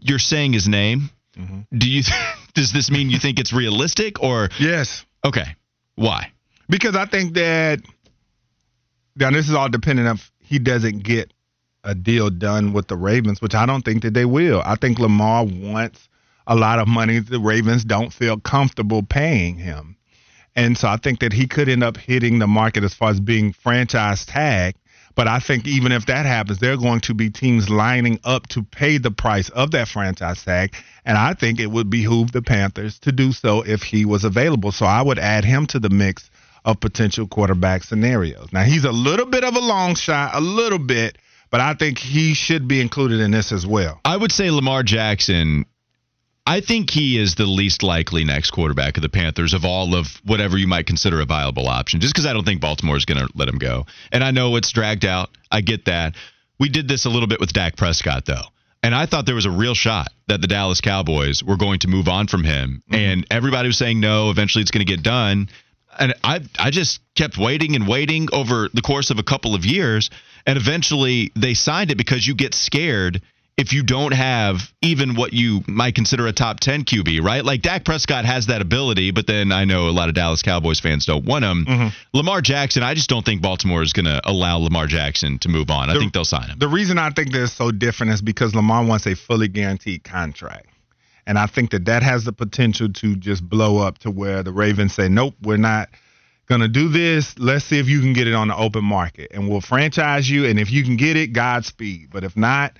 you're 0.00 0.18
saying 0.18 0.52
his 0.52 0.66
name. 0.68 1.10
Mm-hmm. 1.38 1.78
Do 1.78 1.88
you 1.88 2.02
does 2.54 2.72
this 2.72 2.90
mean 2.90 3.10
you 3.10 3.18
think 3.18 3.38
it's 3.38 3.52
realistic 3.52 4.22
or 4.22 4.48
Yes. 4.58 5.04
okay? 5.24 5.54
Why? 5.96 6.30
Because 6.68 6.96
I 6.96 7.06
think 7.06 7.34
that 7.34 7.80
now 9.16 9.30
this 9.30 9.48
is 9.48 9.54
all 9.54 9.68
dependent 9.68 10.08
if 10.18 10.30
he 10.40 10.58
doesn't 10.58 11.02
get 11.04 11.32
a 11.84 11.94
deal 11.94 12.30
done 12.30 12.72
with 12.72 12.88
the 12.88 12.96
Ravens, 12.96 13.40
which 13.42 13.54
I 13.54 13.66
don't 13.66 13.82
think 13.84 14.02
that 14.02 14.14
they 14.14 14.24
will. 14.24 14.62
I 14.64 14.76
think 14.76 14.98
Lamar 14.98 15.44
wants 15.44 16.08
a 16.46 16.54
lot 16.54 16.78
of 16.78 16.88
money 16.88 17.18
the 17.18 17.40
Ravens 17.40 17.84
don't 17.84 18.12
feel 18.12 18.38
comfortable 18.38 19.02
paying 19.02 19.56
him. 19.56 19.96
And 20.56 20.78
so 20.78 20.88
I 20.88 20.96
think 20.96 21.20
that 21.20 21.32
he 21.32 21.46
could 21.46 21.68
end 21.68 21.82
up 21.82 21.96
hitting 21.96 22.38
the 22.38 22.46
market 22.46 22.84
as 22.84 22.94
far 22.94 23.10
as 23.10 23.20
being 23.20 23.52
franchise 23.52 24.24
tagged. 24.24 24.78
But 25.16 25.28
I 25.28 25.38
think 25.38 25.66
even 25.66 25.92
if 25.92 26.06
that 26.06 26.26
happens, 26.26 26.58
there 26.58 26.72
are 26.72 26.76
going 26.76 27.00
to 27.02 27.14
be 27.14 27.30
teams 27.30 27.70
lining 27.70 28.18
up 28.24 28.48
to 28.48 28.62
pay 28.62 28.98
the 28.98 29.12
price 29.12 29.48
of 29.50 29.70
that 29.70 29.86
franchise 29.86 30.42
tag. 30.44 30.74
And 31.04 31.16
I 31.16 31.34
think 31.34 31.60
it 31.60 31.70
would 31.70 31.88
behoove 31.88 32.32
the 32.32 32.42
Panthers 32.42 32.98
to 33.00 33.12
do 33.12 33.30
so 33.30 33.62
if 33.62 33.82
he 33.82 34.04
was 34.04 34.24
available. 34.24 34.72
So 34.72 34.86
I 34.86 35.02
would 35.02 35.20
add 35.20 35.44
him 35.44 35.66
to 35.66 35.78
the 35.78 35.90
mix 35.90 36.30
of 36.64 36.80
potential 36.80 37.28
quarterback 37.28 37.84
scenarios. 37.84 38.48
Now, 38.52 38.64
he's 38.64 38.84
a 38.84 38.92
little 38.92 39.26
bit 39.26 39.44
of 39.44 39.54
a 39.54 39.60
long 39.60 39.94
shot, 39.94 40.34
a 40.34 40.40
little 40.40 40.78
bit, 40.78 41.18
but 41.50 41.60
I 41.60 41.74
think 41.74 41.98
he 41.98 42.34
should 42.34 42.66
be 42.66 42.80
included 42.80 43.20
in 43.20 43.30
this 43.30 43.52
as 43.52 43.66
well. 43.66 44.00
I 44.04 44.16
would 44.16 44.32
say 44.32 44.50
Lamar 44.50 44.82
Jackson. 44.82 45.66
I 46.46 46.60
think 46.60 46.90
he 46.90 47.18
is 47.18 47.36
the 47.36 47.46
least 47.46 47.82
likely 47.82 48.24
next 48.24 48.50
quarterback 48.50 48.98
of 48.98 49.02
the 49.02 49.08
Panthers 49.08 49.54
of 49.54 49.64
all 49.64 49.94
of 49.94 50.20
whatever 50.24 50.58
you 50.58 50.66
might 50.66 50.86
consider 50.86 51.20
a 51.20 51.24
viable 51.24 51.68
option, 51.68 52.00
just 52.00 52.12
because 52.12 52.26
I 52.26 52.34
don't 52.34 52.44
think 52.44 52.60
Baltimore 52.60 52.96
is 52.96 53.06
going 53.06 53.26
to 53.26 53.32
let 53.34 53.48
him 53.48 53.58
go. 53.58 53.86
And 54.12 54.22
I 54.22 54.30
know 54.30 54.56
it's 54.56 54.70
dragged 54.70 55.06
out. 55.06 55.30
I 55.50 55.62
get 55.62 55.86
that. 55.86 56.16
We 56.58 56.68
did 56.68 56.86
this 56.86 57.06
a 57.06 57.10
little 57.10 57.28
bit 57.28 57.40
with 57.40 57.52
Dak 57.52 57.76
Prescott, 57.76 58.26
though. 58.26 58.44
And 58.82 58.94
I 58.94 59.06
thought 59.06 59.24
there 59.24 59.34
was 59.34 59.46
a 59.46 59.50
real 59.50 59.74
shot 59.74 60.08
that 60.28 60.42
the 60.42 60.46
Dallas 60.46 60.82
Cowboys 60.82 61.42
were 61.42 61.56
going 61.56 61.78
to 61.80 61.88
move 61.88 62.06
on 62.08 62.26
from 62.26 62.44
him. 62.44 62.82
Mm-hmm. 62.90 62.94
And 62.94 63.26
everybody 63.30 63.68
was 63.68 63.78
saying 63.78 63.98
no, 63.98 64.30
eventually 64.30 64.60
it's 64.60 64.70
going 64.70 64.86
to 64.86 64.92
get 64.92 65.02
done. 65.02 65.48
And 65.98 66.12
I 66.22 66.40
I 66.58 66.70
just 66.70 67.00
kept 67.14 67.38
waiting 67.38 67.76
and 67.76 67.88
waiting 67.88 68.28
over 68.32 68.68
the 68.74 68.82
course 68.82 69.10
of 69.10 69.18
a 69.18 69.22
couple 69.22 69.54
of 69.54 69.64
years. 69.64 70.10
And 70.46 70.58
eventually 70.58 71.32
they 71.34 71.54
signed 71.54 71.90
it 71.90 71.96
because 71.96 72.26
you 72.26 72.34
get 72.34 72.52
scared 72.52 73.22
if 73.56 73.72
you 73.72 73.84
don't 73.84 74.12
have 74.12 74.72
even 74.82 75.14
what 75.14 75.32
you 75.32 75.62
might 75.68 75.94
consider 75.94 76.26
a 76.26 76.32
top 76.32 76.58
10 76.58 76.84
QB, 76.84 77.22
right? 77.22 77.44
Like 77.44 77.62
Dak 77.62 77.84
Prescott 77.84 78.24
has 78.24 78.46
that 78.46 78.60
ability, 78.60 79.12
but 79.12 79.26
then 79.28 79.52
I 79.52 79.64
know 79.64 79.88
a 79.88 79.90
lot 79.90 80.08
of 80.08 80.14
Dallas 80.16 80.42
Cowboys 80.42 80.80
fans 80.80 81.06
don't 81.06 81.24
want 81.24 81.44
him. 81.44 81.64
Mm-hmm. 81.64 82.16
Lamar 82.16 82.40
Jackson, 82.40 82.82
I 82.82 82.94
just 82.94 83.08
don't 83.08 83.24
think 83.24 83.42
Baltimore 83.42 83.82
is 83.82 83.92
going 83.92 84.06
to 84.06 84.20
allow 84.24 84.58
Lamar 84.58 84.86
Jackson 84.86 85.38
to 85.40 85.48
move 85.48 85.70
on. 85.70 85.88
I 85.88 85.94
think 85.94 86.12
they'll 86.12 86.24
sign 86.24 86.48
him. 86.48 86.58
The 86.58 86.68
reason 86.68 86.98
I 86.98 87.10
think 87.10 87.32
they're 87.32 87.46
so 87.46 87.70
different 87.70 88.12
is 88.12 88.22
because 88.22 88.54
Lamar 88.54 88.84
wants 88.84 89.06
a 89.06 89.14
fully 89.14 89.48
guaranteed 89.48 90.02
contract. 90.02 90.66
And 91.26 91.38
I 91.38 91.46
think 91.46 91.70
that 91.70 91.84
that 91.86 92.02
has 92.02 92.24
the 92.24 92.32
potential 92.32 92.92
to 92.92 93.16
just 93.16 93.48
blow 93.48 93.78
up 93.78 93.98
to 93.98 94.10
where 94.10 94.42
the 94.42 94.52
Ravens 94.52 94.94
say, 94.94 95.08
nope, 95.08 95.34
we're 95.42 95.56
not 95.56 95.88
going 96.46 96.60
to 96.60 96.68
do 96.68 96.88
this. 96.88 97.38
Let's 97.38 97.64
see 97.64 97.78
if 97.78 97.88
you 97.88 98.00
can 98.00 98.12
get 98.12 98.26
it 98.26 98.34
on 98.34 98.48
the 98.48 98.56
open 98.56 98.84
market. 98.84 99.30
And 99.32 99.48
we'll 99.48 99.62
franchise 99.62 100.28
you. 100.28 100.44
And 100.44 100.58
if 100.58 100.70
you 100.70 100.82
can 100.82 100.96
get 100.96 101.16
it, 101.16 101.32
Godspeed. 101.32 102.10
But 102.10 102.24
if 102.24 102.36
not, 102.36 102.76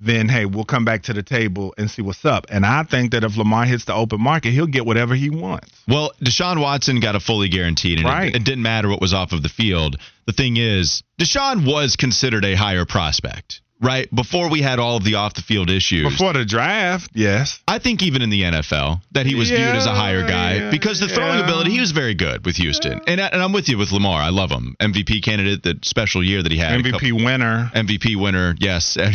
then 0.00 0.28
hey, 0.28 0.44
we'll 0.44 0.64
come 0.64 0.84
back 0.84 1.04
to 1.04 1.12
the 1.12 1.22
table 1.22 1.74
and 1.78 1.90
see 1.90 2.02
what's 2.02 2.24
up. 2.24 2.46
And 2.50 2.66
I 2.66 2.82
think 2.82 3.12
that 3.12 3.24
if 3.24 3.36
Lamar 3.36 3.64
hits 3.64 3.84
the 3.86 3.94
open 3.94 4.20
market, 4.20 4.50
he'll 4.52 4.66
get 4.66 4.84
whatever 4.84 5.14
he 5.14 5.30
wants. 5.30 5.70
Well, 5.88 6.12
Deshaun 6.22 6.60
Watson 6.60 7.00
got 7.00 7.16
a 7.16 7.20
fully 7.20 7.48
guaranteed, 7.48 7.98
and 7.98 8.06
Right. 8.06 8.28
it, 8.28 8.36
it 8.36 8.44
didn't 8.44 8.62
matter 8.62 8.88
what 8.88 9.00
was 9.00 9.14
off 9.14 9.32
of 9.32 9.42
the 9.42 9.48
field. 9.48 9.96
The 10.26 10.32
thing 10.32 10.56
is, 10.56 11.02
Deshaun 11.20 11.66
was 11.66 11.96
considered 11.96 12.44
a 12.44 12.54
higher 12.54 12.84
prospect, 12.84 13.62
right? 13.80 14.12
Before 14.14 14.48
we 14.50 14.62
had 14.62 14.78
all 14.78 14.96
of 14.96 15.04
the 15.04 15.14
off 15.16 15.34
the 15.34 15.42
field 15.42 15.70
issues. 15.70 16.02
Before 16.02 16.32
the 16.32 16.44
draft, 16.44 17.10
yes. 17.14 17.60
I 17.68 17.78
think 17.78 18.02
even 18.02 18.22
in 18.22 18.30
the 18.30 18.42
NFL 18.42 19.00
that 19.12 19.26
he 19.26 19.34
was 19.34 19.48
viewed 19.50 19.60
as 19.60 19.86
a 19.86 19.94
higher 19.94 20.22
guy 20.26 20.54
Yeah, 20.56 20.70
because 20.70 20.98
the 21.00 21.08
throwing 21.08 21.40
ability 21.42 21.70
he 21.72 21.80
was 21.80 21.92
very 21.92 22.14
good 22.14 22.44
with 22.46 22.56
Houston, 22.56 23.00
and 23.06 23.20
I- 23.20 23.26
and 23.28 23.42
I'm 23.42 23.52
with 23.52 23.68
you 23.68 23.76
with 23.78 23.92
Lamar. 23.92 24.20
I 24.20 24.30
love 24.30 24.50
him, 24.50 24.76
MVP 24.80 25.22
candidate, 25.22 25.62
that 25.64 25.84
special 25.84 26.22
year 26.24 26.42
that 26.42 26.50
he 26.52 26.58
had, 26.58 26.80
MVP 26.80 26.92
couple- 27.10 27.24
winner. 27.24 27.70
MVP 27.74 28.16
winner, 28.16 28.54
yes. 28.58 28.96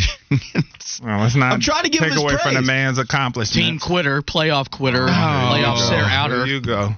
Well, 1.02 1.20
let's 1.20 1.34
not 1.34 1.52
I'm 1.52 1.60
trying 1.60 1.84
to 1.84 1.88
give 1.90 2.00
take 2.02 2.12
his 2.12 2.20
away 2.22 2.36
from 2.42 2.54
the 2.54 2.62
man's 2.62 2.98
accomplishment. 2.98 3.66
Team 3.66 3.78
quitter, 3.78 4.20
playoff 4.22 4.70
quitter, 4.70 5.04
Oh, 5.08 5.12
playoff 5.12 5.88
there 5.88 5.98
there 5.98 6.06
you 6.06 6.10
outer. 6.14 6.36
There 6.38 6.46
you 6.46 6.60
go. 6.60 6.90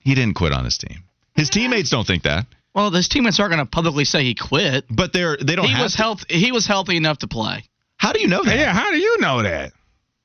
he 0.00 0.14
didn't 0.14 0.34
quit 0.34 0.52
on 0.52 0.64
his 0.64 0.76
team. 0.78 1.04
His 1.36 1.48
teammates 1.50 1.88
don't 1.90 2.06
think 2.06 2.24
that, 2.24 2.46
Well, 2.76 2.90
his 2.90 3.08
teammates 3.08 3.40
aren't 3.40 3.52
going 3.54 3.64
to 3.64 3.70
publicly 3.70 4.04
say 4.04 4.22
he 4.22 4.34
quit. 4.34 4.84
but 4.90 5.12
they're 5.12 5.36
they 5.38 5.56
don't 5.56 5.64
He 5.66 5.72
have. 5.72 5.82
was 5.84 5.92
to- 5.92 5.98
health. 5.98 6.24
He 6.28 6.52
was 6.52 6.66
healthy 6.66 6.96
enough 6.96 7.18
to 7.18 7.26
play 7.26 7.64
How 7.96 8.12
do 8.12 8.20
you 8.20 8.28
know 8.28 8.44
that? 8.44 8.54
Yeah, 8.56 8.72
how 8.72 8.90
do 8.92 8.98
you 8.98 9.16
know 9.18 9.42
that? 9.42 9.72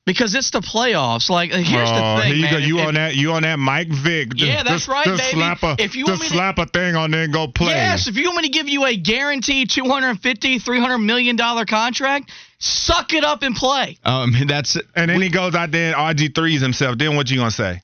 because 0.04 0.34
it's 0.34 0.50
the 0.50 0.58
playoffs. 0.60 1.30
Like 1.30 1.52
here's 1.52 1.88
oh, 1.88 2.16
the 2.16 2.22
thing, 2.22 2.34
here 2.34 2.36
you 2.36 2.42
man. 2.42 2.52
go. 2.52 2.58
You 2.58 2.78
If- 2.80 2.86
on 2.88 2.94
that? 2.94 3.14
You 3.14 3.32
on 3.32 3.42
that 3.42 3.58
Mike 3.58 3.88
Vick? 3.88 4.32
Yeah, 4.36 4.64
that's 4.64 4.68
just- 4.84 4.88
right, 4.88 5.04
just 5.06 5.22
baby. 5.22 5.38
Slap 5.40 5.62
a, 5.62 5.76
If 5.78 5.94
you 5.96 6.04
want 6.04 6.18
just 6.18 6.22
me 6.22 6.28
to- 6.28 6.34
slap 6.34 6.58
a 6.58 6.66
thing 6.66 6.94
on 6.96 7.10
there 7.12 7.22
and 7.22 7.32
go 7.32 7.46
play. 7.48 7.68
Yes, 7.70 8.06
if 8.08 8.16
you 8.16 8.24
want 8.24 8.42
me 8.42 8.48
to 8.50 8.58
give 8.58 8.68
you 8.68 8.84
a 8.84 8.96
guaranteed 8.96 9.70
250, 9.70 10.58
300 10.58 10.98
million 10.98 11.36
dollar 11.36 11.64
contract, 11.64 12.30
suck 12.58 13.14
it 13.14 13.24
up 13.24 13.42
and 13.42 13.54
play. 13.56 13.96
Um, 14.04 14.34
that's 14.46 14.76
and 14.94 15.08
then 15.08 15.22
he 15.22 15.28
goes 15.30 15.54
out 15.54 15.70
there 15.70 15.94
and 15.94 16.18
RG 16.18 16.34
threes 16.34 16.60
himself. 16.60 16.98
Then 16.98 17.16
what 17.16 17.30
you 17.30 17.38
gonna 17.38 17.50
say? 17.50 17.80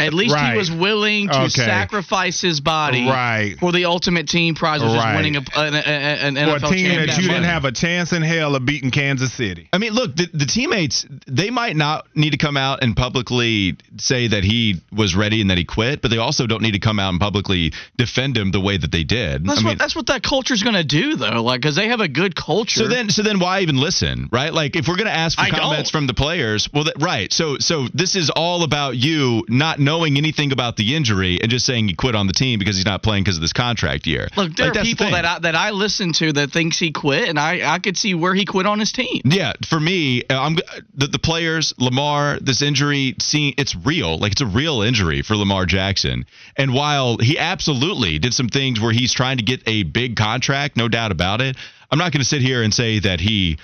At 0.00 0.14
least 0.14 0.32
Right. 0.34 0.52
he 0.52 0.56
was 0.58 0.70
willing 0.70 1.28
to 1.28 1.40
Okay. 1.40 1.48
sacrifice 1.48 2.40
his 2.40 2.60
body 2.60 3.04
Right. 3.08 3.56
for 3.58 3.72
the 3.72 3.86
ultimate 3.86 4.28
team 4.28 4.54
prize, 4.54 4.80
which 4.80 4.92
Right. 4.92 5.10
is 5.10 5.16
winning 5.16 5.36
a, 5.36 5.42
an, 5.58 5.74
an, 5.74 6.36
an 6.36 6.60
For 6.60 6.66
a 6.66 6.70
team 6.70 6.94
that 7.06 7.16
you 7.20 7.28
didn't 7.28 7.44
have 7.44 7.64
a 7.64 7.72
chance 7.72 8.12
in 8.12 8.22
hell 8.22 8.54
of 8.54 8.64
beating 8.64 8.92
Kansas 8.92 9.32
City. 9.32 9.68
I 9.72 9.78
mean, 9.78 9.92
look, 9.94 10.14
the, 10.14 10.28
the 10.32 10.46
teammates, 10.46 11.04
they 11.26 11.50
might 11.50 11.74
not 11.76 12.06
need 12.14 12.30
to 12.30 12.36
come 12.36 12.56
out 12.56 12.82
and 12.84 12.96
publicly 12.96 13.76
say 13.96 14.28
that 14.28 14.44
he 14.44 14.80
was 14.92 15.16
ready 15.16 15.40
and 15.40 15.50
that 15.50 15.58
he 15.58 15.64
quit, 15.64 16.00
but 16.00 16.12
they 16.12 16.18
also 16.18 16.46
don't 16.46 16.62
need 16.62 16.74
to 16.74 16.78
come 16.78 17.00
out 17.00 17.08
and 17.10 17.18
publicly 17.20 17.72
defend 17.96 18.36
him 18.36 18.52
the 18.52 18.60
way 18.60 18.76
that 18.76 18.92
they 18.92 19.02
did. 19.02 19.44
That's 19.44 19.58
I 19.58 19.62
mean, 19.62 19.68
what 19.72 19.78
that's 19.78 19.96
what 19.96 20.06
that 20.06 20.22
culture's 20.22 20.62
going 20.62 20.76
to 20.76 20.84
do, 20.84 21.16
though. 21.16 21.42
Like, 21.42 21.60
because 21.60 21.74
they 21.74 21.88
have 21.88 22.00
a 22.00 22.08
good 22.08 22.36
culture. 22.36 22.80
so 22.80 22.86
then, 22.88 23.10
so 23.10 23.22
then, 23.22 23.40
why 23.40 23.60
even 23.60 23.76
listen, 23.78 24.28
right? 24.30 24.52
Like, 24.54 24.76
if 24.76 24.86
we're 24.86 24.96
gonna 24.96 25.10
ask 25.10 25.36
for 25.38 25.44
I 25.44 25.50
comments 25.50 25.90
don't. 25.90 26.00
from 26.02 26.06
the 26.06 26.14
players, 26.14 26.68
well, 26.72 26.84
that, 26.84 27.02
right? 27.02 27.32
So, 27.32 27.58
so 27.58 27.88
this 27.92 28.14
is 28.14 28.30
all 28.30 28.62
about 28.62 28.96
you 28.96 29.44
not 29.48 29.80
knowing 29.88 30.18
anything 30.18 30.52
about 30.52 30.76
the 30.76 30.94
injury 30.94 31.38
and 31.40 31.50
just 31.50 31.64
saying 31.64 31.88
he 31.88 31.94
quit 31.94 32.14
on 32.14 32.26
the 32.26 32.32
team 32.34 32.58
because 32.58 32.76
he's 32.76 32.84
not 32.84 33.02
playing 33.02 33.24
because 33.24 33.36
of 33.36 33.40
this 33.40 33.54
contract 33.54 34.06
year. 34.06 34.28
Look, 34.36 34.54
there 34.54 34.66
Like, 34.66 34.72
are 34.72 34.74
that's 34.74 34.88
the 34.90 34.94
people 34.96 35.10
that 35.12 35.24
I, 35.24 35.38
that 35.38 35.54
I 35.54 35.70
listen 35.70 36.12
to 36.14 36.32
that 36.34 36.50
thinks 36.50 36.78
he 36.78 36.92
quit, 36.92 37.30
and 37.30 37.38
I, 37.38 37.74
I 37.74 37.78
could 37.78 37.96
see 37.96 38.12
where 38.14 38.34
he 38.34 38.44
quit 38.44 38.66
on 38.66 38.78
his 38.78 38.92
team. 38.92 39.22
Yeah, 39.24 39.54
for 39.66 39.80
me, 39.80 40.24
uh, 40.28 40.38
I'm 40.38 40.56
the, 40.94 41.06
the 41.06 41.18
players, 41.18 41.72
Lamar, 41.78 42.38
this 42.38 42.60
injury, 42.60 43.14
see, 43.18 43.54
it's 43.56 43.74
real. 43.74 44.18
Like 44.18 44.32
it's 44.32 44.42
a 44.42 44.46
real 44.46 44.82
injury 44.82 45.22
for 45.22 45.36
Lamar 45.36 45.64
Jackson. 45.64 46.26
And 46.56 46.74
while 46.74 47.16
he 47.16 47.38
absolutely 47.38 48.18
did 48.18 48.34
some 48.34 48.48
things 48.48 48.80
where 48.80 48.92
he's 48.92 49.14
trying 49.14 49.38
to 49.38 49.42
get 49.42 49.62
a 49.66 49.84
big 49.84 50.16
contract, 50.16 50.76
no 50.76 50.88
doubt 50.88 51.12
about 51.12 51.40
it, 51.40 51.56
I'm 51.90 51.98
not 51.98 52.12
going 52.12 52.20
to 52.20 52.28
sit 52.28 52.42
here 52.42 52.62
and 52.62 52.74
say 52.74 52.98
that 52.98 53.20
he 53.20 53.56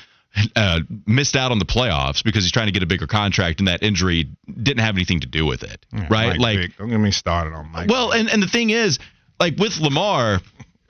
uh, 0.56 0.80
missed 1.06 1.36
out 1.36 1.50
on 1.50 1.58
the 1.58 1.64
playoffs 1.64 2.24
because 2.24 2.44
he's 2.44 2.52
trying 2.52 2.66
to 2.66 2.72
get 2.72 2.82
a 2.82 2.86
bigger 2.86 3.06
contract 3.06 3.60
and 3.60 3.68
that 3.68 3.82
injury 3.82 4.28
didn't 4.46 4.82
have 4.82 4.96
anything 4.96 5.20
to 5.20 5.26
do 5.26 5.46
with 5.46 5.62
it, 5.62 5.84
right? 5.92 6.10
Mike 6.10 6.38
like, 6.38 6.58
Vick. 6.58 6.76
don't 6.76 6.90
get 6.90 6.98
me 6.98 7.10
started 7.10 7.54
on 7.54 7.70
Mike. 7.70 7.88
well, 7.88 8.12
and, 8.12 8.28
and 8.28 8.42
the 8.42 8.48
thing 8.48 8.70
is, 8.70 8.98
like 9.38 9.56
with 9.58 9.78
Lamar, 9.78 10.40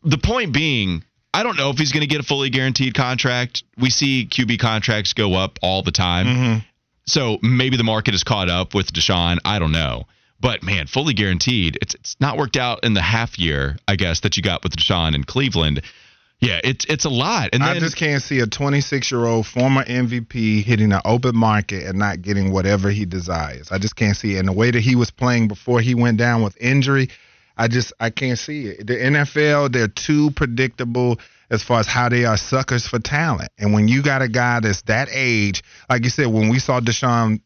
the 0.03 0.19
point 0.19 0.53
being, 0.53 1.05
I 1.33 1.43
don't 1.43 1.57
know 1.57 1.71
if 1.71 1.79
he's 1.79 1.93
going 1.93 2.03
to 2.03 2.07
get 2.07 2.21
a 2.21 2.25
fully 2.25 2.51
guaranteed 2.51 2.95
contract. 2.95 3.65
We 3.79 3.91
see 3.91 4.27
QB 4.31 4.59
contracts 4.61 5.13
go 5.13 5.35
up 5.35 5.59
all 5.63 5.83
the 5.83 5.93
time. 5.93 6.27
Mm-hmm. 6.27 6.59
So 7.07 7.39
maybe 7.43 7.77
the 7.77 7.85
market 7.85 8.15
is 8.15 8.25
caught 8.25 8.49
up 8.49 8.75
with 8.75 8.93
Deshaun. 8.93 9.39
I 9.45 9.59
don't 9.59 9.73
know. 9.73 10.05
But 10.41 10.63
man, 10.63 10.87
fully 10.87 11.15
guaranteed, 11.15 11.79
it's 11.81 11.95
it's 11.95 12.17
not 12.21 12.37
worked 12.37 12.57
out 12.57 12.81
in 12.85 12.93
the 12.93 13.01
half 13.01 13.39
year, 13.39 13.77
I 13.89 13.97
guess, 13.97 14.21
that 14.21 14.37
you 14.37 14.43
got 14.43 14.63
with 14.63 14.77
Deshaun 14.77 15.15
in 15.15 15.25
Cleveland. 15.25 15.83
Yeah, 16.41 16.61
it's 16.63 16.85
it's 16.87 17.05
a 17.05 17.11
lot. 17.11 17.51
And 17.53 17.63
then 17.63 17.77
I 17.77 17.81
just 17.81 17.97
can't 17.97 18.23
see 18.23 18.41
a 18.41 18.47
26 18.47 19.11
year 19.11 19.25
old 19.25 19.47
former 19.47 19.83
MVP 19.85 20.63
hitting 20.63 20.93
an 20.93 21.01
open 21.05 21.37
market 21.37 21.87
and 21.87 21.99
not 21.99 22.23
getting 22.23 22.53
whatever 22.53 22.91
he 22.91 23.07
desires. 23.07 23.73
I 23.73 23.79
just 23.79 23.97
can't 23.97 24.17
see 24.17 24.37
it. 24.37 24.41
And 24.41 24.49
the 24.49 24.53
way 24.53 24.71
that 24.71 24.81
he 24.81 24.95
was 24.95 25.11
playing 25.11 25.49
before 25.49 25.81
he 25.81 25.95
went 25.95 26.19
down 26.19 26.43
with 26.43 26.61
injury, 26.61 27.09
I 27.57 27.69
just 27.69 27.93
I 27.99 28.11
can't 28.11 28.39
see 28.39 28.67
it. 28.67 28.87
The 28.87 28.95
NFL, 28.95 29.73
they're 29.73 29.89
too 29.89 30.33
predictable 30.33 31.19
as 31.51 31.63
far 31.63 31.81
as 31.81 31.87
how 31.87 32.09
they 32.09 32.25
are 32.25 32.37
suckers 32.37 32.87
for 32.87 32.99
talent. 32.99 33.51
And 33.59 33.73
when 33.73 33.89
you 33.89 34.03
got 34.03 34.23
a 34.23 34.29
guy 34.29 34.61
that's 34.61 34.83
that 34.83 35.09
age, 35.13 35.63
like 35.89 36.05
you 36.05 36.11
said, 36.11 36.27
when 36.27 36.49
we 36.49 36.59
saw 36.59 36.81
Deshaun 36.81 37.41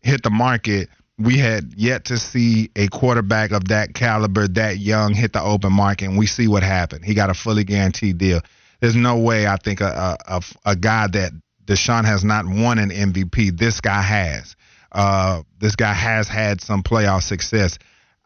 hit 0.00 0.22
the 0.22 0.30
market, 0.30 0.88
we 1.22 1.38
had 1.38 1.74
yet 1.76 2.06
to 2.06 2.18
see 2.18 2.70
a 2.76 2.88
quarterback 2.88 3.52
of 3.52 3.68
that 3.68 3.94
caliber, 3.94 4.48
that 4.48 4.78
young, 4.78 5.14
hit 5.14 5.32
the 5.32 5.42
open 5.42 5.72
market, 5.72 6.06
and 6.06 6.18
we 6.18 6.26
see 6.26 6.48
what 6.48 6.62
happened. 6.62 7.04
He 7.04 7.14
got 7.14 7.30
a 7.30 7.34
fully 7.34 7.64
guaranteed 7.64 8.18
deal. 8.18 8.40
There's 8.80 8.96
no 8.96 9.18
way 9.18 9.46
I 9.46 9.56
think 9.56 9.80
a 9.80 10.16
a, 10.26 10.42
a, 10.64 10.76
guy 10.76 11.06
that 11.06 11.32
Deshaun 11.64 12.04
has 12.04 12.24
not 12.24 12.46
won 12.46 12.78
an 12.78 12.90
MVP. 12.90 13.56
This 13.56 13.80
guy 13.80 14.02
has. 14.02 14.56
Uh, 14.90 15.42
this 15.58 15.76
guy 15.76 15.92
has 15.92 16.28
had 16.28 16.60
some 16.60 16.82
playoff 16.82 17.22
success. 17.22 17.78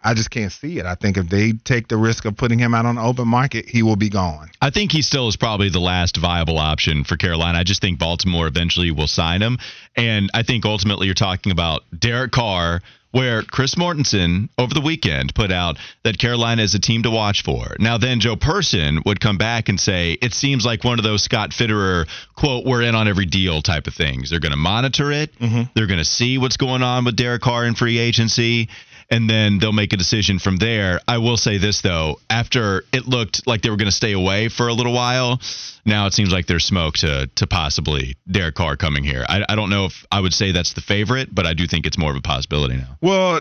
I 0.06 0.14
just 0.14 0.30
can't 0.30 0.52
see 0.52 0.78
it. 0.78 0.86
I 0.86 0.94
think 0.94 1.16
if 1.16 1.28
they 1.28 1.52
take 1.64 1.88
the 1.88 1.96
risk 1.96 2.26
of 2.26 2.36
putting 2.36 2.60
him 2.60 2.74
out 2.74 2.86
on 2.86 2.94
the 2.94 3.02
open 3.02 3.26
market, 3.26 3.68
he 3.68 3.82
will 3.82 3.96
be 3.96 4.08
gone. 4.08 4.50
I 4.62 4.70
think 4.70 4.92
he 4.92 5.02
still 5.02 5.26
is 5.26 5.36
probably 5.36 5.68
the 5.68 5.80
last 5.80 6.16
viable 6.16 6.58
option 6.58 7.02
for 7.02 7.16
Carolina. 7.16 7.58
I 7.58 7.64
just 7.64 7.80
think 7.80 7.98
Baltimore 7.98 8.46
eventually 8.46 8.92
will 8.92 9.08
sign 9.08 9.42
him. 9.42 9.58
And 9.96 10.30
I 10.32 10.44
think 10.44 10.64
ultimately 10.64 11.06
you're 11.06 11.14
talking 11.14 11.50
about 11.50 11.82
Derek 11.98 12.30
Carr, 12.30 12.82
where 13.10 13.42
Chris 13.42 13.74
Mortensen 13.74 14.48
over 14.56 14.72
the 14.72 14.80
weekend 14.80 15.34
put 15.34 15.50
out 15.50 15.76
that 16.04 16.18
Carolina 16.18 16.62
is 16.62 16.76
a 16.76 16.78
team 16.78 17.02
to 17.02 17.10
watch 17.10 17.42
for. 17.42 17.74
Now, 17.80 17.98
then 17.98 18.20
Joe 18.20 18.36
Person 18.36 19.02
would 19.06 19.18
come 19.18 19.38
back 19.38 19.68
and 19.68 19.80
say, 19.80 20.12
it 20.22 20.34
seems 20.34 20.64
like 20.64 20.84
one 20.84 21.00
of 21.00 21.04
those 21.04 21.24
Scott 21.24 21.50
Fitterer, 21.50 22.06
quote, 22.36 22.64
we're 22.64 22.82
in 22.82 22.94
on 22.94 23.08
every 23.08 23.26
deal 23.26 23.60
type 23.60 23.88
of 23.88 23.94
things. 23.94 24.30
They're 24.30 24.38
going 24.38 24.52
to 24.52 24.56
monitor 24.56 25.10
it, 25.10 25.36
mm-hmm. 25.36 25.62
they're 25.74 25.88
going 25.88 25.98
to 25.98 26.04
see 26.04 26.38
what's 26.38 26.58
going 26.58 26.84
on 26.84 27.04
with 27.04 27.16
Derek 27.16 27.42
Carr 27.42 27.64
in 27.64 27.74
free 27.74 27.98
agency 27.98 28.68
and 29.10 29.28
then 29.30 29.58
they'll 29.58 29.72
make 29.72 29.92
a 29.92 29.96
decision 29.96 30.38
from 30.38 30.56
there. 30.56 31.00
I 31.06 31.18
will 31.18 31.36
say 31.36 31.58
this 31.58 31.80
though, 31.80 32.18
after 32.28 32.84
it 32.92 33.06
looked 33.06 33.46
like 33.46 33.62
they 33.62 33.70
were 33.70 33.76
going 33.76 33.90
to 33.90 33.96
stay 33.96 34.12
away 34.12 34.48
for 34.48 34.68
a 34.68 34.72
little 34.72 34.92
while, 34.92 35.40
now 35.84 36.06
it 36.06 36.12
seems 36.12 36.32
like 36.32 36.46
there's 36.46 36.64
smoke 36.64 36.94
to 36.96 37.28
to 37.36 37.46
possibly 37.46 38.16
Derek 38.30 38.54
Carr 38.54 38.76
coming 38.76 39.04
here. 39.04 39.24
I, 39.28 39.44
I 39.48 39.54
don't 39.54 39.70
know 39.70 39.86
if 39.86 40.04
I 40.10 40.20
would 40.20 40.34
say 40.34 40.52
that's 40.52 40.72
the 40.72 40.80
favorite, 40.80 41.34
but 41.34 41.46
I 41.46 41.54
do 41.54 41.66
think 41.66 41.86
it's 41.86 41.98
more 41.98 42.10
of 42.10 42.16
a 42.16 42.22
possibility 42.22 42.76
now. 42.76 42.98
Well, 43.00 43.40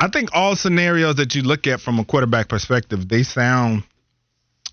I 0.00 0.08
think 0.08 0.30
all 0.32 0.56
scenarios 0.56 1.16
that 1.16 1.34
you 1.34 1.42
look 1.42 1.66
at 1.66 1.80
from 1.80 1.98
a 1.98 2.04
quarterback 2.04 2.48
perspective, 2.48 3.08
they 3.08 3.22
sound 3.22 3.84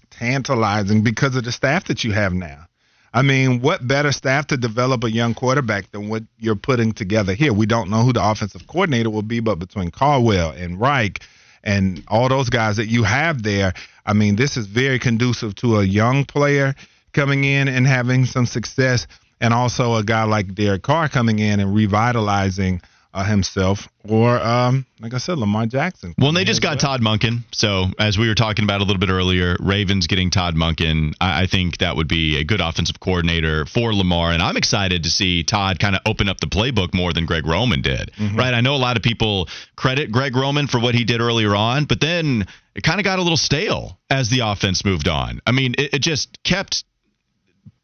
tantalizing 0.10 1.03
because 1.03 1.36
of 1.36 1.43
the 1.43 1.51
staff 1.51 1.86
that 1.86 2.03
you 2.03 2.12
have 2.12 2.34
now. 2.34 2.67
I 3.13 3.24
mean, 3.24 3.60
what 3.60 3.86
better 3.86 4.12
staff 4.13 4.47
to 4.47 4.58
develop 4.58 5.04
a 5.04 5.12
young 5.12 5.34
quarterback 5.34 5.91
than 5.91 6.08
what 6.08 6.24
you're 6.39 6.56
putting 6.56 6.93
together 6.93 7.34
here? 7.34 7.52
We 7.52 7.65
don't 7.65 7.89
know 7.89 8.04
who 8.04 8.13
the 8.13 8.26
offensive 8.26 8.67
coordinator 8.67 9.10
will 9.10 9.21
be, 9.21 9.41
but 9.41 9.60
between 9.60 9.91
Caldwell 9.91 10.52
and 10.52 10.80
Reich 10.80 11.19
and 11.63 12.04
all 12.08 12.30
those 12.30 12.50
guys 12.50 12.78
that 12.78 12.88
you 12.88 13.04
have 13.04 13.43
there, 13.43 13.74
I 14.06 14.13
mean, 14.13 14.38
this 14.38 14.56
is 14.56 14.65
very 14.65 14.97
conducive 14.97 15.56
to 15.56 15.80
a 15.80 15.84
young 15.84 16.24
player 16.24 16.74
coming 17.12 17.43
in 17.43 17.67
and 17.67 17.86
having 17.86 18.26
some 18.26 18.45
success, 18.45 19.08
and 19.41 19.54
also 19.54 19.95
a 19.95 20.04
guy 20.04 20.24
like 20.24 20.56
Derek 20.56 20.84
Carr 20.84 21.10
coming 21.10 21.39
in 21.39 21.60
and 21.60 21.76
revitalizing 21.76 22.82
uh, 23.13 23.26
himself, 23.26 23.89
or 24.08 24.39
um, 24.41 24.86
like 25.00 25.13
I 25.13 25.17
said, 25.17 25.38
Lamar 25.38 25.65
Jackson. 25.65 26.13
Well, 26.17 26.32
they 26.32 26.43
just 26.43 26.62
got 26.62 26.80
Todd 26.80 27.02
Monken. 27.02 27.43
So, 27.52 27.86
as 28.00 28.17
we 28.17 28.28
were 28.28 28.36
talking 28.36 28.63
about 28.63 28.82
a 28.82 28.84
little 28.84 29.00
bit 29.00 29.10
earlier, 29.10 29.58
Ravens 29.60 30.08
getting 30.08 30.30
Todd 30.30 30.56
Monken, 30.56 31.13
I, 31.19 31.43
I 31.43 31.45
think 31.47 31.80
that 31.80 31.95
would 31.95 32.08
be 32.08 32.39
a 32.39 32.43
good 32.43 32.62
offensive 32.62 33.00
coordinator 33.00 33.65
for 33.65 33.93
Lamar. 33.93 34.32
And 34.32 34.41
I'm 34.41 34.58
excited 34.58 35.04
to 35.04 35.10
see 35.10 35.43
Todd 35.43 35.80
kind 35.80 35.95
of 35.95 36.02
open 36.06 36.30
up 36.30 36.39
the 36.39 36.47
playbook 36.47 36.93
more 36.93 37.13
than 37.13 37.26
Greg 37.26 37.45
Roman 37.45 37.82
did. 37.82 38.12
Right? 38.38 38.54
I 38.54 38.62
know 38.62 38.76
a 38.76 38.78
lot 38.78 38.97
of 38.97 39.04
people 39.04 39.50
credit 39.76 40.12
Greg 40.12 40.36
Roman 40.36 40.67
for 40.67 40.80
what 40.80 40.95
he 40.95 41.04
did 41.04 41.21
earlier 41.21 41.56
on, 41.56 41.86
but 41.86 42.00
then 42.00 42.45
it 42.76 42.84
kind 42.84 43.00
of 43.00 43.04
got 43.04 43.19
a 43.19 43.21
little 43.21 43.38
stale 43.38 44.00
as 44.10 44.30
the 44.30 44.39
offense 44.39 44.86
moved 44.86 45.08
on. 45.08 45.41
I 45.45 45.52
mean, 45.52 45.76
it, 45.78 45.95
it 45.95 46.00
just 46.00 46.41
kept 46.43 46.86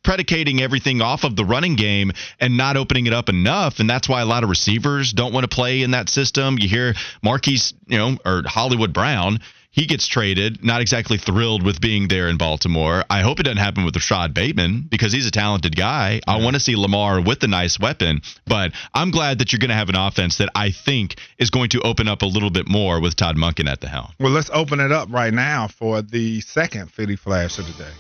predicating 0.08 0.62
everything 0.62 1.02
off 1.02 1.26
of 1.26 1.36
the 1.36 1.44
running 1.44 1.76
game 1.76 2.14
and 2.40 2.56
not 2.56 2.78
opening 2.78 3.08
it 3.08 3.14
up 3.14 3.28
enough. 3.28 3.82
And 3.82 3.90
that's 3.90 4.08
why 4.08 4.22
a 4.22 4.26
lot 4.26 4.42
of 4.42 4.50
receivers 4.50 5.12
don't 5.12 5.34
want 5.34 5.44
to 5.44 5.54
play 5.54 5.82
in 5.82 5.92
that 5.92 6.08
system. 6.08 6.58
You 6.58 6.70
hear 6.70 6.94
Marquise, 7.22 7.74
you 7.88 7.98
know, 7.98 8.18
or 8.24 8.44
Hollywood 8.46 8.94
Brown, 8.94 9.42
he 9.70 9.86
gets 9.86 10.08
traded, 10.08 10.64
not 10.64 10.80
exactly 10.80 11.18
thrilled 11.18 11.62
with 11.62 11.82
being 11.82 12.08
there 12.08 12.30
in 12.30 12.38
Baltimore. 12.38 13.04
I 13.10 13.20
hope 13.20 13.42
it 13.42 13.44
doesn't 13.44 13.58
happen 13.58 13.84
with 13.84 13.98
Rashod 13.98 14.34
Bateman 14.34 14.88
because 14.90 15.12
he's 15.12 15.28
a 15.28 15.32
talented 15.32 15.76
guy. 15.76 16.22
I 16.26 16.42
want 16.42 16.54
to 16.54 16.62
see 16.62 16.78
Lamar 16.78 17.20
with 17.20 17.44
a 17.44 17.48
nice 17.50 17.78
weapon, 17.78 18.22
but 18.46 18.72
I'm 18.94 19.12
glad 19.12 19.40
that 19.40 19.52
you're 19.52 19.60
going 19.60 19.72
to 19.72 19.76
have 19.76 19.90
an 19.90 19.98
offense 19.98 20.38
that 20.38 20.48
I 20.56 20.72
think 20.72 21.20
is 21.38 21.50
going 21.50 21.68
to 21.72 21.82
open 21.82 22.08
up 22.08 22.22
a 22.22 22.28
little 22.28 22.50
bit 22.50 22.70
more 22.70 23.02
with 23.02 23.18
Todd 23.18 23.36
Monken 23.36 23.70
at 23.70 23.82
the 23.82 23.90
helm. 23.90 24.14
Well, 24.22 24.32
let's 24.32 24.50
open 24.54 24.80
it 24.80 24.94
up 24.94 25.10
right 25.12 25.34
now 25.34 25.68
for 25.68 26.02
the 26.02 26.40
second 26.40 26.94
Philly 26.94 27.18
Flash 27.18 27.60
of 27.60 27.68
the 27.68 27.84
day. 27.84 27.92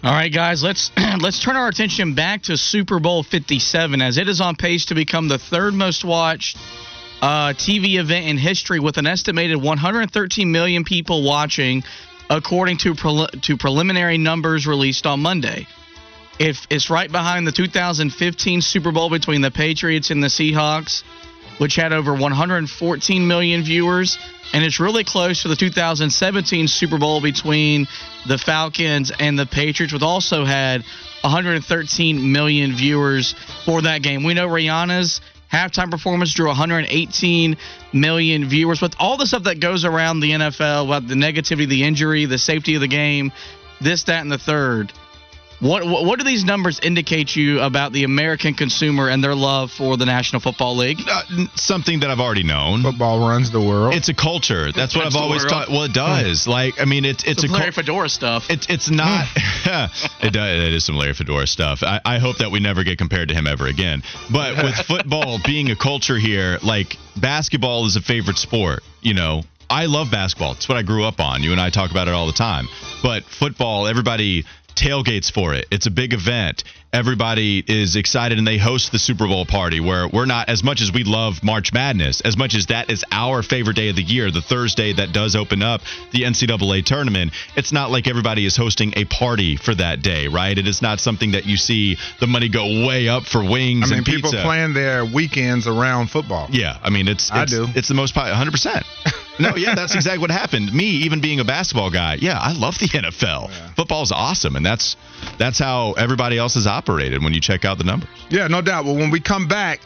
All 0.00 0.12
right, 0.12 0.32
guys, 0.32 0.62
let's 0.62 0.92
let's 1.20 1.42
turn 1.42 1.56
our 1.56 1.66
attention 1.66 2.14
back 2.14 2.42
to 2.42 2.56
Super 2.56 3.00
Bowl 3.00 3.24
57 3.24 4.00
as 4.00 4.16
it 4.16 4.28
is 4.28 4.40
on 4.40 4.54
pace 4.54 4.84
to 4.86 4.94
become 4.94 5.26
the 5.26 5.38
third 5.38 5.74
most 5.74 6.04
watched 6.04 6.56
uh, 7.20 7.52
TV 7.54 7.98
event 7.98 8.26
in 8.26 8.38
history 8.38 8.78
with 8.78 8.96
an 8.98 9.08
estimated 9.08 9.60
113 9.60 10.52
million 10.52 10.84
people 10.84 11.24
watching, 11.24 11.82
according 12.30 12.78
to 12.78 12.94
prel- 12.94 13.42
to 13.42 13.56
preliminary 13.56 14.18
numbers 14.18 14.68
released 14.68 15.04
on 15.04 15.18
Monday. 15.18 15.66
If 16.38 16.68
it's 16.70 16.90
right 16.90 17.10
behind 17.10 17.44
the 17.44 17.52
2015 17.52 18.60
Super 18.60 18.92
Bowl 18.92 19.10
between 19.10 19.40
the 19.40 19.50
Patriots 19.50 20.12
and 20.12 20.22
the 20.22 20.28
Seahawks, 20.28 21.02
which 21.58 21.76
had 21.76 21.92
over 21.92 22.12
114 22.14 23.26
million 23.26 23.62
viewers, 23.62 24.18
and 24.52 24.64
it's 24.64 24.80
really 24.80 25.04
close 25.04 25.42
to 25.42 25.48
the 25.48 25.56
2017 25.56 26.68
Super 26.68 26.98
Bowl 26.98 27.20
between 27.20 27.86
the 28.26 28.38
Falcons 28.38 29.12
and 29.18 29.38
the 29.38 29.46
Patriots, 29.46 29.92
which 29.92 30.02
also 30.02 30.44
had 30.44 30.82
113 31.22 32.32
million 32.32 32.72
viewers 32.74 33.34
for 33.64 33.82
that 33.82 34.02
game. 34.02 34.24
We 34.24 34.34
know 34.34 34.48
Rihanna's 34.48 35.20
halftime 35.52 35.90
performance 35.90 36.34
drew 36.34 36.46
118 36.46 37.56
million 37.92 38.48
viewers. 38.48 38.80
With 38.80 38.94
all 38.98 39.16
the 39.16 39.26
stuff 39.26 39.44
that 39.44 39.60
goes 39.60 39.84
around 39.84 40.20
the 40.20 40.30
NFL, 40.32 40.86
about 40.86 41.08
the 41.08 41.14
negativity, 41.14 41.68
the 41.68 41.84
injury, 41.84 42.26
the 42.26 42.38
safety 42.38 42.74
of 42.74 42.80
the 42.80 42.88
game, 42.88 43.32
this, 43.80 44.04
that, 44.04 44.20
and 44.20 44.30
the 44.30 44.38
third. 44.38 44.92
What, 45.60 45.84
what 45.84 46.04
what 46.04 46.18
do 46.20 46.24
these 46.24 46.44
numbers 46.44 46.78
indicate 46.80 47.34
you 47.34 47.60
about 47.60 47.92
the 47.92 48.04
American 48.04 48.54
consumer 48.54 49.08
and 49.08 49.22
their 49.22 49.34
love 49.34 49.72
for 49.72 49.96
the 49.96 50.06
National 50.06 50.40
Football 50.40 50.76
League? 50.76 51.00
Uh, 51.04 51.46
something 51.56 52.00
that 52.00 52.10
I've 52.10 52.20
already 52.20 52.44
known. 52.44 52.82
Football 52.82 53.28
runs 53.28 53.50
the 53.50 53.60
world. 53.60 53.94
It's 53.94 54.08
a 54.08 54.14
culture. 54.14 54.70
That's 54.70 54.94
what 54.94 55.06
I've 55.06 55.16
always 55.16 55.42
world. 55.42 55.50
thought. 55.50 55.68
Well, 55.68 55.82
it 55.82 55.92
does. 55.92 56.46
Like, 56.46 56.80
I 56.80 56.84
mean, 56.84 57.04
it's 57.04 57.24
it's 57.24 57.42
Some 57.42 57.50
a 57.50 57.54
Larry 57.54 57.72
cul- 57.72 57.82
Fedora 57.82 58.08
stuff. 58.08 58.50
It's 58.50 58.68
it's 58.70 58.88
not. 58.88 59.26
it, 59.34 60.32
does, 60.32 60.62
it 60.62 60.72
is 60.74 60.84
some 60.84 60.94
Larry 60.94 61.14
Fedora 61.14 61.46
stuff. 61.48 61.82
I, 61.82 62.00
I 62.04 62.18
hope 62.18 62.38
that 62.38 62.52
we 62.52 62.60
never 62.60 62.84
get 62.84 62.98
compared 62.98 63.28
to 63.30 63.34
him 63.34 63.48
ever 63.48 63.66
again. 63.66 64.04
But 64.30 64.62
with 64.62 64.74
football 64.86 65.40
being 65.44 65.70
a 65.70 65.76
culture 65.76 66.18
here, 66.18 66.58
like 66.62 66.96
basketball 67.16 67.84
is 67.86 67.96
a 67.96 68.00
favorite 68.00 68.38
sport. 68.38 68.84
You 69.02 69.14
know, 69.14 69.42
I 69.70 69.86
love 69.86 70.10
basketball. 70.10 70.52
It's 70.52 70.68
what 70.68 70.78
I 70.78 70.82
grew 70.82 71.04
up 71.04 71.20
on. 71.20 71.42
You 71.42 71.52
and 71.52 71.60
I 71.60 71.70
talk 71.70 71.90
about 71.90 72.08
it 72.08 72.14
all 72.14 72.26
the 72.26 72.32
time. 72.32 72.68
But 73.02 73.24
football, 73.24 73.86
everybody 73.86 74.44
tailgates 74.78 75.30
for 75.30 75.54
it. 75.54 75.66
It's 75.70 75.86
a 75.86 75.90
big 75.90 76.12
event. 76.12 76.64
Everybody 76.90 77.62
is 77.66 77.96
excited 77.96 78.38
and 78.38 78.46
they 78.46 78.56
host 78.56 78.92
the 78.92 78.98
Super 78.98 79.26
Bowl 79.26 79.44
party 79.44 79.78
where 79.78 80.08
we're 80.08 80.24
not 80.24 80.48
as 80.48 80.64
much 80.64 80.80
as 80.80 80.90
we 80.90 81.04
love 81.04 81.44
March 81.44 81.70
Madness, 81.70 82.22
as 82.22 82.38
much 82.38 82.54
as 82.54 82.66
that 82.66 82.90
is 82.90 83.04
our 83.12 83.42
favorite 83.42 83.76
day 83.76 83.90
of 83.90 83.96
the 83.96 84.02
year, 84.02 84.30
the 84.30 84.40
Thursday 84.40 84.94
that 84.94 85.12
does 85.12 85.36
open 85.36 85.62
up 85.62 85.82
the 86.12 86.22
NCAA 86.22 86.82
tournament. 86.86 87.32
It's 87.56 87.72
not 87.72 87.90
like 87.90 88.08
everybody 88.08 88.46
is 88.46 88.56
hosting 88.56 88.94
a 88.96 89.04
party 89.04 89.56
for 89.56 89.74
that 89.74 90.00
day, 90.00 90.28
right? 90.28 90.56
It 90.56 90.66
is 90.66 90.80
not 90.80 90.98
something 90.98 91.32
that 91.32 91.44
you 91.44 91.58
see 91.58 91.98
the 92.20 92.26
money 92.26 92.48
go 92.48 92.86
way 92.86 93.06
up 93.06 93.24
for 93.24 93.42
wings 93.44 93.88
I 93.88 93.90
mean, 93.90 93.98
and 93.98 94.06
people 94.06 94.30
plan 94.30 94.72
their 94.72 95.04
weekends 95.04 95.66
around 95.66 96.08
football. 96.08 96.46
Yeah, 96.50 96.78
I 96.82 96.88
mean 96.88 97.06
it's, 97.06 97.30
I 97.30 97.42
it's 97.42 97.52
do. 97.52 97.66
it's 97.74 97.88
the 97.88 97.94
most 97.94 98.14
po- 98.14 98.22
100%. 98.22 98.84
No, 99.40 99.54
yeah, 99.54 99.76
that's 99.76 99.94
exactly 99.94 100.18
what 100.18 100.32
happened. 100.32 100.72
Me 100.74 100.84
even 100.84 101.20
being 101.20 101.38
a 101.38 101.44
basketball 101.44 101.90
guy, 101.90 102.16
yeah, 102.20 102.36
I 102.40 102.54
love 102.54 102.76
the 102.80 102.88
NFL. 102.88 103.76
Football's 103.76 104.10
awesome 104.10 104.56
and 104.56 104.66
that's 104.66 104.96
that's 105.38 105.60
how 105.60 105.92
everybody 105.92 106.38
else 106.38 106.56
is 106.56 106.66
operated 106.78 107.22
when 107.22 107.34
you 107.34 107.40
check 107.40 107.64
out 107.64 107.78
the 107.78 107.84
numbers. 107.84 108.08
Yeah, 108.30 108.46
no 108.46 108.62
doubt. 108.62 108.84
Well, 108.84 108.94
when 108.94 109.10
we 109.10 109.20
come 109.20 109.48
back, 109.48 109.80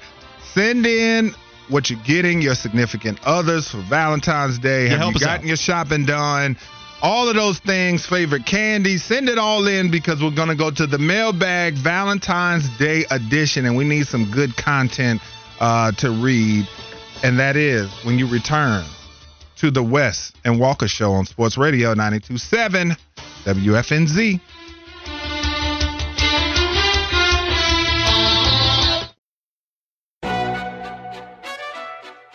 send 0.52 0.84
in 0.86 1.34
what 1.68 1.88
you're 1.88 2.02
getting 2.04 2.42
your 2.42 2.54
significant 2.54 3.18
others 3.24 3.70
for 3.70 3.82
Valentine's 3.88 4.58
Day. 4.58 4.88
Have 4.88 4.98
help 4.98 5.14
you 5.14 5.20
gotten 5.20 5.44
out. 5.44 5.46
your 5.46 5.56
shopping 5.56 6.04
done? 6.04 6.56
All 7.00 7.28
of 7.28 7.34
those 7.34 7.58
things, 7.58 8.06
favorite 8.06 8.46
candy, 8.46 8.96
send 8.98 9.28
it 9.28 9.38
all 9.38 9.66
in 9.66 9.90
because 9.90 10.22
we're 10.22 10.34
going 10.34 10.50
to 10.50 10.54
go 10.54 10.70
to 10.70 10.86
the 10.86 10.98
mailbag 10.98 11.74
Valentine's 11.74 12.68
Day 12.78 13.04
edition 13.10 13.66
and 13.66 13.76
we 13.76 13.84
need 13.84 14.06
some 14.06 14.30
good 14.30 14.56
content 14.56 15.20
uh, 15.58 15.90
to 15.92 16.10
read. 16.10 16.68
And 17.24 17.38
that 17.38 17.56
is 17.56 17.90
when 18.04 18.18
you 18.18 18.28
return 18.28 18.84
to 19.56 19.70
the 19.70 19.82
Wes 19.82 20.32
and 20.44 20.60
Walker 20.60 20.88
Show 20.88 21.12
on 21.12 21.24
Sports 21.24 21.56
Radio 21.56 21.94
927 21.94 22.96
WFNZ. 23.44 24.40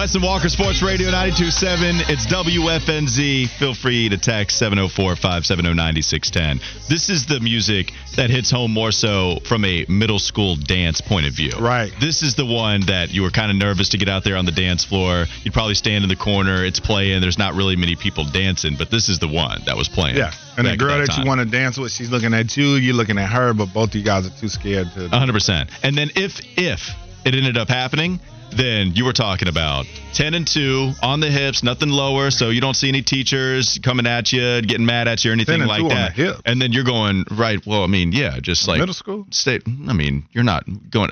Wes 0.00 0.14
and 0.14 0.24
Walker 0.24 0.48
Sports 0.48 0.80
Radio 0.80 1.10
927. 1.10 1.96
It's 2.08 2.24
WFNZ. 2.24 3.50
Feel 3.58 3.74
free 3.74 4.08
to 4.08 4.16
text 4.16 4.56
704 4.56 5.14
570 5.14 5.74
9610. 5.74 6.88
This 6.88 7.10
is 7.10 7.26
the 7.26 7.38
music 7.40 7.92
that 8.16 8.30
hits 8.30 8.50
home 8.50 8.72
more 8.72 8.92
so 8.92 9.40
from 9.44 9.62
a 9.66 9.84
middle 9.90 10.18
school 10.18 10.56
dance 10.56 11.02
point 11.02 11.26
of 11.26 11.34
view. 11.34 11.52
Right. 11.60 11.92
This 12.00 12.22
is 12.22 12.34
the 12.34 12.46
one 12.46 12.80
that 12.86 13.12
you 13.12 13.20
were 13.20 13.28
kind 13.28 13.50
of 13.50 13.58
nervous 13.58 13.90
to 13.90 13.98
get 13.98 14.08
out 14.08 14.24
there 14.24 14.38
on 14.38 14.46
the 14.46 14.52
dance 14.52 14.86
floor. 14.86 15.26
You'd 15.44 15.52
probably 15.52 15.74
stand 15.74 16.02
in 16.02 16.08
the 16.08 16.16
corner. 16.16 16.64
It's 16.64 16.80
playing. 16.80 17.20
There's 17.20 17.36
not 17.36 17.52
really 17.52 17.76
many 17.76 17.94
people 17.94 18.24
dancing, 18.24 18.76
but 18.78 18.90
this 18.90 19.10
is 19.10 19.18
the 19.18 19.28
one 19.28 19.60
that 19.66 19.76
was 19.76 19.90
playing. 19.90 20.16
Yeah. 20.16 20.32
And 20.56 20.66
the 20.66 20.78
girl 20.78 20.96
that, 20.96 21.08
time. 21.08 21.24
you 21.24 21.28
want 21.28 21.42
to 21.42 21.46
dance 21.46 21.76
with, 21.76 21.92
she's 21.92 22.08
looking 22.08 22.32
at 22.32 22.56
you, 22.56 22.76
you're 22.76 22.94
looking 22.94 23.18
at 23.18 23.28
her, 23.28 23.52
but 23.52 23.74
both 23.74 23.90
of 23.90 23.96
you 23.96 24.02
guys 24.02 24.26
are 24.26 24.40
too 24.40 24.48
scared 24.48 24.90
to. 24.94 25.10
100%. 25.10 25.68
And 25.82 25.94
then 25.94 26.10
if 26.16 26.40
if 26.56 26.88
it 27.24 27.34
ended 27.34 27.56
up 27.58 27.68
happening, 27.68 28.20
then 28.52 28.94
you 28.94 29.04
were 29.04 29.12
talking 29.12 29.48
about 29.48 29.86
10 30.14 30.34
and 30.34 30.46
2 30.46 30.92
on 31.02 31.20
the 31.20 31.30
hips, 31.30 31.62
nothing 31.62 31.90
lower, 31.90 32.30
so 32.30 32.50
you 32.50 32.60
don't 32.60 32.74
see 32.74 32.88
any 32.88 33.02
teachers 33.02 33.78
coming 33.82 34.06
at 34.06 34.32
you, 34.32 34.62
getting 34.62 34.86
mad 34.86 35.08
at 35.08 35.24
you 35.24 35.30
or 35.30 35.34
anything 35.34 35.64
like 35.64 35.86
that. 35.88 36.16
the. 36.16 36.40
And 36.44 36.60
then 36.60 36.72
you're 36.72 36.84
going, 36.84 37.24
right, 37.30 37.64
well, 37.66 37.84
I 37.84 37.86
mean, 37.86 38.12
yeah, 38.12 38.40
just 38.40 38.66
like 38.66 38.80
Middle 38.80 38.94
school? 38.94 39.26
Stay, 39.30 39.60
I 39.88 39.92
mean, 39.92 40.26
you're 40.32 40.44
not 40.44 40.64
going 40.90 41.10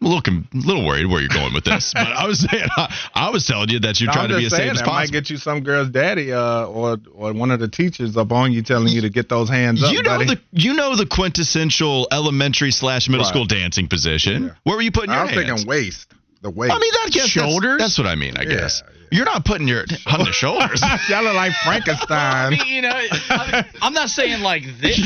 I'm 0.00 0.06
a 0.06 0.10
little, 0.10 0.22
con- 0.22 0.48
a 0.52 0.56
little 0.56 0.84
worried 0.86 1.06
where 1.06 1.20
you're 1.20 1.28
going 1.30 1.54
with 1.54 1.64
this, 1.64 1.92
but 1.94 2.06
I 2.08 2.26
was 2.26 2.40
saying, 2.50 2.66
I, 2.76 2.94
I 3.14 3.30
was 3.30 3.46
telling 3.46 3.70
you 3.70 3.80
that 3.80 4.00
you're 4.00 4.08
No, 4.08 4.12
trying 4.12 4.28
to 4.30 4.36
be 4.36 4.44
as 4.46 4.50
safe 4.50 4.58
saying 4.58 4.70
as 4.72 4.78
that 4.78 4.86
might 4.86 5.10
get 5.10 5.30
you 5.30 5.36
some 5.38 5.62
girl's 5.62 5.88
daddy 5.88 6.32
uh, 6.32 6.66
or 6.66 6.98
or 7.14 7.32
one 7.32 7.50
of 7.50 7.60
the 7.60 7.68
teachers 7.68 8.16
up 8.16 8.30
on 8.32 8.52
you 8.52 8.62
telling 8.62 8.88
you 8.88 9.00
to 9.02 9.08
get 9.08 9.28
those 9.28 9.48
hands 9.48 9.82
up, 9.82 9.92
You 9.92 10.02
know 10.02 10.18
buddy. 10.18 10.26
the 10.26 10.40
you 10.52 10.74
know 10.74 10.94
the 10.96 11.06
quintessential 11.06 12.06
elementary 12.12 12.70
slash 12.70 13.08
middle 13.08 13.24
Right. 13.24 13.30
school 13.30 13.46
dancing 13.46 13.88
position. 13.88 14.44
Yeah. 14.44 14.50
Where 14.64 14.76
were 14.76 14.82
you 14.82 14.92
putting 14.92 15.10
your 15.10 15.20
I 15.20 15.22
was 15.24 15.30
hands? 15.32 15.46
thinking 15.48 15.66
waist. 15.68 16.12
The 16.42 16.50
waist. 16.50 16.74
I 16.74 16.78
mean, 16.78 16.92
that 17.04 17.10
guess 17.12 17.28
Shoulders? 17.28 17.78
That's, 17.78 17.96
what 17.96 18.06
I 18.06 18.16
mean. 18.16 18.36
I 18.36 18.42
Yeah, 18.42 18.48
guess 18.56 18.82
you're 19.10 19.24
not 19.24 19.44
putting 19.46 19.66
your 19.68 19.84
on 20.06 20.18
the 20.18 20.32
shoulders. 20.32 20.82
Y'all 21.08 21.22
look 21.22 21.34
like 21.34 21.52
I 21.64 21.64
Frankenstein. 21.64 22.50
mean, 22.50 22.66
you 22.66 22.82
know, 22.82 22.90
I, 22.92 23.64
I'm 23.80 23.94
not 23.94 24.10
saying 24.10 24.42
like 24.42 24.64
this, 24.80 24.98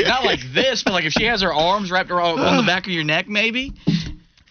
not 0.00 0.24
like 0.24 0.40
this, 0.52 0.82
but 0.82 0.92
like 0.92 1.04
if 1.04 1.12
she 1.14 1.24
has 1.24 1.40
her 1.40 1.54
arms 1.54 1.90
wrapped 1.90 2.10
around 2.10 2.40
on 2.40 2.56
the 2.58 2.62
back 2.64 2.86
of 2.86 2.92
your 2.92 3.04
neck, 3.04 3.28
maybe. 3.28 3.72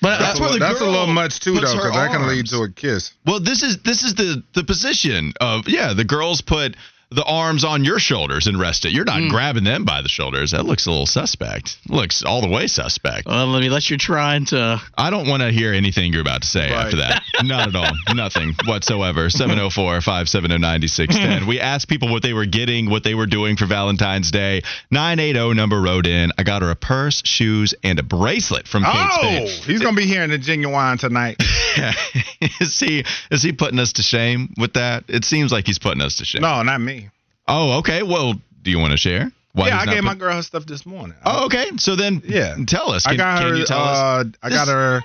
But 0.04 0.20
That's 0.20 0.38
that's, 0.38 0.39
where 0.41 0.49
a, 0.49 0.54
the 0.54 0.60
that's 0.60 0.82
a 0.82 0.86
little 0.86 1.08
much 1.08 1.39
too, 1.39 1.54
though, 1.54 1.62
because 1.62 1.93
that 1.93 2.12
can 2.12 2.28
lead 2.28 2.45
to 2.47 2.64
a 2.64 2.70
kiss. 2.70 3.14
well, 3.26 3.39
this 3.39 3.64
is 3.64 3.78
this 3.84 4.04
is 4.04 4.16
the 4.16 4.43
the 4.54 4.66
position 4.66 5.32
of 5.39 5.70
yeah. 5.70 5.93
The 5.93 6.04
girls 6.04 6.41
put 6.41 6.76
the 7.14 7.24
arms 7.24 7.64
on 7.64 7.84
your 7.84 7.99
shoulders 7.99 8.47
and 8.47 8.59
rest 8.59 8.86
it. 8.86 8.91
You're 8.91 9.05
not 9.05 9.22
hmm. 9.22 9.30
grabbing 9.30 9.64
them 9.64 9.86
by 9.86 10.01
the 10.01 10.09
shoulders. 10.09 10.51
That 10.51 10.66
looks 10.66 10.86
a 10.88 10.91
little 10.91 11.05
suspect. 11.05 11.78
Looks 11.88 12.24
all 12.24 12.41
the 12.41 12.47
way 12.49 12.68
suspect. 12.68 13.28
well, 13.28 13.47
let 13.47 13.59
me 13.59 13.68
unless 13.68 13.89
you're 13.89 13.97
trying 13.97 14.45
to. 14.45 14.82
I 14.97 15.09
don't 15.09 15.28
want 15.28 15.41
to 15.43 15.51
hear 15.51 15.74
anything 15.74 16.11
you're 16.14 16.22
about 16.22 16.41
to 16.41 16.47
say 16.47 16.72
Right. 16.72 16.86
after 16.86 16.97
that. 16.97 17.22
Not 17.43 17.70
at 17.70 17.76
all. 17.76 17.91
Nothing 18.16 18.55
whatsoever. 18.66 19.30
704 19.30 20.01
570 20.01 20.57
9610. 20.57 21.47
We 21.47 21.59
asked 21.59 21.88
people 21.88 22.09
what 22.09 22.24
they 22.24 22.34
were 22.34 22.45
getting, 22.45 22.89
what 22.89 23.03
they 23.03 23.16
were 23.16 23.26
doing 23.26 23.57
for 23.57 23.66
Valentine's 23.66 24.32
Day. 24.32 24.61
980 24.91 25.53
number 25.55 25.82
wrote 25.82 26.07
in. 26.07 26.32
I 26.38 26.43
got 26.43 26.61
her 26.61 26.72
a 26.72 26.76
purse, 26.76 27.22
shoes, 27.26 27.74
and 27.84 27.99
a 27.99 28.03
bracelet 28.03 28.68
from 28.68 28.84
Kate 28.84 28.91
Oh, 28.93 29.45
Spade. 29.47 29.49
he's 29.66 29.82
gonna 29.82 29.97
be 29.97 30.05
hearing 30.05 30.30
the 30.30 30.39
Ginuwine 30.39 30.99
tonight. 30.99 31.38
is 32.59 32.80
he 32.80 33.03
is 33.32 33.41
he 33.41 33.51
putting 33.51 33.80
us 33.80 33.93
to 33.93 34.03
shame 34.03 34.53
with 34.57 34.74
that? 34.74 35.05
It 35.07 35.26
seems 35.26 35.51
like 35.51 35.66
he's 35.68 35.80
putting 35.80 36.01
us 36.01 36.18
to 36.18 36.26
shame. 36.26 36.41
No, 36.41 36.61
not 36.64 36.82
me. 36.82 37.03
Oh, 37.48 37.80
okay. 37.80 38.04
Well, 38.04 38.34
do 38.62 38.72
you 38.72 38.80
want 38.80 38.91
to 38.91 38.98
share? 38.98 39.32
Why 39.54 39.68
yeah, 39.68 39.80
I 39.80 39.86
gave 39.86 40.04
my 40.04 40.16
girl 40.16 40.36
her 40.36 40.41
stuff 40.41 40.66
this 40.66 40.86
morning. 40.86 41.16
Oh, 41.26 41.46
okay. 41.46 41.66
So 41.78 41.96
then, 41.96 42.22
Yeah. 42.26 42.56
tell 42.66 42.91
us. 42.91 43.06
Can, 43.06 43.14
I 43.16 43.18
got 43.18 43.44
her. 43.44 43.56
you 43.56 43.66
tell 43.66 43.84
us? 43.84 43.98
uh, 43.98 44.24
I 44.41 44.50
got 44.50 44.68
her. 44.68 45.02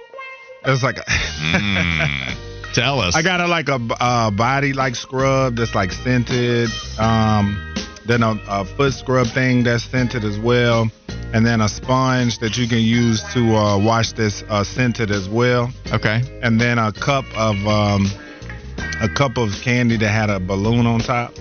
It's 0.65 0.83
like 0.83 0.99
a, 0.99 1.03
Mm, 1.03 2.35
tell 2.75 3.01
us. 3.01 3.15
I 3.15 3.23
got 3.23 3.41
her 3.41 3.47
like 3.47 3.69
a 3.69 3.79
uh, 4.01 4.31
body 4.31 4.73
like 4.73 4.95
scrub 4.97 5.57
that's 5.57 5.75
like 5.75 5.93
scented. 5.93 6.71
Um, 6.99 7.75
then 8.07 8.23
a, 8.23 8.41
a 8.49 8.65
foot 8.65 8.95
scrub 8.95 9.27
thing 9.29 9.65
that's 9.65 9.85
scented 9.85 10.25
as 10.25 10.39
well, 10.39 10.91
and 11.35 11.45
then 11.45 11.61
a 11.61 11.69
sponge 11.69 12.39
that 12.39 12.57
you 12.57 12.67
can 12.67 12.79
use 12.79 13.23
to 13.35 13.55
uh, 13.55 13.79
wash 13.79 14.13
this 14.13 14.43
uh, 14.49 14.65
scented 14.65 15.11
as 15.11 15.29
well, 15.29 15.71
Okay. 15.93 16.23
and 16.43 16.59
then 16.59 16.79
a 16.79 16.91
cup 16.91 17.25
of 17.37 17.55
um, 17.67 18.07
a 19.03 19.09
cup 19.11 19.37
of 19.37 19.53
candy 19.61 19.97
that 19.99 20.09
had 20.09 20.31
a 20.31 20.41
balloon 20.41 20.87
on 20.87 21.01
top. 21.01 21.33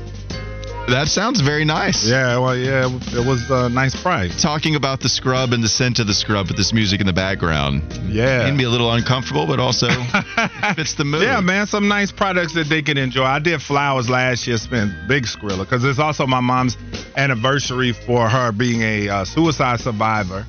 That 0.88 1.10
sounds 1.10 1.42
very 1.42 1.66
nice. 1.66 2.08
Yeah, 2.08 2.38
well, 2.38 2.56
yeah, 2.56 2.86
it 2.88 3.26
was 3.28 3.50
a 3.52 3.68
nice 3.68 3.94
price. 4.02 4.42
Talking 4.42 4.76
about 4.76 5.02
the 5.02 5.10
scrub 5.10 5.52
and 5.52 5.62
the 5.62 5.68
scent 5.68 6.00
of 6.00 6.08
the 6.08 6.14
scrub 6.14 6.48
with 6.48 6.56
this 6.56 6.72
music 6.72 7.02
in 7.02 7.08
the 7.08 7.12
background. 7.14 7.84
Yeah. 8.08 8.46
Made 8.50 8.56
me 8.58 8.64
a 8.64 8.70
little 8.70 8.90
uncomfortable, 8.94 9.46
but 9.46 9.60
also 9.60 9.88
fits 10.76 10.94
the 10.94 11.04
mood. 11.04 11.24
Yeah, 11.24 11.42
man, 11.42 11.68
some 11.68 11.90
nice 11.90 12.14
products 12.14 12.54
that 12.54 12.70
they 12.70 12.82
can 12.82 12.98
enjoy. 12.98 13.26
I 13.26 13.40
did 13.40 13.62
flowers 13.62 14.10
last 14.10 14.48
year, 14.48 14.56
spent 14.58 14.94
big 15.10 15.26
Skrilla, 15.26 15.60
because 15.60 15.84
it's 15.84 16.00
also 16.00 16.26
my 16.26 16.40
mom's 16.40 16.78
anniversary 17.18 17.92
for 17.92 18.30
her 18.30 18.54
being 18.54 18.82
a 18.82 19.10
uh, 19.10 19.26
suicide 19.26 19.82
survivor. 19.82 20.46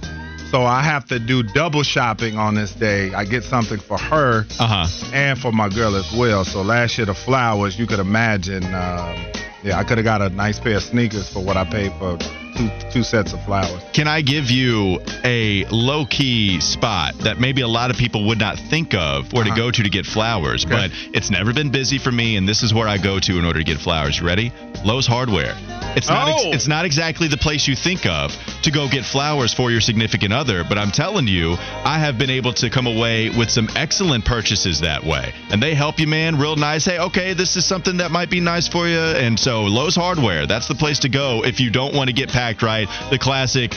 So 0.53 0.63
I 0.63 0.83
have 0.83 1.05
to 1.07 1.19
do 1.19 1.43
double 1.43 1.83
shopping 1.83 2.39
on 2.39 2.55
this 2.55 2.73
day. 2.73 3.13
I 3.13 3.25
get 3.25 3.43
something 3.43 3.79
for 3.81 3.99
her 3.99 4.47
Uh 4.61 4.87
huh. 4.87 5.11
and 5.13 5.37
for 5.39 5.51
my 5.51 5.69
girl 5.69 5.97
as 5.97 6.11
well. 6.17 6.45
So 6.45 6.63
last 6.63 6.97
year 6.97 7.07
the 7.07 7.15
flowers, 7.15 7.77
you 7.77 7.87
could 7.89 7.99
imagine. 7.99 8.65
Um, 8.73 9.33
yeah, 9.63 9.79
I 9.79 9.85
could 9.85 9.99
have 9.99 10.05
got 10.05 10.23
a 10.23 10.29
nice 10.31 10.59
pair 10.61 10.77
of 10.77 10.83
sneakers 10.83 11.29
for 11.33 11.43
what 11.43 11.57
I 11.57 11.65
paid 11.65 11.93
for 11.99 12.17
two 12.57 12.71
two 12.91 13.03
sets 13.03 13.33
of 13.33 13.45
flowers. 13.45 13.83
Can 13.93 14.09
I 14.09 14.21
give 14.23 14.51
you 14.51 15.01
a 15.25 15.65
low 15.67 16.07
key 16.07 16.61
spot 16.61 17.15
that 17.19 17.39
maybe 17.39 17.63
a 17.63 17.69
lot 17.69 17.91
of 17.91 17.97
people 17.97 18.27
would 18.29 18.39
not 18.39 18.59
think 18.59 18.95
of 18.95 19.33
where 19.33 19.45
to 19.45 19.51
Uh-huh. 19.51 19.57
go 19.57 19.71
to 19.71 19.83
to 19.83 19.89
get 19.91 20.07
flowers, 20.07 20.65
but 20.65 20.91
it's 21.13 21.31
never 21.31 21.53
been 21.53 21.71
busy 21.71 21.99
for 21.99 22.11
me, 22.13 22.37
and 22.37 22.49
this 22.49 22.63
is 22.63 22.73
where 22.75 22.89
I 22.89 22.99
go 22.99 23.19
to 23.21 23.39
in 23.39 23.45
order 23.45 23.61
to 23.61 23.65
get 23.65 23.79
flowers. 23.79 24.19
You 24.19 24.27
ready? 24.27 24.53
Lowe's 24.85 25.07
Hardware. 25.07 25.55
It's 25.97 26.09
not. 26.09 26.29
ex- 26.29 26.43
Oh. 26.45 26.53
it's 26.53 26.69
not 26.69 26.85
exactly 26.85 27.27
the 27.29 27.37
place 27.37 27.67
you 27.67 27.75
think 27.75 28.07
of 28.07 28.37
to 28.63 28.71
go 28.71 28.89
get 28.89 29.05
flowers 29.05 29.53
for 29.53 29.71
your 29.71 29.81
significant 29.81 30.33
other, 30.33 30.63
but 30.63 30.79
I'm 30.79 30.91
telling 30.93 31.27
you, 31.27 31.57
I 31.85 31.99
have 31.99 32.19
been 32.19 32.31
able 32.31 32.53
to 32.55 32.71
come 32.71 32.87
away 32.87 33.31
with 33.31 33.51
some 33.51 33.69
excellent 33.75 34.25
purchases 34.25 34.81
that 34.81 35.03
way, 35.05 35.33
and 35.51 35.61
they 35.63 35.75
help 35.75 35.99
you, 35.99 36.07
man, 36.07 36.39
real 36.39 36.55
nice. 36.57 36.85
Hey, 36.85 36.99
okay, 36.99 37.33
this 37.35 37.57
is 37.57 37.65
something 37.65 37.97
that 37.97 38.11
might 38.13 38.31
be 38.31 38.41
nice 38.41 38.69
for 38.69 38.87
you, 38.89 38.99
and 38.99 39.39
so 39.39 39.63
Lowe's 39.65 39.97
Hardware. 39.97 40.47
That's 40.47 40.69
the 40.69 40.75
place 40.77 41.01
to 41.01 41.09
go 41.09 41.45
if 41.45 41.59
you 41.61 41.71
don't 41.71 41.95
want 41.95 42.09
to 42.09 42.15
get 42.15 42.29
packed 42.29 42.63
right. 42.63 42.89
The 43.11 43.19
classic 43.19 43.75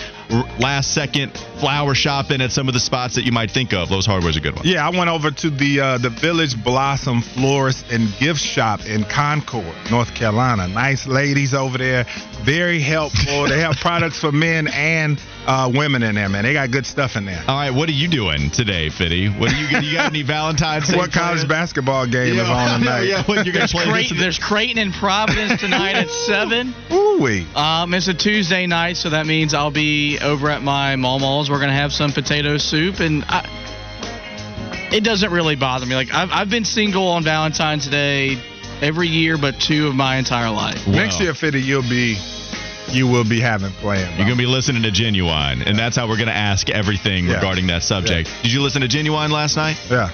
last 0.59 0.93
second 0.93 1.31
flower 1.59 1.93
shopping 1.93 2.41
at 2.41 2.51
some 2.51 2.67
of 2.67 2.73
the 2.73 2.79
spots 2.79 3.15
that 3.15 3.23
you 3.23 3.31
might 3.31 3.51
think 3.51 3.73
of. 3.73 3.91
Lowe's 3.91 4.05
Hardware 4.05 4.29
is 4.29 4.37
a 4.37 4.41
good 4.41 4.55
one. 4.55 4.65
Yeah, 4.65 4.87
I 4.87 4.89
went 4.89 5.09
over 5.09 5.31
to 5.31 5.49
the 5.49 5.79
uh, 5.79 5.97
the 5.97 6.09
Village 6.09 6.61
Blossom 6.63 7.21
Florist 7.21 7.91
and 7.91 8.07
Gift 8.19 8.39
Shop 8.41 8.85
in 8.85 9.03
Concord, 9.03 9.75
North 9.89 10.13
Carolina. 10.15 10.67
Nice 10.67 11.07
ladies 11.07 11.53
over 11.53 11.77
there, 11.77 12.05
very 12.43 12.79
helpful. 12.79 13.47
they 13.47 13.59
have 13.59 13.75
products 13.77 14.19
for 14.19 14.31
men 14.31 14.67
and 14.67 15.19
uh, 15.47 15.71
women 15.73 16.03
in 16.03 16.15
there, 16.15 16.29
man. 16.29 16.43
They 16.43 16.53
got 16.53 16.71
good 16.71 16.85
stuff 16.85 17.15
in 17.15 17.25
there. 17.25 17.43
All 17.47 17.55
right, 17.55 17.71
what 17.71 17.89
are 17.89 17.93
you 17.93 18.07
doing 18.07 18.49
today, 18.51 18.89
Fitty? 18.89 19.27
What 19.27 19.51
are 19.51 19.55
you? 19.55 19.79
You 19.79 19.93
got 19.95 20.11
any 20.11 20.23
Valentine's 20.23 20.87
Day? 20.91 20.97
what 20.97 21.11
college 21.11 21.39
plans? 21.39 21.45
basketball 21.45 22.05
game 22.05 22.37
is 22.37 22.47
on 22.47 22.79
tonight? 22.79 23.01
yeah, 23.07 23.23
what, 23.23 23.45
you're 23.45 23.53
gonna 23.53 23.59
There's, 23.59 23.71
play 23.71 23.85
Creighton, 23.85 24.17
there's 24.17 24.39
Creighton 24.39 24.77
and 24.77 24.93
Providence 24.93 25.59
tonight 25.59 25.95
at 25.95 26.09
7. 26.09 26.73
Ooh-wee. 26.91 27.47
Um, 27.55 27.93
it's 27.93 28.07
a 28.07 28.13
Tuesday 28.13 28.67
night, 28.67 28.97
so 28.97 29.09
that 29.09 29.25
means 29.25 29.53
I'll 29.53 29.71
be 29.71 30.19
over 30.19 30.49
at 30.49 30.61
my 30.61 30.95
Mama's. 30.95 31.49
We're 31.49 31.57
going 31.57 31.69
to 31.69 31.75
have 31.75 31.91
some 31.91 32.11
potato 32.11 32.57
soup. 32.57 32.99
And 32.99 33.23
I, 33.27 33.47
it 34.91 35.03
doesn't 35.03 35.31
really 35.31 35.55
bother 35.55 35.85
me. 35.85 35.95
Like, 35.95 36.13
I've, 36.13 36.29
I've 36.31 36.49
been 36.49 36.65
single 36.65 37.07
on 37.07 37.23
Valentine's 37.23 37.87
Day 37.87 38.37
every 38.81 39.07
year 39.07 39.37
but 39.37 39.59
two 39.59 39.87
of 39.87 39.95
my 39.95 40.17
entire 40.17 40.49
life. 40.49 40.87
Next 40.87 41.19
year, 41.21 41.33
Fitty, 41.33 41.61
you'll 41.61 41.81
be 41.83 42.17
you 42.93 43.07
will 43.07 43.23
be 43.27 43.39
having 43.39 43.71
plans. 43.73 44.07
You're 44.17 44.25
going 44.27 44.37
to 44.37 44.43
be 44.43 44.45
listening 44.45 44.83
to 44.83 44.89
Ginuwine, 44.91 45.65
and 45.65 45.77
that's 45.77 45.95
how 45.95 46.07
we're 46.07 46.17
going 46.17 46.27
to 46.27 46.33
ask 46.35 46.69
everything 46.69 47.25
Yeah. 47.25 47.35
regarding 47.35 47.67
that 47.67 47.83
subject. 47.83 48.29
Did 48.43 48.51
you 48.51 48.61
listen 48.61 48.81
to 48.81 48.87
Ginuwine 48.87 49.29
last 49.31 49.55
night? 49.57 49.77
yeah. 49.89 50.09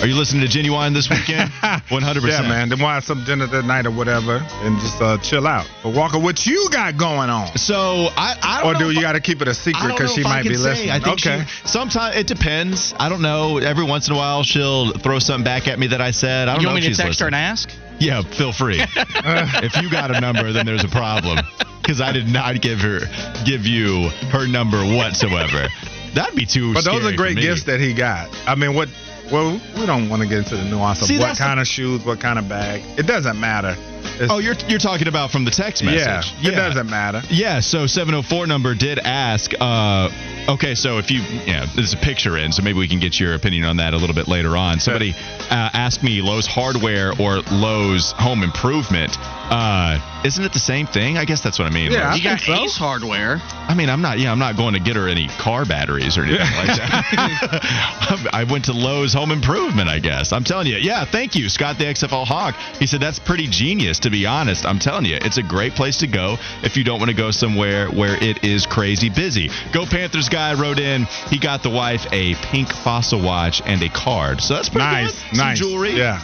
Are 0.00 0.08
you 0.08 0.16
listening 0.16 0.46
to 0.46 0.48
Ginuwine 0.58 0.92
this 0.92 1.08
weekend? 1.08 1.50
100%. 1.52 2.24
Yeah, 2.28 2.42
man. 2.42 2.68
Then 2.68 2.80
we'll 2.80 2.88
have 2.88 3.04
some 3.04 3.22
dinner 3.24 3.46
that 3.46 3.64
night 3.64 3.86
or 3.86 3.92
whatever, 3.92 4.38
and 4.42 4.80
just 4.80 5.00
uh, 5.00 5.18
chill 5.18 5.46
out. 5.46 5.70
But 5.84 5.94
Walker, 5.94 6.18
what 6.18 6.44
you 6.44 6.68
got 6.70 6.96
going 6.98 7.30
on? 7.30 7.56
So 7.56 8.08
I, 8.16 8.36
I 8.42 8.60
don't 8.62 8.70
Or 8.70 8.72
know 8.74 8.78
do 8.80 8.90
you 8.90 9.00
got 9.00 9.12
to 9.12 9.20
keep 9.20 9.40
it 9.40 9.46
a 9.46 9.54
secret 9.54 9.92
because 9.92 10.12
she 10.12 10.22
if 10.22 10.26
I 10.26 10.30
might 10.30 10.42
can 10.42 10.50
be 10.52 10.56
say. 10.58 10.68
listening? 10.70 10.90
I 10.90 10.98
think 10.98 11.24
okay. 11.24 11.44
Sometimes 11.64 12.16
it 12.16 12.26
depends. 12.26 12.92
I 12.98 13.08
don't 13.08 13.22
know. 13.22 13.58
Every 13.58 13.84
once 13.84 14.08
in 14.08 14.14
a 14.14 14.16
while, 14.16 14.42
she'll 14.42 14.90
throw 14.94 15.20
something 15.20 15.44
back 15.44 15.68
at 15.68 15.78
me 15.78 15.86
that 15.86 16.00
I 16.00 16.10
said. 16.10 16.48
I 16.48 16.54
don't 16.54 16.62
You 16.62 16.66
know 16.66 16.72
want 16.74 16.84
if 16.84 16.88
me 16.90 16.94
to 16.94 16.94
she's 16.96 17.04
text 17.04 17.20
her 17.20 17.26
and 17.26 17.34
ask? 17.36 17.70
Yeah, 17.98 18.22
feel 18.22 18.52
free. 18.52 18.80
if 18.96 19.80
you 19.80 19.90
got 19.90 20.14
a 20.14 20.20
number, 20.20 20.52
then 20.52 20.66
there's 20.66 20.84
a 20.84 20.88
problem 20.88 21.38
because 21.80 22.00
I 22.00 22.12
did 22.12 22.28
not 22.28 22.60
give 22.60 22.80
her 22.80 23.00
give 23.44 23.66
you 23.66 24.08
her 24.30 24.46
number 24.46 24.78
whatsoever. 24.84 25.68
That'd 26.14 26.36
be 26.36 26.46
too. 26.46 26.74
But 26.74 26.84
those 26.84 27.04
are 27.04 27.16
great 27.16 27.36
gifts 27.36 27.64
that 27.64 27.80
he 27.80 27.92
got. 27.94 28.30
I 28.46 28.54
mean, 28.54 28.74
what? 28.74 28.88
Well, 29.32 29.60
we 29.76 29.86
don't 29.86 30.10
want 30.10 30.22
to 30.22 30.28
get 30.28 30.38
into 30.38 30.56
the 30.56 30.64
nuance 30.64 31.00
of 31.00 31.08
See, 31.08 31.18
what 31.18 31.28
that's 31.28 31.38
kind 31.38 31.58
of 31.58 31.66
shoes, 31.66 32.04
what 32.04 32.20
kind 32.20 32.38
of 32.38 32.48
bag. 32.48 32.82
It 32.98 33.06
doesn't 33.06 33.40
matter. 33.40 33.74
It's- 34.04 34.28
Oh, 34.30 34.38
you're 34.38 34.54
you're 34.68 34.78
talking 34.78 35.08
about 35.08 35.30
from 35.30 35.44
the 35.44 35.50
text 35.50 35.82
message. 35.82 36.32
yeah, 36.40 36.50
it 36.50 36.54
doesn't 36.54 36.88
matter. 36.90 37.22
Yeah, 37.30 37.60
so 37.60 37.86
704 37.86 38.46
number 38.46 38.74
did 38.74 38.98
ask. 38.98 39.52
Uh, 39.60 40.08
okay, 40.48 40.74
so 40.74 40.98
if 40.98 41.10
you, 41.10 41.20
yeah, 41.46 41.66
there's 41.74 41.92
a 41.92 41.96
picture 41.96 42.38
in, 42.38 42.52
so 42.52 42.62
maybe 42.62 42.78
we 42.78 42.88
can 42.88 43.00
get 43.00 43.18
your 43.18 43.34
opinion 43.34 43.64
on 43.64 43.76
that 43.78 43.94
a 43.94 43.96
little 43.96 44.14
bit 44.14 44.28
later 44.28 44.56
on. 44.56 44.78
Somebody 44.80 45.14
uh, 45.50 45.70
asked 45.72 46.02
me 46.02 46.20
Lowe's 46.22 46.46
Hardware 46.46 47.12
or 47.20 47.40
Lowe's 47.50 48.12
Home 48.18 48.42
Improvement. 48.42 49.16
Uh, 49.20 49.98
isn't 50.24 50.42
it 50.44 50.52
the 50.52 50.58
same 50.58 50.86
thing? 50.86 51.18
I 51.18 51.24
guess 51.26 51.40
that's 51.42 51.58
what 51.58 51.70
I 51.70 51.74
mean. 51.74 51.92
Yeah, 51.92 52.08
Lowe's. 52.10 52.18
You 52.18 52.24
got 52.24 52.40
think 52.40 52.56
so. 52.58 52.64
Ace 52.64 52.76
Hardware. 52.76 53.40
I 53.68 53.74
mean, 53.74 53.90
I'm 53.90 54.00
not. 54.00 54.18
Yeah, 54.18 54.32
I'm 54.32 54.38
not 54.38 54.56
going 54.56 54.74
to 54.74 54.80
get 54.80 54.96
her 54.96 55.06
any 55.08 55.28
car 55.38 55.64
batteries 55.66 56.16
or 56.16 56.22
anything 56.24 56.40
like 56.56 56.76
that. 56.78 58.28
I 58.32 58.44
went 58.44 58.66
to 58.66 58.72
Lowe's 58.72 59.12
Home 59.14 59.30
Improvement, 59.30 59.88
I 59.88 59.98
guess. 59.98 60.32
I'm 60.32 60.44
telling 60.44 60.66
you. 60.66 60.76
Yeah, 60.76 61.04
thank 61.04 61.34
you, 61.34 61.48
Scott 61.48 61.78
the 61.78 61.84
XFL 61.84 62.26
Hawk. 62.26 62.54
He 62.78 62.86
said 62.86 63.00
that's 63.00 63.18
pretty 63.18 63.46
genius. 63.48 63.93
To 64.00 64.10
be 64.10 64.26
honest, 64.26 64.66
I'm 64.66 64.78
telling 64.78 65.04
you, 65.06 65.16
it's 65.20 65.38
a 65.38 65.42
great 65.42 65.74
place 65.74 65.98
to 65.98 66.06
go 66.06 66.36
if 66.62 66.76
you 66.76 66.84
don't 66.84 66.98
want 66.98 67.10
to 67.10 67.16
go 67.16 67.30
somewhere 67.30 67.88
where 67.88 68.22
it 68.22 68.44
is 68.44 68.66
crazy 68.66 69.08
busy. 69.08 69.50
Go 69.72 69.86
Panthers 69.86 70.28
guy 70.28 70.54
wrote 70.54 70.78
in. 70.78 71.04
He 71.30 71.38
got 71.38 71.62
the 71.62 71.70
wife 71.70 72.06
a 72.12 72.34
pink 72.36 72.68
fossil 72.72 73.20
watch 73.20 73.62
and 73.64 73.82
a 73.82 73.88
card. 73.88 74.40
So 74.40 74.54
that's 74.54 74.68
pretty 74.68 74.84
Nice, 74.86 75.12
good. 75.22 75.36
Some 75.36 75.46
nice. 75.46 75.58
jewelry. 75.58 75.92
Yeah, 75.96 76.20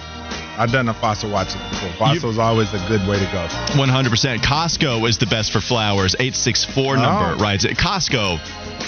I've 0.58 0.72
done 0.72 0.88
a 0.88 0.94
fossil 0.94 1.30
watch 1.30 1.54
before. 1.70 1.90
Fossil's 1.98 2.38
always 2.38 2.72
a 2.74 2.78
good 2.88 3.06
way 3.08 3.18
to 3.18 3.24
go. 3.32 3.46
100%. 3.80 4.38
Costco 4.42 5.08
is 5.08 5.18
the 5.18 5.26
best 5.26 5.52
for 5.52 5.60
flowers. 5.60 6.14
864 6.18 6.96
number 6.96 7.34
Oh. 7.36 7.42
writes 7.42 7.64
it. 7.64 7.76
Costco, 7.78 8.38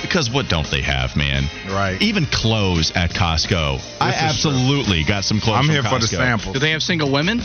because 0.02 0.28
what 0.30 0.48
don't 0.48 0.68
they 0.70 0.82
have, 0.82 1.16
man? 1.16 1.44
Right. 1.70 2.00
Even 2.02 2.26
clothes 2.26 2.92
at 2.94 3.10
Costco. 3.14 3.80
I 4.00 4.10
This 4.10 4.16
is 4.16 4.22
absolutely 4.22 5.04
got 5.04 5.24
some 5.24 5.40
clothes 5.40 5.58
I'm 5.58 5.64
from 5.66 5.72
here 5.74 5.82
for 5.82 5.98
the 5.98 6.08
sample. 6.08 6.52
Do 6.52 6.58
they 6.58 6.72
have 6.72 6.82
single 6.82 7.10
women? 7.10 7.40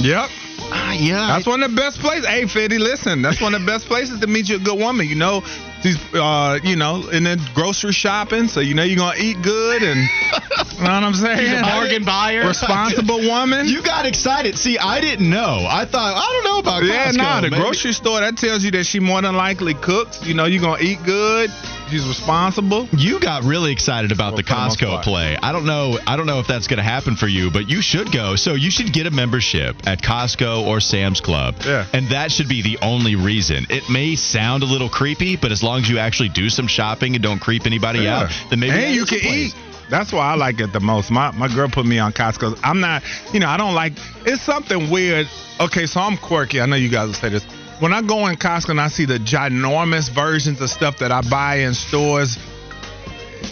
Yep. 0.00 0.28
Ah, 0.60 0.92
yeah. 0.92 1.26
That's 1.28 1.46
one 1.46 1.62
of 1.62 1.70
the 1.70 1.76
best 1.76 1.98
places. 2.00 2.26
Hey, 2.26 2.46
Fitty, 2.46 2.78
listen, 2.78 3.22
that's 3.22 3.40
one 3.40 3.54
of 3.54 3.60
the 3.60 3.66
best 3.66 3.86
places 3.86 4.20
to 4.20 4.26
meet 4.26 4.48
you 4.48 4.56
a 4.56 4.58
good 4.58 4.78
woman. 4.78 5.06
You 5.08 5.14
know, 5.16 5.42
she's, 5.82 5.98
uh, 6.14 6.58
you 6.62 6.76
know, 6.76 7.08
in 7.10 7.24
the 7.24 7.50
grocery 7.54 7.92
shopping, 7.92 8.48
so 8.48 8.60
you 8.60 8.74
know 8.74 8.82
you're 8.82 8.96
gonna 8.98 9.18
eat 9.18 9.40
good, 9.42 9.82
and 9.82 10.00
you 10.72 10.78
know 10.84 10.94
what 10.94 11.02
I'm 11.02 11.14
saying. 11.14 11.62
Bargain 11.62 12.04
buyer. 12.04 12.46
Responsible 12.46 13.18
woman. 13.20 13.66
you 13.66 13.82
got 13.82 14.06
excited. 14.06 14.56
See, 14.58 14.78
I 14.78 15.00
didn't 15.00 15.28
know. 15.28 15.66
I 15.68 15.84
thought, 15.84 16.14
I 16.16 16.32
don't 16.32 16.44
know 16.44 16.58
about 16.60 16.84
yeah, 16.84 17.08
Costco. 17.10 17.16
nah, 17.16 17.40
the 17.40 17.50
Maybe- 17.50 17.62
grocery 17.62 17.92
store 17.92 18.20
that 18.20 18.36
tells 18.36 18.64
you 18.64 18.70
that 18.72 18.84
she 18.84 19.00
more 19.00 19.20
than 19.22 19.36
likely 19.36 19.74
cooks. 19.74 20.24
You 20.26 20.34
know, 20.34 20.46
you're 20.46 20.62
gonna 20.62 20.82
eat 20.82 20.98
good. 21.04 21.50
She's 21.90 22.06
responsible. 22.08 22.88
You 22.96 23.20
got 23.20 23.44
really 23.44 23.70
excited 23.70 24.10
about 24.10 24.36
the 24.36 24.42
Costco 24.42 25.02
play. 25.02 25.36
I 25.40 25.52
don't 25.52 25.64
know. 25.66 25.98
I 26.06 26.16
don't 26.16 26.26
know 26.26 26.40
if 26.40 26.46
that's 26.48 26.66
going 26.66 26.78
to 26.78 26.82
happen 26.82 27.14
for 27.14 27.28
you, 27.28 27.50
but 27.50 27.68
you 27.68 27.82
should 27.82 28.10
go. 28.10 28.34
So 28.36 28.54
you 28.54 28.70
should 28.70 28.92
get 28.92 29.06
a 29.06 29.10
membership 29.12 29.76
at 29.86 30.02
Costco 30.02 30.66
or 30.66 30.80
Sam's 30.80 31.20
Club. 31.20 31.56
Yeah. 31.64 31.86
And 31.92 32.08
that 32.08 32.32
should 32.32 32.48
be 32.48 32.62
the 32.62 32.78
only 32.82 33.14
reason. 33.16 33.66
It 33.70 33.88
may 33.90 34.16
sound 34.16 34.62
a 34.62 34.66
little 34.66 34.88
creepy, 34.88 35.36
but 35.36 35.52
as 35.52 35.62
long 35.62 35.82
as 35.82 35.88
you 35.88 35.98
actually 35.98 36.30
do 36.30 36.48
some 36.48 36.66
shopping 36.66 37.14
and 37.14 37.22
don't 37.22 37.38
creep 37.38 37.66
anybody 37.66 38.00
Yeah. 38.00 38.22
out, 38.22 38.30
then 38.50 38.60
maybe 38.60 38.72
and 38.86 38.94
you 38.94 39.04
can 39.04 39.20
place. 39.20 39.54
eat. 39.54 39.54
That's 39.90 40.12
why 40.12 40.32
I 40.32 40.34
like 40.34 40.60
it 40.60 40.72
the 40.72 40.80
most. 40.80 41.10
My 41.10 41.30
my 41.32 41.46
girl 41.46 41.68
put 41.68 41.84
me 41.86 41.98
on 41.98 42.12
Costco. 42.12 42.58
I'm 42.64 42.80
not, 42.80 43.02
you 43.32 43.38
know, 43.40 43.48
I 43.48 43.56
don't 43.58 43.74
like. 43.74 43.92
It's 44.24 44.42
something 44.42 44.90
weird. 44.90 45.28
Okay, 45.60 45.86
so 45.86 46.00
I'm 46.00 46.16
quirky. 46.16 46.60
I 46.60 46.66
know 46.66 46.76
you 46.76 46.88
guys 46.88 47.06
will 47.08 47.14
say 47.14 47.28
this. 47.28 47.44
When 47.80 47.92
I 47.92 48.02
go 48.02 48.28
in 48.28 48.36
Costco 48.36 48.70
and 48.70 48.80
I 48.80 48.88
see 48.88 49.04
the 49.04 49.18
ginormous 49.18 50.08
versions 50.08 50.60
of 50.60 50.70
stuff 50.70 50.98
that 50.98 51.10
I 51.10 51.22
buy 51.22 51.56
in 51.56 51.74
stores 51.74 52.38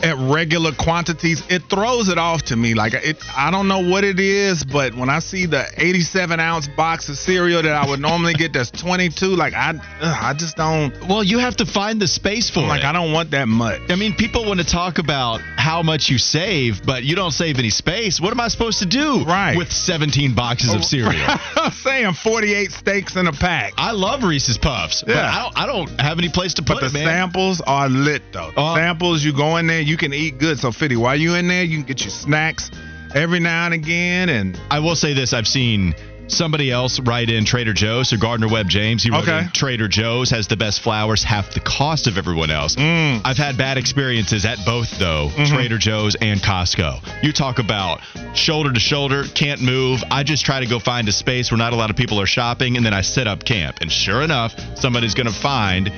at 0.03 0.17
regular 0.19 0.73
quantities, 0.73 1.43
it 1.49 1.63
throws 1.71 2.09
it 2.09 2.19
off 2.19 2.43
to 2.45 2.57
me. 2.57 2.75
Like 2.75 2.95
it, 2.95 3.17
I 3.37 3.51
don't 3.51 3.69
know 3.69 3.89
what 3.89 4.05
it 4.05 4.19
is, 4.21 4.65
but 4.65 4.95
when 4.95 5.09
I 5.09 5.21
see 5.21 5.47
the 5.47 5.67
87 5.77 6.41
ounce 6.41 6.69
box 6.69 7.09
of 7.09 7.17
cereal 7.17 7.63
that 7.63 7.73
I 7.73 7.87
would 7.89 8.01
normally 8.01 8.35
get, 8.35 8.53
that's 8.53 8.71
22. 8.71 9.27
Like 9.37 9.55
I, 9.55 9.71
ugh, 9.71 9.81
I 10.01 10.35
just 10.35 10.57
don't. 10.57 10.93
Well, 11.09 11.23
you 11.23 11.39
have 11.39 11.57
to 11.59 11.67
find 11.67 12.01
the 12.01 12.09
space 12.09 12.51
for 12.51 12.61
I'm 12.61 12.69
like. 12.69 12.85
I 12.85 12.93
don't 12.93 13.13
want 13.13 13.31
that 13.33 13.49
much. 13.49 13.81
I 13.91 13.97
mean, 13.97 14.15
people 14.15 14.45
want 14.45 14.61
to 14.61 14.67
talk 14.67 14.99
about 14.99 15.41
how 15.57 15.83
much 15.83 16.09
you 16.09 16.19
save, 16.19 16.85
but 16.85 17.05
you 17.05 17.15
don't 17.15 17.31
save 17.31 17.59
any 17.59 17.71
space. 17.71 18.21
What 18.21 18.33
am 18.33 18.41
I 18.41 18.49
supposed 18.49 18.81
to 18.81 18.87
do 18.87 19.25
Right. 19.25 19.57
with 19.57 19.73
17 19.73 20.35
boxes 20.35 20.75
of 20.75 20.81
oh, 20.81 20.83
cereal? 20.85 21.13
I'm 21.57 21.71
saying 21.73 22.15
48 22.15 22.73
steaks 22.73 23.17
in 23.17 23.27
a 23.29 23.33
pack. 23.33 23.73
I 23.77 23.93
love 23.93 24.25
Reese's 24.25 24.59
Puffs, 24.59 25.03
but 25.03 25.15
Yeah. 25.15 25.31
I 25.31 25.43
don't, 25.43 25.59
I 25.59 25.67
don't 25.67 26.01
have 26.01 26.19
any 26.19 26.29
place 26.29 26.55
to 26.55 26.63
put 26.63 26.81
But 26.81 26.93
the 26.93 26.99
it, 26.99 27.05
man. 27.05 27.05
samples 27.07 27.61
are 27.61 27.89
lit 27.89 28.23
though. 28.33 28.51
The 28.55 28.61
Oh. 28.61 28.75
samples, 28.75 29.23
you 29.25 29.33
go 29.33 29.57
in 29.59 29.67
there, 29.69 29.81
you 29.81 29.92
can 29.97 30.13
eat 30.13 30.39
good. 30.39 30.59
So 30.59 30.73
Fitty, 30.73 30.97
while 30.97 31.17
you 31.17 31.35
in 31.35 31.49
there, 31.49 31.63
you 31.65 31.79
can 31.79 31.87
get 31.87 32.01
your 32.03 32.11
snacks 32.11 32.71
every 33.15 33.41
now 33.41 33.67
and 33.67 33.75
again. 33.75 34.29
And 34.29 34.59
I 34.71 34.81
will 34.81 34.97
say 34.97 35.13
this: 35.15 35.33
I've 35.33 35.47
seen 35.49 35.95
somebody 36.29 36.71
else 36.71 36.99
write 37.01 37.29
in 37.29 37.45
Trader 37.45 37.75
Joe's. 37.75 38.09
So 38.09 38.17
Gardner 38.17 38.49
Webb 38.49 38.69
James, 38.69 39.03
he 39.03 39.11
wrote 39.11 39.25
Okay. 39.25 39.41
in 39.41 39.51
Trader 39.51 39.87
Joe's 39.89 40.31
has 40.31 40.49
the 40.49 40.57
best 40.57 40.81
flowers, 40.81 41.23
half 41.23 41.53
the 41.53 41.61
cost 41.61 42.07
of 42.07 42.17
everyone 42.17 42.51
else. 42.51 42.77
Mm. 42.77 43.21
I've 43.25 43.37
had 43.37 43.59
bad 43.59 43.77
experiences 43.77 44.47
at 44.47 44.57
both 44.65 44.99
though, 44.99 45.29
Mm-hmm. 45.35 45.55
Trader 45.55 45.77
Joe's 45.79 46.15
and 46.15 46.41
Costco. 46.41 47.23
You 47.23 47.33
talk 47.33 47.59
about 47.59 48.01
shoulder 48.35 48.73
to 48.73 48.81
shoulder, 48.81 49.25
can't 49.35 49.61
move. 49.61 50.03
I 50.11 50.23
just 50.23 50.47
try 50.47 50.61
to 50.61 50.67
go 50.67 50.79
find 50.79 51.07
a 51.09 51.13
space 51.13 51.51
where 51.51 51.59
not 51.59 51.75
a 51.75 51.77
lot 51.77 51.91
of 51.91 51.97
people 51.97 52.19
are 52.19 52.27
shopping, 52.27 52.79
and 52.79 52.87
then 52.87 52.95
I 52.95 53.03
set 53.03 53.27
up 53.27 53.45
camp. 53.45 53.79
And 53.83 53.93
sure 53.93 54.23
enough, 54.23 54.55
somebody's 54.79 55.15
going 55.15 55.27
to 55.27 55.35
find 55.35 55.91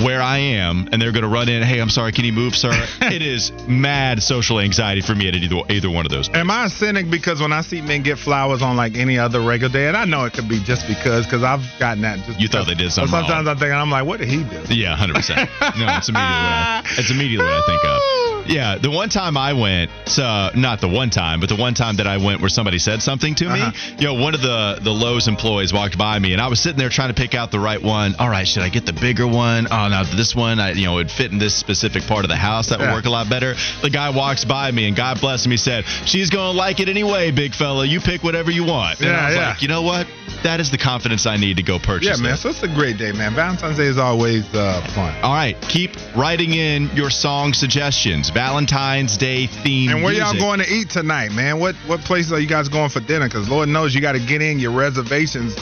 where 0.00 0.22
I 0.22 0.38
am, 0.38 0.88
and 0.92 1.00
they're 1.00 1.12
going 1.12 1.22
to 1.22 1.28
run 1.28 1.48
in. 1.48 1.62
Hey, 1.62 1.80
I'm 1.80 1.90
sorry, 1.90 2.12
can 2.12 2.24
you 2.24 2.32
move, 2.32 2.54
sir? 2.54 2.70
it 3.00 3.22
is 3.22 3.52
mad 3.66 4.22
social 4.22 4.60
anxiety 4.60 5.00
for 5.00 5.14
me 5.14 5.28
at 5.28 5.34
either 5.34 5.56
either 5.68 5.90
one 5.90 6.06
of 6.06 6.10
those. 6.10 6.28
Am 6.30 6.50
I 6.50 6.66
a 6.66 6.68
cynic 6.68 7.10
because 7.10 7.40
when 7.40 7.52
I 7.52 7.60
see 7.62 7.80
men 7.80 8.02
get 8.02 8.18
flowers 8.18 8.62
on 8.62 8.76
like 8.76 8.96
any 8.96 9.18
other 9.18 9.40
regular 9.40 9.72
day, 9.72 9.88
and 9.88 9.96
I 9.96 10.04
know 10.04 10.24
it 10.24 10.32
could 10.32 10.48
be 10.48 10.62
just 10.62 10.86
because, 10.86 11.24
because 11.26 11.42
I've 11.42 11.64
gotten 11.78 12.02
that. 12.02 12.18
Just 12.26 12.40
You 12.40 12.48
thought 12.48 12.66
they 12.66 12.74
did 12.74 12.92
something 12.92 13.10
Sometimes 13.10 13.46
wrong. 13.46 13.48
I'm 13.48 13.58
thinking, 13.58 13.74
I'm 13.74 13.90
like, 13.90 14.06
what 14.06 14.20
did 14.20 14.28
he 14.28 14.44
do? 14.44 14.74
Yeah, 14.74 14.96
hundred 14.96 15.16
percent. 15.16 15.48
No, 15.60 15.86
it's 15.96 16.08
immediately 16.08 16.16
I, 16.18 16.82
it's 16.98 17.10
immediately 17.10 17.44
what 17.44 17.54
I 17.54 17.66
think 17.66 17.84
of. 17.84 18.31
Yeah, 18.46 18.76
the 18.78 18.90
one 18.90 19.08
time 19.08 19.36
I 19.36 19.52
went, 19.52 19.90
uh, 20.18 20.50
not 20.54 20.80
the 20.80 20.88
one 20.88 21.10
time, 21.10 21.40
but 21.40 21.48
the 21.48 21.56
one 21.56 21.74
time 21.74 21.96
that 21.96 22.06
I 22.06 22.16
went 22.18 22.40
where 22.40 22.48
somebody 22.50 22.78
said 22.78 23.02
something 23.02 23.34
to 23.36 23.46
Uh-huh. 23.46 23.70
me. 23.70 23.96
You 23.98 24.06
know, 24.08 24.14
one 24.14 24.34
of 24.34 24.42
the 24.42 24.78
the 24.82 24.90
Lowe's 24.92 25.28
employees 25.28 25.72
walked 25.72 25.96
by 25.98 26.18
me, 26.18 26.32
and 26.32 26.40
I 26.42 26.48
was 26.48 26.60
sitting 26.60 26.78
there 26.78 26.88
trying 26.88 27.08
to 27.08 27.14
pick 27.14 27.34
out 27.34 27.50
the 27.50 27.60
right 27.60 27.80
one. 27.82 28.14
All 28.18 28.28
right, 28.28 28.46
should 28.46 28.62
I 28.62 28.68
get 28.68 28.86
the 28.86 28.92
bigger 28.92 29.26
one? 29.26 29.66
Oh, 29.70 29.88
now 29.88 30.02
this 30.04 30.34
one, 30.34 30.58
I, 30.60 30.72
you 30.72 30.86
know, 30.86 30.94
would 30.94 31.10
fit 31.10 31.30
in 31.32 31.38
this 31.38 31.54
specific 31.54 32.06
part 32.06 32.24
of 32.24 32.28
the 32.28 32.36
house. 32.36 32.68
That 32.68 32.78
would 32.78 32.86
Yeah. 32.88 32.94
work 32.94 33.06
a 33.06 33.10
lot 33.10 33.28
better. 33.28 33.54
The 33.82 33.90
guy 33.90 34.10
walks 34.10 34.44
by 34.44 34.70
me, 34.70 34.86
and 34.86 34.96
God 34.96 35.20
bless 35.20 35.44
him, 35.44 35.50
he 35.52 35.56
said, 35.56 35.84
"She's 36.04 36.30
gonna 36.30 36.56
like 36.56 36.80
it 36.80 36.88
anyway, 36.88 37.30
big 37.30 37.54
fella. 37.54 37.84
You 37.86 38.00
pick 38.00 38.22
whatever 38.24 38.50
you 38.50 38.64
want." 38.64 39.00
And 39.00 39.08
Yeah, 39.08 39.20
I 39.20 39.26
was 39.26 39.34
yeah. 39.36 39.48
like, 39.50 39.62
you 39.62 39.68
know 39.68 39.82
what? 39.82 40.06
That 40.42 40.58
is 40.60 40.70
the 40.70 40.78
confidence 40.78 41.26
I 41.26 41.36
need 41.36 41.56
to 41.58 41.62
go 41.62 41.78
purchase. 41.78 42.08
Yeah, 42.18 42.22
man. 42.22 42.34
it. 42.34 42.38
So 42.38 42.48
it's 42.48 42.62
a 42.64 42.68
great 42.68 42.98
day, 42.98 43.12
man. 43.12 43.34
Valentine's 43.34 43.76
Day 43.76 43.86
is 43.86 43.98
always 43.98 44.44
uh, 44.54 44.80
fun. 44.94 45.14
All 45.22 45.32
right, 45.34 45.56
keep 45.68 45.96
writing 46.16 46.54
in 46.54 46.90
your 46.94 47.10
song 47.10 47.52
suggestions. 47.54 48.30
Valentine's 48.32 49.16
Day 49.18 49.46
themed. 49.46 49.90
And 49.90 50.02
where 50.02 50.12
y'all 50.14 50.34
going 50.34 50.60
to 50.60 50.70
eat 50.70 50.90
tonight, 50.90 51.32
man? 51.32 51.58
What 51.58 51.74
what 51.86 52.00
places 52.00 52.32
are 52.32 52.40
you 52.40 52.46
guys 52.46 52.68
going 52.68 52.88
for 52.88 53.00
dinner? 53.00 53.28
Because 53.28 53.48
Lord 53.48 53.68
knows 53.68 53.94
you 53.94 54.00
got 54.00 54.12
to 54.12 54.20
get 54.20 54.40
in 54.40 54.58
your 54.58 54.72
reservations 54.72 55.54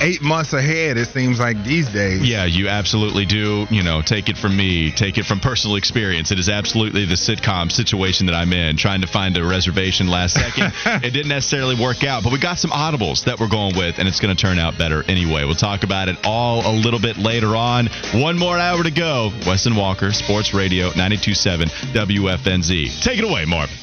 eight 0.00 0.22
months 0.22 0.52
ahead. 0.52 0.96
It 0.96 1.08
seems 1.08 1.38
like 1.38 1.62
these 1.64 1.88
days. 1.88 2.26
Yeah, 2.26 2.44
you 2.44 2.68
absolutely 2.68 3.26
do. 3.26 3.66
You 3.70 3.82
know, 3.82 4.02
take 4.02 4.28
it 4.28 4.36
from 4.36 4.56
me, 4.56 4.90
take 4.90 5.18
it 5.18 5.24
from 5.24 5.40
personal 5.40 5.76
experience. 5.76 6.30
It 6.30 6.38
is 6.38 6.48
absolutely 6.48 7.04
the 7.04 7.14
sitcom 7.14 7.70
situation 7.70 8.26
that 8.26 8.34
I'm 8.34 8.52
in, 8.52 8.76
trying 8.76 9.00
to 9.02 9.06
find 9.06 9.36
a 9.36 9.44
reservation 9.44 10.08
last 10.08 10.34
second. 10.34 10.72
it 11.04 11.12
didn't 11.12 11.28
necessarily 11.28 11.74
work 11.80 12.04
out, 12.04 12.22
but 12.22 12.32
we 12.32 12.38
got 12.38 12.58
some 12.58 12.70
audibles 12.70 13.24
that 13.24 13.38
we're 13.38 13.48
going 13.48 13.76
with, 13.76 13.98
and 13.98 14.08
it's 14.08 14.20
going 14.20 14.34
to 14.34 14.40
turn 14.40 14.58
out 14.58 14.78
better 14.78 15.02
anyway. 15.04 15.44
We'll 15.44 15.54
talk 15.54 15.82
about 15.82 16.08
it 16.08 16.16
all 16.24 16.66
a 16.66 16.74
little 16.74 17.00
bit 17.00 17.16
later 17.16 17.56
on. 17.56 17.88
One 18.14 18.38
more 18.38 18.58
hour 18.58 18.82
to 18.82 18.90
go. 18.90 19.30
Wes 19.46 19.66
and 19.66 19.76
Walker, 19.76 20.12
Sports 20.12 20.54
Radio 20.54 20.86
927 20.88 21.68
WFNZ. 21.68 23.02
Take 23.02 23.18
it 23.18 23.24
away, 23.24 23.44
Marvin. 23.44 23.76